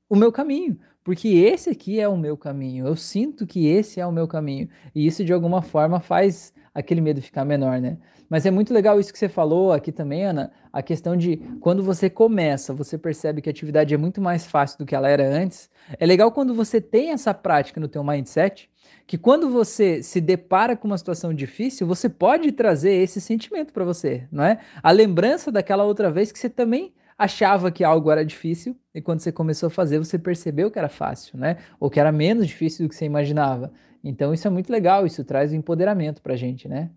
o 0.09 0.15
meu 0.15 0.31
caminho, 0.31 0.77
porque 1.03 1.27
esse 1.27 1.69
aqui 1.69 1.99
é 1.99 2.07
o 2.07 2.17
meu 2.17 2.37
caminho. 2.37 2.87
Eu 2.87 2.95
sinto 2.95 3.45
que 3.47 3.67
esse 3.67 3.99
é 3.99 4.05
o 4.05 4.11
meu 4.11 4.27
caminho, 4.27 4.69
e 4.93 5.05
isso 5.05 5.23
de 5.23 5.33
alguma 5.33 5.61
forma 5.61 5.99
faz 5.99 6.53
aquele 6.73 7.01
medo 7.01 7.21
ficar 7.21 7.45
menor, 7.45 7.79
né? 7.79 7.97
Mas 8.29 8.45
é 8.45 8.51
muito 8.51 8.73
legal 8.73 8.99
isso 8.99 9.13
que 9.13 9.19
você 9.19 9.29
falou 9.29 9.71
aqui 9.71 9.91
também, 9.91 10.23
Ana, 10.23 10.51
a 10.71 10.81
questão 10.81 11.15
de 11.15 11.37
quando 11.59 11.83
você 11.83 12.09
começa, 12.09 12.73
você 12.73 12.97
percebe 12.97 13.41
que 13.41 13.49
a 13.49 13.51
atividade 13.51 13.93
é 13.93 13.97
muito 13.97 14.19
mais 14.19 14.47
fácil 14.47 14.79
do 14.79 14.85
que 14.85 14.95
ela 14.95 15.07
era 15.07 15.23
antes. 15.23 15.69
É 15.99 16.05
legal 16.05 16.31
quando 16.31 16.53
você 16.55 16.81
tem 16.81 17.11
essa 17.11 17.31
prática 17.33 17.79
no 17.79 17.87
teu 17.87 18.03
mindset, 18.03 18.71
que 19.05 19.17
quando 19.17 19.49
você 19.49 20.01
se 20.01 20.21
depara 20.21 20.75
com 20.75 20.87
uma 20.87 20.97
situação 20.97 21.33
difícil, 21.33 21.85
você 21.85 22.07
pode 22.07 22.51
trazer 22.51 22.93
esse 22.93 23.19
sentimento 23.19 23.73
para 23.73 23.83
você, 23.83 24.27
não 24.31 24.43
é? 24.43 24.59
A 24.81 24.91
lembrança 24.91 25.51
daquela 25.51 25.83
outra 25.83 26.09
vez 26.09 26.31
que 26.31 26.39
você 26.39 26.49
também 26.49 26.93
achava 27.17 27.71
que 27.71 27.83
algo 27.83 28.09
era 28.09 28.25
difícil 28.25 28.75
e 28.93 29.01
quando 29.01 29.19
você 29.19 29.31
começou 29.31 29.67
a 29.67 29.69
fazer, 29.69 29.99
você 29.99 30.17
percebeu 30.17 30.71
que 30.71 30.79
era 30.79 30.89
fácil, 30.89 31.37
né? 31.37 31.57
Ou 31.79 31.89
que 31.89 31.99
era 31.99 32.11
menos 32.11 32.47
difícil 32.47 32.85
do 32.85 32.89
que 32.89 32.95
você 32.95 33.05
imaginava. 33.05 33.71
Então 34.03 34.33
isso 34.33 34.47
é 34.47 34.51
muito 34.51 34.71
legal, 34.71 35.05
isso 35.05 35.23
traz 35.23 35.53
empoderamento 35.53 36.21
pra 36.21 36.35
gente, 36.35 36.67
né? 36.67 36.89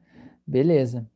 Beleza. 0.47 1.07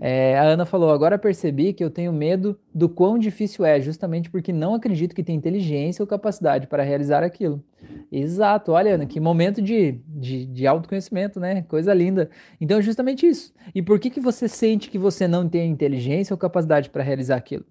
É, 0.00 0.38
a 0.38 0.42
Ana 0.42 0.66
falou: 0.66 0.90
agora 0.90 1.18
percebi 1.18 1.72
que 1.72 1.82
eu 1.82 1.90
tenho 1.90 2.12
medo 2.12 2.58
do 2.74 2.88
quão 2.88 3.18
difícil 3.18 3.64
é, 3.64 3.80
justamente 3.80 4.30
porque 4.30 4.52
não 4.52 4.74
acredito 4.74 5.14
que 5.14 5.24
tenha 5.24 5.36
inteligência 5.36 6.02
ou 6.02 6.06
capacidade 6.06 6.66
para 6.66 6.82
realizar 6.82 7.22
aquilo. 7.22 7.62
Exato, 8.10 8.72
olha, 8.72 8.94
Ana, 8.94 9.06
que 9.06 9.20
momento 9.20 9.62
de, 9.62 10.00
de, 10.18 10.46
de 10.46 10.66
autoconhecimento, 10.66 11.38
né? 11.38 11.62
Coisa 11.62 11.94
linda. 11.94 12.30
Então, 12.60 12.78
é 12.78 12.82
justamente 12.82 13.26
isso. 13.26 13.54
E 13.74 13.80
por 13.80 13.98
que, 13.98 14.10
que 14.10 14.20
você 14.20 14.48
sente 14.48 14.90
que 14.90 14.98
você 14.98 15.28
não 15.28 15.48
tem 15.48 15.70
inteligência 15.70 16.34
ou 16.34 16.38
capacidade 16.38 16.90
para 16.90 17.02
realizar 17.02 17.36
aquilo? 17.36 17.64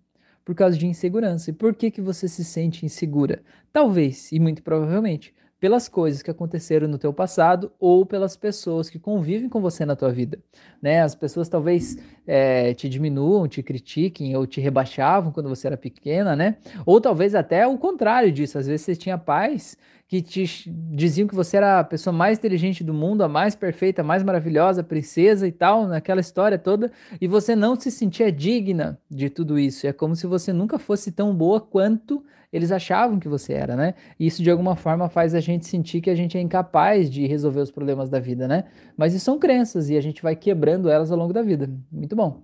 Por 0.45 0.55
causa 0.55 0.77
de 0.77 0.87
insegurança. 0.87 1.49
E 1.49 1.53
por 1.53 1.75
que, 1.75 1.91
que 1.91 2.01
você 2.01 2.27
se 2.27 2.43
sente 2.43 2.85
insegura? 2.85 3.41
Talvez, 3.73 4.31
e 4.31 4.39
muito 4.39 4.63
provavelmente, 4.63 5.33
pelas 5.59 5.89
coisas 5.89 6.21
que 6.21 6.29
aconteceram 6.29 6.87
no 6.87 6.97
teu 6.97 7.11
passado 7.11 7.71
ou 7.79 8.05
pelas 8.05 8.37
pessoas 8.37 8.89
que 8.89 8.99
convivem 8.99 9.49
com 9.49 9.59
você 9.59 9.85
na 9.85 9.95
tua 9.95 10.11
vida, 10.11 10.39
né? 10.81 11.01
As 11.01 11.15
pessoas 11.15 11.49
talvez 11.49 11.97
é, 12.27 12.73
te 12.75 12.87
diminuam, 12.87 13.47
te 13.47 13.63
critiquem 13.63 14.35
ou 14.35 14.45
te 14.45 14.61
rebaixavam 14.61 15.31
quando 15.31 15.49
você 15.49 15.67
era 15.67 15.77
pequena, 15.77 16.35
né? 16.35 16.57
Ou 16.85 17.01
talvez 17.01 17.33
até 17.33 17.65
o 17.65 17.77
contrário 17.77 18.31
disso. 18.31 18.57
Às 18.57 18.67
vezes 18.67 18.85
você 18.85 18.95
tinha 18.95 19.17
pais 19.17 19.77
que 20.07 20.21
te 20.21 20.71
diziam 20.71 21.27
que 21.27 21.35
você 21.35 21.57
era 21.57 21.79
a 21.79 21.83
pessoa 21.83 22.13
mais 22.13 22.37
inteligente 22.37 22.81
do 22.81 22.93
mundo, 22.93 23.23
a 23.23 23.27
mais 23.27 23.55
perfeita, 23.55 24.01
a 24.01 24.05
mais 24.05 24.23
maravilhosa, 24.23 24.81
princesa 24.81 25.45
e 25.45 25.51
tal, 25.51 25.85
naquela 25.85 26.21
história 26.21 26.57
toda, 26.57 26.91
e 27.19 27.27
você 27.27 27.55
não 27.55 27.75
se 27.75 27.91
sentia 27.91 28.31
digna 28.31 28.97
de 29.11 29.29
tudo 29.29 29.59
isso. 29.59 29.85
É 29.85 29.91
como 29.91 30.15
se 30.15 30.25
você 30.25 30.53
nunca 30.53 30.79
fosse 30.79 31.11
tão 31.11 31.35
boa 31.35 31.59
quanto 31.59 32.23
eles 32.53 32.71
achavam 32.71 33.19
que 33.19 33.27
você 33.27 33.51
era, 33.51 33.75
né? 33.75 33.93
E 34.17 34.25
isso 34.25 34.41
de 34.41 34.49
alguma 34.49 34.77
forma 34.77 35.09
faz 35.09 35.35
a 35.35 35.41
gente 35.41 35.67
sentir 35.67 35.99
que 35.99 36.09
a 36.09 36.15
gente 36.15 36.37
é 36.37 36.41
incapaz 36.41 37.09
de 37.09 37.27
resolver 37.27 37.59
os 37.59 37.71
problemas 37.71 38.09
da 38.09 38.19
vida, 38.19 38.47
né? 38.47 38.63
Mas 38.95 39.13
isso 39.13 39.25
são 39.25 39.37
crenças 39.37 39.89
e 39.89 39.97
a 39.97 40.01
gente 40.01 40.21
vai 40.21 40.37
quebrando 40.37 40.89
elas 40.89 41.11
ao 41.11 41.17
longo 41.17 41.33
da 41.33 41.41
vida. 41.41 41.69
Muito 41.91 42.15
bom. 42.15 42.41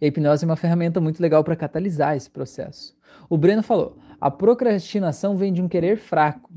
a 0.00 0.06
hipnose 0.06 0.44
é 0.44 0.48
uma 0.48 0.56
ferramenta 0.56 0.98
muito 0.98 1.20
legal 1.20 1.44
para 1.44 1.54
catalisar 1.54 2.16
esse 2.16 2.30
processo. 2.30 2.96
O 3.28 3.36
Breno 3.36 3.62
falou: 3.62 3.98
a 4.20 4.30
procrastinação 4.30 5.36
vem 5.36 5.52
de 5.52 5.62
um 5.62 5.68
querer 5.68 5.96
fraco. 5.96 6.50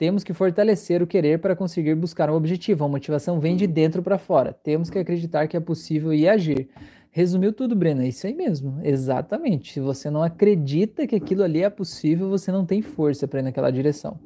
Temos 0.00 0.24
que 0.24 0.32
fortalecer 0.32 1.02
o 1.02 1.06
querer 1.06 1.40
para 1.40 1.54
conseguir 1.54 1.94
buscar 1.94 2.30
um 2.30 2.34
objetivo. 2.34 2.82
A 2.82 2.88
motivação 2.88 3.38
vem 3.38 3.54
de 3.54 3.66
dentro 3.66 4.02
para 4.02 4.16
fora. 4.16 4.50
Temos 4.50 4.88
que 4.88 4.98
acreditar 4.98 5.46
que 5.46 5.58
é 5.58 5.60
possível 5.60 6.10
e 6.14 6.26
agir. 6.26 6.70
Resumiu 7.10 7.52
tudo, 7.52 7.76
Brena. 7.76 8.04
É 8.04 8.08
isso 8.08 8.26
aí 8.26 8.32
mesmo. 8.32 8.80
Exatamente. 8.82 9.74
Se 9.74 9.78
você 9.78 10.08
não 10.08 10.22
acredita 10.22 11.06
que 11.06 11.14
aquilo 11.14 11.42
ali 11.42 11.62
é 11.62 11.68
possível, 11.68 12.30
você 12.30 12.50
não 12.50 12.64
tem 12.64 12.80
força 12.80 13.28
para 13.28 13.40
ir 13.40 13.42
naquela 13.42 13.70
direção. 13.70 14.18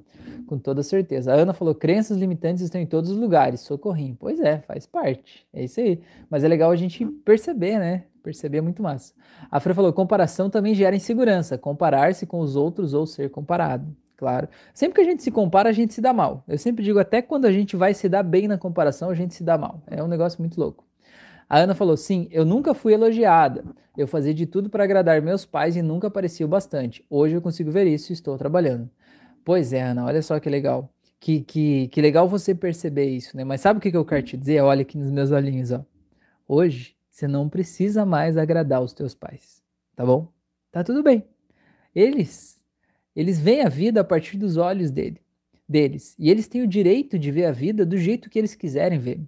Com 0.47 0.61
toda 0.61 0.81
certeza. 0.81 1.33
A 1.33 1.35
Ana 1.35 1.53
falou: 1.53 1.75
crenças 1.75 2.18
limitantes 2.18 2.62
estão 2.62 2.81
em 2.81 2.87
todos 2.87 3.11
os 3.11 3.16
lugares. 3.16 3.62
Socorrinho. 3.62 4.16
Pois 4.16 4.39
é, 4.39 4.61
faz 4.61 4.87
parte. 4.87 5.45
É 5.53 5.64
isso 5.64 5.81
aí. 5.81 5.99
Mas 6.31 6.45
é 6.45 6.47
legal 6.47 6.70
a 6.70 6.77
gente 6.77 7.05
perceber, 7.05 7.81
né? 7.81 8.05
Perceber 8.22 8.59
é 8.59 8.61
muito 8.61 8.81
massa. 8.81 9.12
A 9.51 9.59
Fran 9.59 9.75
falou: 9.75 9.93
comparação 9.93 10.49
também 10.49 10.72
gera 10.72 10.95
insegurança. 10.95 11.59
Comparar-se 11.59 12.27
com 12.27 12.39
os 12.39 12.55
outros 12.55 12.95
ou 12.95 13.09
ser 13.09 13.29
comparado. 13.29 14.03
Claro. 14.25 14.49
Sempre 14.72 14.95
que 14.95 15.01
a 15.03 15.05
gente 15.05 15.22
se 15.22 15.31
compara, 15.31 15.68
a 15.68 15.72
gente 15.72 15.93
se 15.93 16.01
dá 16.01 16.11
mal. 16.11 16.43
Eu 16.49 16.57
sempre 16.57 16.83
digo, 16.83 16.99
até 16.99 17.20
quando 17.20 17.45
a 17.45 17.53
gente 17.53 17.77
vai 17.77 17.93
se 17.93 18.09
dar 18.09 18.22
bem 18.22 18.49
na 18.49 18.57
comparação, 18.57 19.11
a 19.11 19.14
gente 19.14 19.35
se 19.35 19.45
dá 19.45 19.59
mal. 19.59 19.83
É 19.87 20.03
um 20.03 20.09
negócio 20.09 20.41
muito 20.41 20.59
louco. 20.59 20.83
A 21.47 21.59
Ana 21.59 21.75
falou: 21.75 21.95
sim, 21.95 22.27
eu 22.31 22.43
nunca 22.43 22.72
fui 22.72 22.95
elogiada. 22.95 23.62
Eu 23.95 24.09
fazia 24.09 24.33
de 24.33 24.47
tudo 24.47 24.70
para 24.70 24.83
agradar 24.83 25.20
meus 25.20 25.45
pais 25.45 25.77
e 25.77 25.83
nunca 25.83 26.07
aparecia 26.07 26.49
bastante. 26.49 27.05
Hoje 27.11 27.35
eu 27.35 27.43
consigo 27.43 27.70
ver 27.70 27.87
isso 27.87 28.12
e 28.12 28.14
estou 28.14 28.39
trabalhando. 28.39 28.89
Pois 29.45 29.75
é, 29.75 29.83
Ana, 29.83 30.07
olha 30.07 30.22
só 30.22 30.41
que 30.41 30.49
legal. 30.49 30.89
Que, 31.20 31.43
que, 31.43 31.89
que 31.89 32.01
legal 32.01 32.27
você 32.27 32.55
perceber 32.55 33.11
isso, 33.11 33.37
né? 33.37 33.45
Mas 33.45 33.61
sabe 33.61 33.77
o 33.77 33.83
que 33.83 33.95
eu 33.95 34.07
quero 34.07 34.22
te 34.22 34.39
dizer? 34.39 34.62
Olha 34.62 34.81
aqui 34.81 34.97
nos 34.97 35.11
meus 35.11 35.31
olhinhos, 35.33 35.70
ó. 35.70 35.85
Hoje 36.49 36.97
você 37.11 37.29
não 37.29 37.47
precisa 37.47 38.07
mais 38.07 38.39
agradar 38.39 38.81
os 38.81 38.95
teus 38.95 39.14
pais, 39.14 39.62
tá 39.95 40.03
bom? 40.03 40.33
Tá 40.72 40.83
tudo 40.83 41.03
bem. 41.03 41.29
Eles, 41.95 42.63
eles 43.14 43.40
veem 43.40 43.62
a 43.62 43.68
vida 43.68 44.00
a 44.00 44.04
partir 44.04 44.36
dos 44.36 44.56
olhos 44.56 44.90
dele, 44.90 45.20
deles. 45.68 46.14
E 46.18 46.30
eles 46.30 46.48
têm 46.48 46.62
o 46.62 46.66
direito 46.66 47.18
de 47.18 47.30
ver 47.30 47.46
a 47.46 47.52
vida 47.52 47.86
do 47.86 47.96
jeito 47.96 48.28
que 48.28 48.38
eles 48.38 48.54
quiserem 48.54 48.98
ver. 48.98 49.20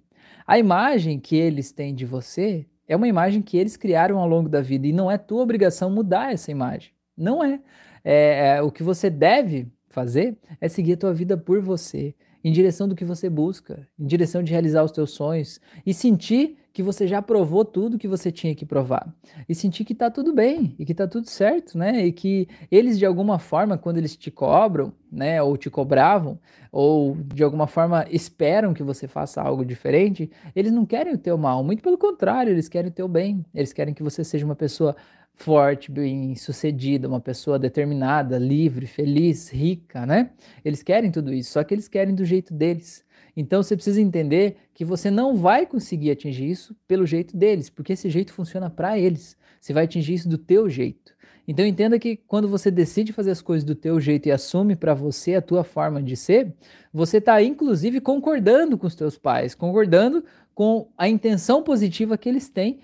A 0.45 0.57
imagem 0.57 1.19
que 1.19 1.35
eles 1.35 1.71
têm 1.71 1.93
de 1.93 2.05
você 2.05 2.65
é 2.87 2.95
uma 2.95 3.07
imagem 3.07 3.41
que 3.41 3.57
eles 3.57 3.75
criaram 3.75 4.19
ao 4.19 4.27
longo 4.27 4.47
da 4.47 4.61
vida 4.61 4.87
e 4.87 4.93
não 4.93 5.11
é 5.11 5.17
tua 5.17 5.41
obrigação 5.41 5.89
mudar 5.89 6.33
essa 6.33 6.51
imagem. 6.51 6.91
Não 7.15 7.43
é. 7.43 7.59
é, 8.03 8.55
é 8.57 8.61
o 8.61 8.71
que 8.71 8.83
você 8.83 9.09
deve 9.09 9.67
fazer 9.89 10.37
é 10.61 10.69
seguir 10.69 10.93
a 10.93 10.97
tua 10.97 11.13
vida 11.13 11.35
por 11.35 11.59
você, 11.59 12.13
em 12.43 12.51
direção 12.51 12.87
do 12.87 12.95
que 12.95 13.05
você 13.05 13.29
busca, 13.29 13.87
em 13.99 14.05
direção 14.05 14.43
de 14.43 14.51
realizar 14.51 14.83
os 14.83 14.91
teus 14.91 15.11
sonhos 15.11 15.59
e 15.85 15.93
sentir 15.93 16.57
que 16.77 16.83
você 16.83 17.07
já 17.07 17.23
provou 17.23 17.65
tudo 17.65 17.97
que 17.97 18.07
você 18.07 18.31
tinha 18.31 18.53
que 18.53 18.63
provar 18.63 19.11
e 19.49 19.55
sentir 19.55 19.83
que 19.83 19.95
tá 19.95 20.11
tudo 20.11 20.31
bem 20.31 20.75
e 20.77 20.85
que 20.85 20.93
tá 20.93 21.07
tudo 21.07 21.27
certo, 21.27 21.75
né? 21.75 22.05
E 22.05 22.11
que 22.11 22.47
eles 22.69 22.99
de 22.99 23.05
alguma 23.05 23.39
forma 23.39 23.79
quando 23.79 23.97
eles 23.97 24.15
te 24.15 24.29
cobram, 24.29 24.93
né, 25.11 25.41
ou 25.41 25.57
te 25.57 25.71
cobravam, 25.71 26.39
ou 26.71 27.17
de 27.33 27.43
alguma 27.43 27.65
forma 27.65 28.05
esperam 28.11 28.75
que 28.75 28.83
você 28.83 29.07
faça 29.07 29.41
algo 29.41 29.65
diferente, 29.65 30.29
eles 30.55 30.71
não 30.71 30.85
querem 30.85 31.13
o 31.13 31.17
teu 31.17 31.35
mal, 31.35 31.63
muito 31.63 31.81
pelo 31.81 31.97
contrário, 31.97 32.51
eles 32.51 32.69
querem 32.69 32.91
o 32.91 32.93
teu 32.93 33.07
bem. 33.07 33.43
Eles 33.55 33.73
querem 33.73 33.93
que 33.93 34.03
você 34.03 34.23
seja 34.23 34.45
uma 34.45 34.55
pessoa 34.55 34.95
forte, 35.37 35.91
bem-sucedida, 35.91 37.07
uma 37.07 37.21
pessoa 37.21 37.59
determinada, 37.59 38.37
livre, 38.39 38.87
feliz, 38.87 39.49
rica, 39.49 40.05
né? 40.05 40.31
Eles 40.65 40.81
querem 40.81 41.11
tudo 41.11 41.31
isso, 41.31 41.51
só 41.51 41.63
que 41.63 41.73
eles 41.73 41.87
querem 41.87 42.13
do 42.13 42.25
jeito 42.25 42.53
deles. 42.53 43.05
Então 43.35 43.61
você 43.61 43.75
precisa 43.75 44.01
entender 44.01 44.57
que 44.73 44.83
você 44.83 45.11
não 45.11 45.37
vai 45.37 45.67
conseguir 45.67 46.09
atingir 46.09 46.49
isso 46.49 46.75
pelo 46.87 47.05
jeito 47.05 47.37
deles, 47.37 47.69
porque 47.69 47.93
esse 47.93 48.09
jeito 48.09 48.33
funciona 48.33 48.67
para 48.67 48.97
eles. 48.97 49.37
Você 49.61 49.73
vai 49.73 49.83
atingir 49.83 50.15
isso 50.15 50.27
do 50.27 50.39
teu 50.39 50.67
jeito. 50.67 51.15
Então 51.47 51.63
entenda 51.63 51.99
que 51.99 52.17
quando 52.17 52.47
você 52.49 52.71
decide 52.71 53.13
fazer 53.13 53.31
as 53.31 53.41
coisas 53.41 53.63
do 53.63 53.75
teu 53.75 54.01
jeito 54.01 54.27
e 54.27 54.31
assume 54.31 54.75
para 54.75 54.95
você 54.95 55.35
a 55.35 55.41
tua 55.41 55.63
forma 55.63 56.01
de 56.01 56.17
ser, 56.17 56.51
você 56.91 57.17
está 57.17 57.41
inclusive 57.41 58.01
concordando 58.01 58.75
com 58.75 58.87
os 58.87 58.95
teus 58.95 59.19
pais, 59.19 59.53
concordando 59.53 60.25
com 60.53 60.89
a 60.97 61.07
intenção 61.07 61.61
positiva 61.61 62.17
que 62.17 62.27
eles 62.27 62.49
têm 62.49 62.79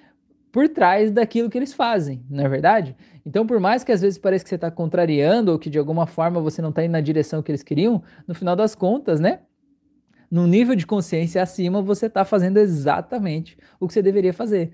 por 0.54 0.70
trás 0.70 1.12
daquilo 1.12 1.50
que 1.50 1.58
eles 1.58 1.74
fazem, 1.74 2.24
não 2.30 2.46
é 2.46 2.48
verdade? 2.48 2.96
Então, 3.26 3.46
por 3.46 3.60
mais 3.60 3.84
que 3.84 3.92
às 3.92 4.02
vezes 4.02 4.18
pareça 4.18 4.46
que 4.46 4.50
você 4.50 4.56
está 4.56 4.72
contrariando 4.72 5.52
ou 5.52 5.60
que 5.60 5.70
de 5.70 5.78
alguma 5.78 6.08
forma 6.08 6.40
você 6.40 6.62
não 6.62 6.70
está 6.70 6.86
indo 6.86 6.94
na 6.94 7.02
direção 7.02 7.44
que 7.44 7.52
eles 7.52 7.64
queriam, 7.64 8.02
no 8.26 8.34
final 8.34 8.56
das 8.56 8.74
contas, 8.74 9.20
né? 9.20 9.40
no 10.34 10.48
nível 10.48 10.76
de 10.76 10.88
consciência 10.88 11.44
acima, 11.44 11.80
você 11.80 12.08
está 12.08 12.26
fazendo 12.26 12.58
exatamente 12.58 13.56
o 13.80 13.88
que 13.88 13.94
você 13.94 14.02
deveria 14.02 14.34
fazer, 14.34 14.74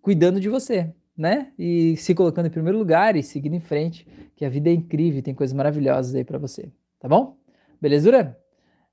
cuidando 0.00 0.38
de 0.38 0.48
você, 0.48 0.94
né? 1.18 1.52
E 1.58 1.96
se 1.96 2.14
colocando 2.14 2.46
em 2.46 2.50
primeiro 2.50 2.78
lugar 2.78 3.16
e 3.16 3.22
seguindo 3.22 3.56
em 3.56 3.60
frente, 3.60 4.06
que 4.36 4.44
a 4.44 4.48
vida 4.48 4.70
é 4.70 4.72
incrível, 4.72 5.20
tem 5.22 5.34
coisas 5.34 5.52
maravilhosas 5.52 6.14
aí 6.14 6.22
para 6.22 6.38
você, 6.38 6.70
tá 7.00 7.08
bom? 7.08 7.36
Belezura? 7.80 8.38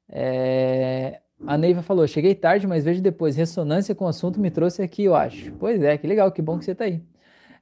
É... 0.10 1.22
A 1.46 1.58
Neiva 1.58 1.82
falou: 1.82 2.08
cheguei 2.08 2.34
tarde, 2.34 2.66
mas 2.66 2.86
vejo 2.86 3.02
depois. 3.02 3.36
Ressonância 3.36 3.94
com 3.94 4.06
o 4.06 4.08
assunto 4.08 4.40
me 4.40 4.50
trouxe 4.50 4.82
aqui, 4.82 5.04
eu 5.04 5.16
acho. 5.16 5.52
Pois 5.54 5.82
é, 5.82 5.98
que 5.98 6.08
legal, 6.08 6.32
que 6.32 6.42
bom 6.42 6.58
que 6.58 6.66
você 6.66 6.72
está 6.72 6.86
aí. 6.86 7.02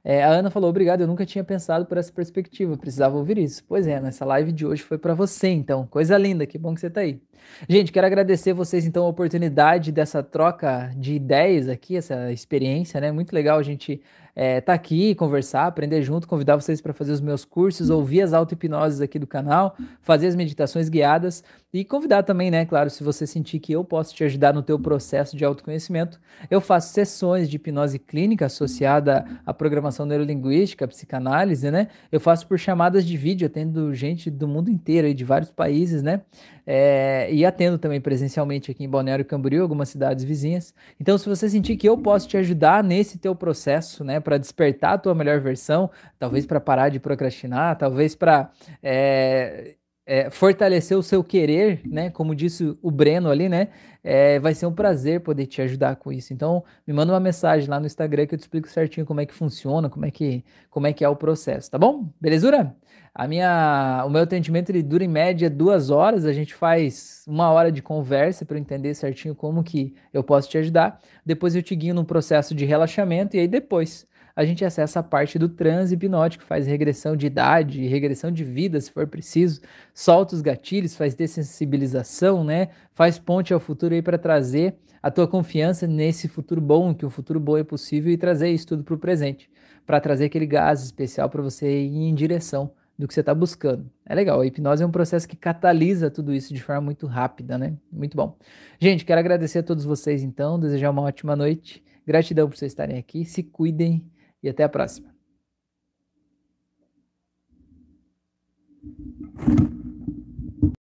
É, 0.04 0.22
a 0.22 0.28
Ana 0.30 0.50
falou: 0.50 0.70
obrigado, 0.70 1.00
eu 1.00 1.06
nunca 1.06 1.26
tinha 1.26 1.44
pensado 1.44 1.86
por 1.86 1.96
essa 1.96 2.12
perspectiva, 2.12 2.76
precisava 2.76 3.16
ouvir 3.16 3.38
isso. 3.38 3.64
Pois 3.68 3.86
é, 3.86 4.00
nessa 4.00 4.24
live 4.24 4.52
de 4.52 4.66
hoje 4.66 4.82
foi 4.82 4.98
para 4.98 5.14
você, 5.14 5.48
então. 5.48 5.86
Coisa 5.86 6.16
linda, 6.16 6.46
que 6.46 6.58
bom 6.58 6.74
que 6.74 6.80
você 6.80 6.88
está 6.88 7.00
aí. 7.00 7.20
Gente, 7.68 7.92
quero 7.92 8.06
agradecer 8.06 8.52
vocês, 8.52 8.86
então, 8.86 9.04
a 9.04 9.08
oportunidade 9.08 9.90
dessa 9.90 10.22
troca 10.22 10.92
de 10.96 11.14
ideias 11.14 11.68
aqui, 11.68 11.96
essa 11.96 12.32
experiência, 12.32 13.00
né? 13.00 13.10
Muito 13.12 13.32
legal 13.32 13.58
a 13.58 13.62
gente 13.62 14.00
é, 14.34 14.60
tá 14.60 14.72
aqui, 14.72 15.14
conversar, 15.14 15.66
aprender 15.66 16.02
junto, 16.02 16.26
convidar 16.26 16.56
vocês 16.56 16.80
para 16.80 16.92
fazer 16.92 17.12
os 17.12 17.20
meus 17.20 17.44
cursos, 17.44 17.90
ouvir 17.90 18.22
as 18.22 18.32
auto-hipnoses 18.32 19.00
aqui 19.00 19.18
do 19.18 19.26
canal, 19.26 19.76
fazer 20.00 20.26
as 20.26 20.34
meditações 20.34 20.88
guiadas 20.88 21.44
e 21.72 21.84
convidar 21.84 22.22
também, 22.22 22.50
né, 22.50 22.66
claro, 22.66 22.90
se 22.90 23.02
você 23.02 23.26
sentir 23.26 23.58
que 23.58 23.72
eu 23.72 23.82
posso 23.82 24.14
te 24.14 24.22
ajudar 24.24 24.52
no 24.52 24.62
teu 24.62 24.78
processo 24.78 25.36
de 25.36 25.44
autoconhecimento, 25.44 26.20
eu 26.50 26.60
faço 26.60 26.92
sessões 26.92 27.48
de 27.48 27.56
hipnose 27.56 27.98
clínica 27.98 28.46
associada 28.46 29.24
à 29.46 29.54
programação 29.54 30.04
neurolinguística, 30.04 30.86
psicanálise, 30.86 31.70
né? 31.70 31.88
Eu 32.10 32.20
faço 32.20 32.46
por 32.46 32.58
chamadas 32.58 33.06
de 33.06 33.16
vídeo, 33.16 33.46
atendo 33.46 33.94
gente 33.94 34.30
do 34.30 34.46
mundo 34.46 34.70
inteiro 34.70 35.08
e 35.08 35.14
de 35.14 35.24
vários 35.24 35.50
países, 35.50 36.02
né? 36.02 36.20
É, 36.66 37.28
e 37.32 37.44
atendo 37.44 37.76
também 37.76 38.00
presencialmente 38.00 38.70
aqui 38.70 38.84
em 38.84 38.88
Balneário 38.88 39.24
Camboriú, 39.24 39.62
algumas 39.62 39.88
cidades 39.88 40.22
vizinhas. 40.22 40.72
Então, 41.00 41.18
se 41.18 41.28
você 41.28 41.48
sentir 41.48 41.76
que 41.76 41.88
eu 41.88 41.98
posso 41.98 42.28
te 42.28 42.36
ajudar 42.36 42.84
nesse 42.84 43.18
teu 43.18 43.34
processo, 43.34 44.04
né, 44.04 44.20
para 44.22 44.38
despertar 44.38 44.94
a 44.94 44.98
tua 44.98 45.14
melhor 45.14 45.40
versão, 45.40 45.90
talvez 46.18 46.46
para 46.46 46.60
parar 46.60 46.88
de 46.88 46.98
procrastinar, 46.98 47.76
talvez 47.76 48.14
para 48.14 48.50
é, 48.82 49.74
é, 50.04 50.30
fortalecer 50.30 50.96
o 50.96 51.02
seu 51.02 51.22
querer, 51.22 51.80
né? 51.84 52.10
Como 52.10 52.34
disse 52.34 52.76
o 52.82 52.90
Breno 52.90 53.30
ali, 53.30 53.48
né? 53.48 53.68
É, 54.02 54.40
vai 54.40 54.52
ser 54.54 54.66
um 54.66 54.72
prazer 54.72 55.20
poder 55.20 55.46
te 55.46 55.62
ajudar 55.62 55.96
com 55.96 56.12
isso. 56.12 56.32
Então, 56.32 56.64
me 56.86 56.92
manda 56.92 57.12
uma 57.12 57.20
mensagem 57.20 57.68
lá 57.68 57.78
no 57.78 57.86
Instagram 57.86 58.26
que 58.26 58.34
eu 58.34 58.38
te 58.38 58.42
explico 58.42 58.68
certinho 58.68 59.06
como 59.06 59.20
é 59.20 59.26
que 59.26 59.34
funciona, 59.34 59.88
como 59.88 60.04
é 60.04 60.10
que, 60.10 60.44
como 60.68 60.86
é, 60.86 60.92
que 60.92 61.04
é 61.04 61.08
o 61.08 61.14
processo, 61.14 61.70
tá 61.70 61.78
bom? 61.78 62.08
Belezura? 62.20 62.74
A 63.14 63.28
minha, 63.28 64.02
o 64.06 64.10
meu 64.10 64.22
atendimento 64.22 64.70
ele 64.70 64.82
dura 64.82 65.04
em 65.04 65.08
média 65.08 65.50
duas 65.50 65.90
horas. 65.90 66.24
A 66.24 66.32
gente 66.32 66.54
faz 66.54 67.22
uma 67.28 67.50
hora 67.50 67.70
de 67.70 67.82
conversa 67.82 68.44
para 68.44 68.58
entender 68.58 68.94
certinho 68.94 69.34
como 69.34 69.62
que 69.62 69.94
eu 70.12 70.24
posso 70.24 70.48
te 70.48 70.56
ajudar. 70.58 70.98
Depois 71.24 71.54
eu 71.54 71.62
te 71.62 71.76
guio 71.76 71.94
num 71.94 72.04
processo 72.04 72.54
de 72.54 72.64
relaxamento 72.64 73.36
e 73.36 73.40
aí 73.40 73.46
depois 73.46 74.06
a 74.34 74.44
gente 74.44 74.64
acessa 74.64 75.00
a 75.00 75.02
parte 75.02 75.38
do 75.38 75.48
transe 75.48 75.94
hipnótico, 75.94 76.44
faz 76.44 76.66
regressão 76.66 77.16
de 77.16 77.26
idade, 77.26 77.86
regressão 77.86 78.30
de 78.30 78.44
vida, 78.44 78.80
se 78.80 78.90
for 78.90 79.06
preciso, 79.06 79.60
solta 79.92 80.34
os 80.34 80.40
gatilhos, 80.40 80.96
faz 80.96 81.14
dessensibilização, 81.14 82.42
né? 82.42 82.68
Faz 82.94 83.18
ponte 83.18 83.52
ao 83.52 83.60
futuro 83.60 83.94
aí 83.94 84.02
para 84.02 84.18
trazer 84.18 84.76
a 85.02 85.10
tua 85.10 85.26
confiança 85.26 85.86
nesse 85.86 86.28
futuro 86.28 86.60
bom, 86.60 86.94
que 86.94 87.04
o 87.04 87.10
futuro 87.10 87.40
bom 87.40 87.58
é 87.58 87.64
possível 87.64 88.12
e 88.12 88.16
trazer 88.16 88.50
isso 88.50 88.68
tudo 88.68 88.84
para 88.84 88.94
o 88.94 88.98
presente, 88.98 89.50
para 89.84 90.00
trazer 90.00 90.26
aquele 90.26 90.46
gás 90.46 90.82
especial 90.82 91.28
para 91.28 91.42
você 91.42 91.82
ir 91.82 92.08
em 92.08 92.14
direção 92.14 92.70
do 92.96 93.08
que 93.08 93.14
você 93.14 93.20
está 93.20 93.34
buscando. 93.34 93.90
É 94.06 94.14
legal, 94.14 94.40
a 94.40 94.46
hipnose 94.46 94.82
é 94.82 94.86
um 94.86 94.90
processo 94.90 95.28
que 95.28 95.36
catalisa 95.36 96.10
tudo 96.10 96.32
isso 96.32 96.54
de 96.54 96.62
forma 96.62 96.82
muito 96.82 97.06
rápida, 97.06 97.58
né? 97.58 97.74
Muito 97.90 98.16
bom. 98.16 98.36
Gente, 98.78 99.04
quero 99.04 99.18
agradecer 99.18 99.58
a 99.58 99.62
todos 99.62 99.84
vocês 99.84 100.22
então, 100.22 100.58
desejar 100.58 100.90
uma 100.90 101.02
ótima 101.02 101.34
noite. 101.34 101.82
Gratidão 102.06 102.48
por 102.48 102.56
vocês 102.56 102.72
estarem 102.72 102.98
aqui, 102.98 103.24
se 103.24 103.42
cuidem 103.42 104.04
e 104.42 104.48
até 104.48 104.64
a 104.64 104.68
próxima. 104.68 105.12